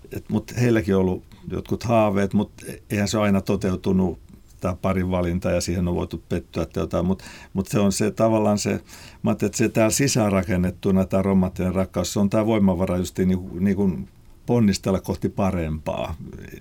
että, 0.04 0.34
mutta 0.34 0.54
heilläkin 0.62 0.96
on 0.96 1.02
ollut 1.02 1.24
jotkut 1.52 1.84
haaveet, 1.84 2.34
mutta 2.34 2.66
eihän 2.90 3.08
se 3.08 3.18
aina 3.18 3.42
toteutunut 3.42 4.20
tämä 4.60 4.76
parin 4.82 5.12
valinta 5.12 5.52
ja 5.52 5.62
siihen 5.62 5.88
on 5.88 5.96
voitu 5.96 6.24
pettyä 6.30 6.66
tai 6.66 6.84
jotain, 6.84 7.06
mutta, 7.06 7.26
mutta 7.54 7.72
se 7.72 7.80
on 7.80 7.92
se 7.92 8.12
tavallaan 8.12 8.58
se, 8.58 8.80
mä 9.24 9.32
että 9.32 9.50
se 9.54 9.70
täällä 9.70 9.92
sisäänrakennettuna 9.92 11.06
tämä 11.06 11.24
romanttinen 11.24 11.76
rakkaus, 11.76 12.14
se 12.14 12.20
on 12.20 12.30
tämä 12.30 12.46
voimavara 12.46 12.98
just 12.98 13.20
niin, 13.20 13.50
niin 13.60 13.76
kuin 13.76 14.10
ponnistella 14.46 15.00
kohti 15.00 15.30
parempaa, 15.30 16.16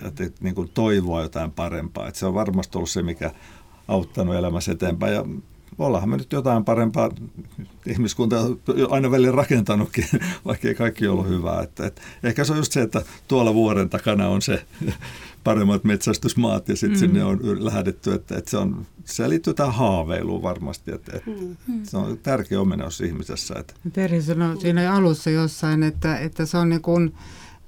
että 0.05 0.25
niin 0.41 0.55
kuin 0.55 0.71
toivoa 0.75 1.23
jotain 1.23 1.53
parempaa, 1.53 2.09
että 2.09 2.21
se 2.21 2.27
on 2.27 2.35
varmasti 2.35 2.79
ollut 2.79 2.91
se, 2.91 3.03
mikä 3.03 3.31
auttanut 3.89 4.35
elämässä 4.35 4.73
eteenpäin. 4.73 5.15
Ja 5.15 5.25
ollaanhan 5.79 6.11
me 6.11 6.17
nyt 6.17 6.33
jotain 6.33 6.65
parempaa 6.65 7.11
ihmiskunta 7.87 8.37
aina 8.91 9.11
välillä 9.11 9.37
rakentanutkin, 9.37 10.05
vaikka 10.47 10.69
ei 10.69 10.75
kaikki 10.75 11.07
ollut 11.07 11.29
hyvää. 11.29 11.63
Että, 11.63 11.87
että 11.87 12.03
ehkä 12.23 12.45
se 12.45 12.53
on 12.53 12.59
just 12.59 12.73
se, 12.73 12.83
että 12.83 13.03
tuolla 13.29 13.55
vuoren 13.55 13.89
takana 13.89 14.29
on 14.29 14.43
se 14.43 14.65
paremmat 15.45 15.85
metsästysmaat 15.85 16.69
ja 16.69 16.77
sitten 16.77 16.99
mm. 16.99 17.01
sinne 17.01 17.25
on 17.25 17.65
lähdetty, 17.65 18.13
että, 18.13 18.39
että 18.39 18.51
se, 18.51 18.57
on, 18.57 18.87
se 19.05 19.29
liittyy 19.29 19.55
tähän 19.55 19.75
haaveiluun 19.75 20.43
varmasti, 20.43 20.91
että, 20.95 21.17
että 21.17 21.31
mm. 21.67 21.81
se 21.83 21.97
on 21.97 22.19
tärkeä 22.19 22.61
omeneus 22.61 23.01
ihmisessä. 23.01 23.55
Että. 23.59 23.75
Terhi 23.93 24.23
sanoi 24.23 24.61
siinä 24.61 24.93
alussa 24.93 25.31
jossain, 25.31 25.83
että, 25.83 26.19
että 26.19 26.47
se 26.47 26.57
on 26.57 26.69
niin 26.69 26.83
kuin, 26.83 27.15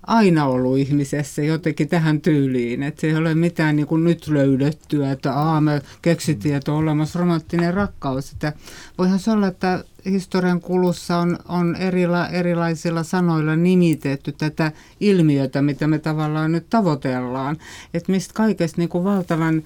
aina 0.07 0.47
ollut 0.47 0.79
ihmisessä 0.79 1.43
jotenkin 1.43 1.89
tähän 1.89 2.21
tyyliin. 2.21 2.83
Että 2.83 3.01
se 3.01 3.07
ei 3.07 3.17
ole 3.17 3.35
mitään 3.35 3.77
niin 3.77 3.87
kuin 3.87 4.05
nyt 4.05 4.29
löydettyä, 4.29 5.13
että 5.13 5.33
aa, 5.33 5.61
me 5.61 5.83
keksittiin, 6.03 6.55
että 6.55 6.73
on 6.73 6.79
olemassa 6.79 7.19
romanttinen 7.19 7.75
rakkaus. 7.75 8.33
Että 8.33 8.53
voihan 8.99 9.19
se 9.19 9.31
olla, 9.31 9.47
että 9.47 9.85
historian 10.05 10.61
kulussa 10.61 11.17
on, 11.17 11.39
on 11.49 11.77
erila, 11.77 12.29
erilaisilla 12.29 13.03
sanoilla 13.03 13.57
nimitetty 13.57 14.33
tätä 14.33 14.73
ilmiötä, 15.01 15.63
mitä 15.63 15.87
me 15.87 15.99
tavallaan 15.99 16.53
nyt 16.53 16.67
tavoitellaan. 16.71 17.57
Että 17.95 18.13
mistä 18.13 18.35
kaikesta 18.35 18.81
niin 18.81 18.89
kuin 18.89 19.05
valtavan 19.05 19.63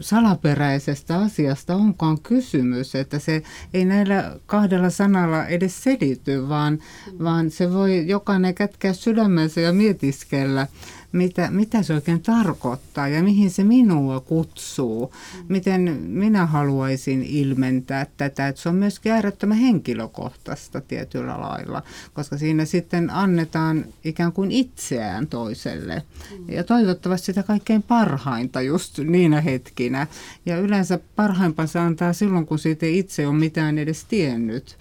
salaperäisestä 0.00 1.18
asiasta 1.18 1.74
onkaan 1.76 2.20
kysymys, 2.20 2.94
että 2.94 3.18
se 3.18 3.42
ei 3.74 3.84
näillä 3.84 4.36
kahdella 4.46 4.90
sanalla 4.90 5.46
edes 5.46 5.82
selity, 5.82 6.48
vaan, 6.48 6.78
vaan 7.22 7.50
se 7.50 7.72
voi 7.72 8.08
jokainen 8.08 8.54
kätkeä 8.54 8.92
sydämensä 8.92 9.60
ja 9.60 9.72
mietiskellä 9.72 10.66
mitä, 11.14 11.50
mitä 11.50 11.82
se 11.82 11.94
oikein 11.94 12.22
tarkoittaa 12.22 13.08
ja 13.08 13.22
mihin 13.22 13.50
se 13.50 13.64
minua 13.64 14.20
kutsuu. 14.20 15.14
Miten 15.48 15.80
minä 16.06 16.46
haluaisin 16.46 17.22
ilmentää 17.22 18.06
tätä, 18.16 18.48
että 18.48 18.62
se 18.62 18.68
on 18.68 18.74
myöskin 18.74 19.12
äärettömän 19.12 19.56
henkilökohtaista 19.58 20.80
tietyllä 20.80 21.40
lailla, 21.40 21.82
koska 22.14 22.38
siinä 22.38 22.64
sitten 22.64 23.10
annetaan 23.10 23.84
ikään 24.04 24.32
kuin 24.32 24.50
itseään 24.50 25.26
toiselle. 25.26 26.02
Ja 26.48 26.64
toivottavasti 26.64 27.26
sitä 27.26 27.42
kaikkein 27.42 27.82
parhainta 27.82 28.60
just 28.60 28.98
niinä 28.98 29.40
hetkinä. 29.40 30.06
Ja 30.46 30.58
yleensä 30.58 30.98
parhaimpansa 31.16 31.82
antaa 31.82 32.12
silloin, 32.12 32.46
kun 32.46 32.58
siitä 32.58 32.86
itse 32.86 33.26
on 33.26 33.36
mitään 33.36 33.78
edes 33.78 34.04
tiennyt 34.04 34.76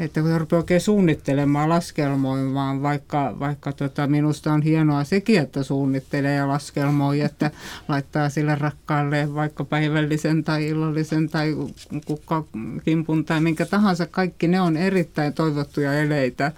että 0.00 0.22
kun 0.22 0.40
rupeaa 0.40 0.60
oikein 0.60 0.80
suunnittelemaan, 0.80 1.68
laskelmoimaan, 1.68 2.82
vaikka, 2.82 3.36
vaikka 3.38 3.72
tota, 3.72 4.06
minusta 4.06 4.52
on 4.52 4.62
hienoa 4.62 5.04
sekin, 5.04 5.40
että 5.40 5.62
suunnittelee 5.62 6.34
ja 6.34 6.48
laskelmoi, 6.48 7.20
että 7.20 7.50
laittaa 7.88 8.28
sille 8.28 8.54
rakkaalle 8.54 9.34
vaikka 9.34 9.64
päivällisen 9.64 10.44
tai 10.44 10.68
illallisen 10.68 11.28
tai 11.28 11.56
kukkakimpun 12.04 13.24
tai 13.24 13.40
minkä 13.40 13.66
tahansa, 13.66 14.06
kaikki 14.06 14.48
ne 14.48 14.60
on 14.60 14.76
erittäin 14.76 15.32
toivottuja 15.32 15.94
eleitä, 15.94 16.52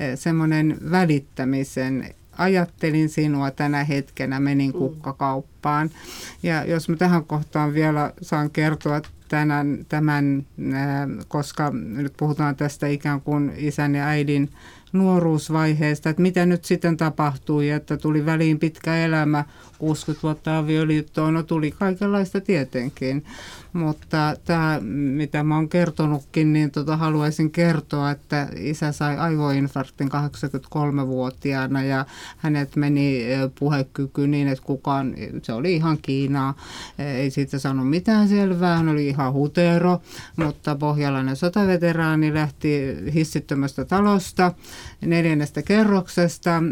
e, 0.00 0.16
semmoinen 0.16 0.78
välittämisen 0.90 2.14
ajattelin 2.38 3.08
sinua 3.08 3.50
tänä 3.50 3.84
hetkenä, 3.84 4.40
menin 4.40 4.70
mm. 4.70 4.78
kukkakauppaan. 4.78 5.90
Ja 6.42 6.64
jos 6.64 6.88
mä 6.88 6.96
tähän 6.96 7.24
kohtaan 7.24 7.74
vielä 7.74 8.12
saan 8.22 8.50
kertoa 8.50 9.00
tämän, 9.28 9.86
tämän, 9.88 10.46
koska 11.28 11.70
nyt 11.70 12.12
puhutaan 12.16 12.56
tästä 12.56 12.86
ikään 12.86 13.20
kuin 13.20 13.52
isän 13.56 13.94
ja 13.94 14.06
äidin 14.06 14.50
nuoruusvaiheesta, 14.98 16.10
että 16.10 16.22
mitä 16.22 16.46
nyt 16.46 16.64
sitten 16.64 16.96
tapahtui, 16.96 17.70
että 17.70 17.96
tuli 17.96 18.26
väliin 18.26 18.58
pitkä 18.58 18.96
elämä, 18.96 19.44
60 19.78 20.22
vuotta 20.22 20.58
avioliittoon, 20.58 21.34
no 21.34 21.42
tuli 21.42 21.70
kaikenlaista 21.70 22.40
tietenkin. 22.40 23.24
Mutta 23.72 24.36
tämä, 24.44 24.80
mitä 25.16 25.42
mä 25.42 25.54
oon 25.54 25.68
kertonutkin, 25.68 26.52
niin 26.52 26.70
tota 26.70 26.96
haluaisin 26.96 27.50
kertoa, 27.50 28.10
että 28.10 28.48
isä 28.56 28.92
sai 28.92 29.16
aivoinfarktin 29.16 30.08
83-vuotiaana 30.08 31.82
ja 31.82 32.06
hänet 32.36 32.76
meni 32.76 33.24
puhekyky 33.58 34.26
niin, 34.26 34.48
että 34.48 34.64
kukaan, 34.64 35.14
se 35.42 35.52
oli 35.52 35.74
ihan 35.74 35.98
Kiinaa, 36.02 36.54
ei 36.98 37.30
siitä 37.30 37.58
saanut 37.58 37.90
mitään 37.90 38.28
selvää, 38.28 38.76
hän 38.76 38.88
oli 38.88 39.08
ihan 39.08 39.32
hutero, 39.32 40.02
mutta 40.36 40.76
pohjalainen 40.76 41.36
sotaveteraani 41.36 42.34
lähti 42.34 42.80
hissittömästä 43.14 43.84
talosta, 43.84 44.52
neljännestä 45.00 45.62
kerroksesta, 45.62 46.62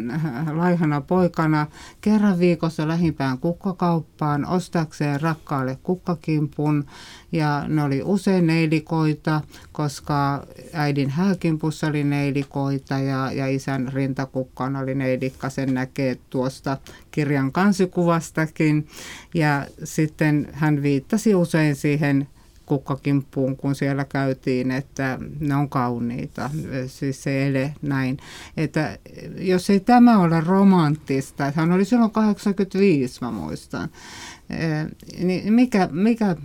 laihana 0.52 1.00
poikana, 1.00 1.66
kerran 2.00 2.38
viikossa 2.38 2.88
lähimpään 2.88 3.38
kukkakauppaan 3.38 4.46
ostakseen 4.46 5.20
rakkaalle 5.20 5.78
kukkakimpun 5.82 6.86
ja 7.32 7.64
ne 7.68 7.82
oli 7.82 8.02
usein 8.04 8.46
neilikoita, 8.46 9.40
koska 9.72 10.46
äidin 10.72 11.10
hääkimpussa 11.10 11.86
oli 11.86 12.04
neilikoita 12.04 12.98
ja, 12.98 13.32
ja 13.32 13.46
isän 13.46 13.90
rintakukkaan 13.94 14.76
oli 14.76 14.94
neilikka. 14.94 15.50
Sen 15.50 15.74
näkee 15.74 16.18
tuosta 16.30 16.78
kirjan 17.10 17.52
kansikuvastakin. 17.52 18.86
Ja 19.34 19.66
sitten 19.84 20.48
hän 20.52 20.82
viittasi 20.82 21.34
usein 21.34 21.76
siihen 21.76 22.28
kukkakimppuun, 22.66 23.56
kun 23.56 23.74
siellä 23.74 24.04
käytiin, 24.04 24.70
että 24.70 25.18
ne 25.40 25.54
on 25.54 25.68
kauniita, 25.68 26.50
siis 26.86 27.22
se 27.22 27.46
ele 27.46 27.74
näin. 27.82 28.18
Että 28.56 28.98
jos 29.38 29.70
ei 29.70 29.80
tämä 29.80 30.18
ole 30.18 30.40
romanttista, 30.40 31.52
hän 31.54 31.72
oli 31.72 31.84
silloin 31.84 32.10
85, 32.10 33.18
mä 33.20 33.30
muistan, 33.30 33.88
eh, 34.50 34.86
niin 35.24 35.52
mikä, 35.52 35.88
mikä 35.92 36.36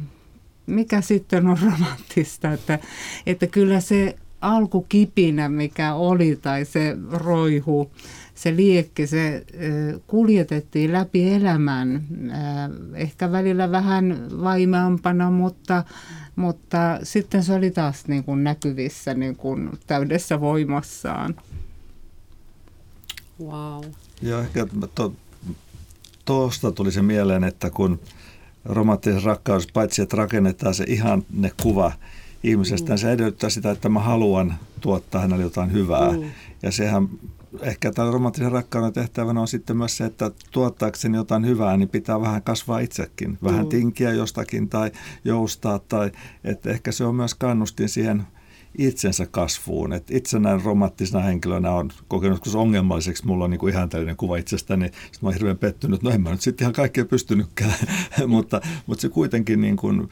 mikä 0.69 1.01
sitten 1.01 1.47
on 1.47 1.57
romanttista, 1.71 2.51
että, 2.51 2.79
että 3.25 3.47
kyllä 3.47 3.79
se 3.79 4.15
alkukipinä, 4.41 5.49
mikä 5.49 5.93
oli, 5.93 6.35
tai 6.35 6.65
se 6.65 6.97
roihu, 7.11 7.91
se 8.35 8.55
liekki, 8.55 9.07
se 9.07 9.45
kuljetettiin 10.07 10.93
läpi 10.93 11.33
elämän, 11.33 12.03
ehkä 12.93 13.31
välillä 13.31 13.71
vähän 13.71 14.27
vaimeampana, 14.41 15.31
mutta, 15.31 15.83
mutta 16.35 16.99
sitten 17.03 17.43
se 17.43 17.53
oli 17.53 17.71
taas 17.71 18.07
niin 18.07 18.23
kuin 18.23 18.43
näkyvissä 18.43 19.13
niin 19.13 19.35
kuin 19.35 19.69
täydessä 19.87 20.41
voimassaan. 20.41 21.35
Wow. 23.43 23.83
Ja 24.21 24.39
ehkä 24.39 24.67
tuosta 26.25 26.61
to, 26.61 26.71
tuli 26.71 26.91
se 26.91 27.01
mieleen, 27.01 27.43
että 27.43 27.69
kun 27.69 27.99
romanttinen 28.65 29.23
rakkaus, 29.23 29.67
paitsi 29.73 30.01
että 30.01 30.17
rakennetaan 30.17 30.73
se 30.73 30.83
ihan 30.87 31.23
ne 31.33 31.51
kuva 31.63 31.91
ihmisestä, 32.43 32.93
mm. 32.93 32.97
se 32.97 33.11
edellyttää 33.11 33.49
sitä, 33.49 33.71
että 33.71 33.89
mä 33.89 33.99
haluan 33.99 34.53
tuottaa 34.81 35.21
hänelle 35.21 35.43
jotain 35.43 35.71
hyvää. 35.71 36.11
Mm. 36.11 36.23
Ja 36.63 36.71
sehän 36.71 37.09
ehkä 37.61 37.91
tämän 37.91 38.13
romanttisen 38.13 38.51
rakkauden 38.51 38.93
tehtävänä 38.93 39.41
on 39.41 39.47
sitten 39.47 39.77
myös 39.77 39.97
se, 39.97 40.05
että 40.05 40.31
tuottaakseni 40.51 41.17
jotain 41.17 41.45
hyvää, 41.45 41.77
niin 41.77 41.89
pitää 41.89 42.21
vähän 42.21 42.43
kasvaa 42.43 42.79
itsekin. 42.79 43.37
Vähän 43.43 43.65
mm. 43.65 43.69
tinkiä 43.69 44.13
jostakin 44.13 44.69
tai 44.69 44.91
joustaa. 45.25 45.79
Tai, 45.79 46.11
että 46.43 46.69
ehkä 46.69 46.91
se 46.91 47.05
on 47.05 47.15
myös 47.15 47.35
kannustin 47.35 47.89
siihen– 47.89 48.23
itsensä 48.77 49.27
kasvuun. 49.31 49.93
Et 49.93 50.11
itse 50.11 50.39
näin 50.39 50.61
romanttisena 50.63 51.23
henkilönä 51.23 51.71
on 51.71 51.89
kokenut 52.07 52.35
joskus 52.37 52.55
ongelmalliseksi. 52.55 53.25
Mulla 53.25 53.43
on 53.43 53.49
niin 53.49 53.59
kuin 53.59 53.89
tällainen 53.89 54.17
kuva 54.17 54.37
itsestäni. 54.37 54.85
Sitten 54.85 55.19
mä 55.21 55.27
oon 55.27 55.33
hirveän 55.33 55.57
pettynyt. 55.57 56.03
No 56.03 56.09
en 56.09 56.21
mä 56.21 56.31
nyt 56.31 56.41
sitten 56.41 56.65
ihan 56.65 56.73
kaikkea 56.73 57.05
pystynytkään. 57.05 57.73
mutta, 58.27 58.61
mutta 58.85 59.01
se 59.01 59.09
kuitenkin 59.09 59.61
niin 59.61 59.77
kuin, 59.77 60.09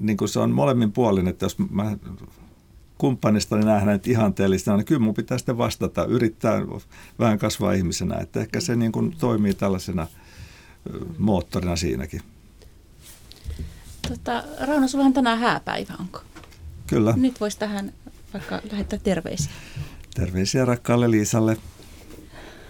niin 0.00 0.16
kuin 0.16 0.28
se 0.28 0.40
on 0.40 0.50
molemmin 0.50 0.92
puolin, 0.92 1.28
että 1.28 1.44
jos 1.44 1.56
mä 1.70 1.96
kumppanistani 2.98 3.64
nähdään 3.64 3.86
hänet 3.86 4.06
ihanteellisena, 4.06 4.76
niin 4.76 4.84
kyllä 4.86 5.00
mun 5.00 5.14
pitää 5.14 5.38
sitten 5.38 5.58
vastata, 5.58 6.04
yrittää 6.04 6.62
vähän 7.18 7.38
kasvaa 7.38 7.72
ihmisenä. 7.72 8.18
Että 8.18 8.40
ehkä 8.40 8.60
se 8.60 8.76
niin 8.76 8.92
kuin 8.92 9.16
toimii 9.18 9.54
tällaisena 9.54 10.06
moottorina 11.18 11.76
siinäkin. 11.76 12.22
Tota, 14.08 14.44
Rauno, 14.60 14.88
sulla 14.88 15.04
on 15.04 15.12
tänään 15.12 15.38
hääpäivä, 15.38 15.94
onko? 16.00 16.20
Kyllä. 16.88 17.14
Nyt 17.16 17.40
voisi 17.40 17.58
tähän 17.58 17.92
vaikka 18.34 18.60
lähettää 18.72 18.98
terveisiä. 19.02 19.52
Terveisiä 20.14 20.64
rakkaalle 20.64 21.10
Liisalle. 21.10 21.56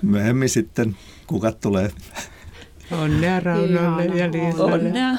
Myöhemmin 0.03 0.49
sitten 0.49 0.97
kukat 1.27 1.61
tulee. 1.61 1.93
Onnea 2.91 3.41
Raunalle 3.41 4.05
ja 4.05 4.33
Liisalle. 4.33 4.75
Onnea. 4.75 5.17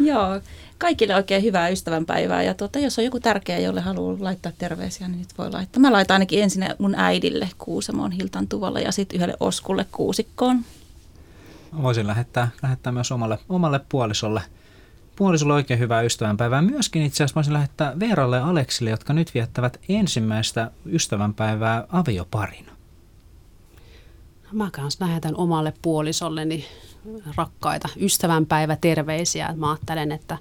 Joo, 0.00 0.40
kaikille 0.78 1.14
oikein 1.14 1.42
hyvää 1.42 1.68
ystävänpäivää. 1.68 2.42
Ja 2.42 2.54
tuota, 2.54 2.78
jos 2.78 2.98
on 2.98 3.04
joku 3.04 3.20
tärkeä, 3.20 3.58
jolle 3.58 3.80
haluaa 3.80 4.16
laittaa 4.20 4.52
terveisiä, 4.58 5.08
niin 5.08 5.18
nyt 5.18 5.38
voi 5.38 5.50
laittaa. 5.50 5.80
Mä 5.80 5.92
laitan 5.92 6.14
ainakin 6.14 6.42
ensin 6.42 6.64
mun 6.78 6.94
äidille 6.94 7.48
Kuusamon 7.58 8.12
Hiltan 8.12 8.48
Tuvalla 8.48 8.80
ja 8.80 8.92
sitten 8.92 9.16
yhdelle 9.16 9.36
Oskulle 9.40 9.86
Kuusikkoon. 9.92 10.64
Voisin 11.82 12.06
lähettää, 12.06 12.48
lähettää 12.62 12.92
myös 12.92 13.12
omalle, 13.12 13.38
omalle 13.48 13.80
puolisolle– 13.88 14.42
puolisolle 15.22 15.54
oikein 15.54 15.80
hyvää 15.80 16.02
ystävänpäivää. 16.02 16.62
Myöskin 16.62 17.02
itse 17.02 17.16
asiassa 17.16 17.34
voisin 17.34 17.52
lähettää 17.52 18.00
Veeralle 18.00 18.36
ja 18.36 18.46
Aleksille, 18.46 18.90
jotka 18.90 19.12
nyt 19.12 19.34
viettävät 19.34 19.80
ensimmäistä 19.88 20.70
ystävänpäivää 20.86 21.86
avioparina. 21.88 22.72
Mä 24.52 24.70
kanssa 24.72 25.04
lähetän 25.04 25.36
omalle 25.36 25.74
puolisolleni 25.82 26.64
rakkaita 27.36 27.88
ystävänpäivä 28.00 28.76
terveisiä. 28.76 29.54
Mä 29.56 29.70
ajattelen, 29.70 30.12
että 30.12 30.38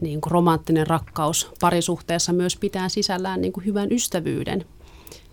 niin 0.00 0.20
kuin 0.20 0.30
romanttinen 0.30 0.86
rakkaus 0.86 1.52
parisuhteessa 1.60 2.32
myös 2.32 2.56
pitää 2.56 2.88
sisällään 2.88 3.40
niin 3.40 3.52
kuin 3.52 3.66
hyvän 3.66 3.92
ystävyyden. 3.92 4.64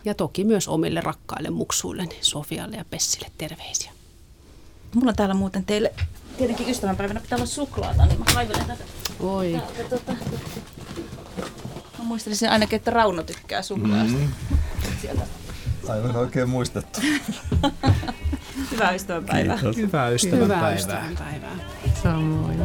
Ja 0.05 0.13
toki 0.13 0.43
myös 0.43 0.67
omille 0.67 1.01
rakkaille 1.01 1.49
muksuilleni, 1.49 2.17
Sofialle 2.21 2.75
ja 2.75 2.85
Pessille 2.89 3.27
terveisiä. 3.38 3.91
Mulla 4.95 5.09
on 5.09 5.15
täällä 5.15 5.35
muuten 5.35 5.65
teille 5.65 5.93
tietenkin 6.38 6.69
ystävänpäivänä 6.69 7.19
pitää 7.19 7.35
olla 7.35 7.45
suklaata, 7.45 8.05
niin 8.05 8.19
mä 8.19 8.25
kaivelen 8.33 8.65
tätä. 8.65 8.83
Oi. 9.19 9.51
Täältä, 9.51 9.95
tota, 9.95 10.11
mä 11.97 12.03
muistelisin 12.03 12.49
ainakin, 12.49 12.77
että 12.77 12.91
Rauno 12.91 13.23
tykkää 13.23 13.61
suklaasta. 13.61 14.17
Mm. 14.17 14.31
Aivan 15.89 16.15
oikein 16.15 16.49
muistettu. 16.49 17.01
Hyvää 18.71 18.91
ystävänpäivää. 18.91 19.55
Kiitos. 19.55 19.77
Hyvää 19.77 20.09
ystävänpäivää. 20.09 20.57
Hyvää 20.57 20.75
ystävänpäivää. 20.75 21.55
Samoin. 22.03 22.59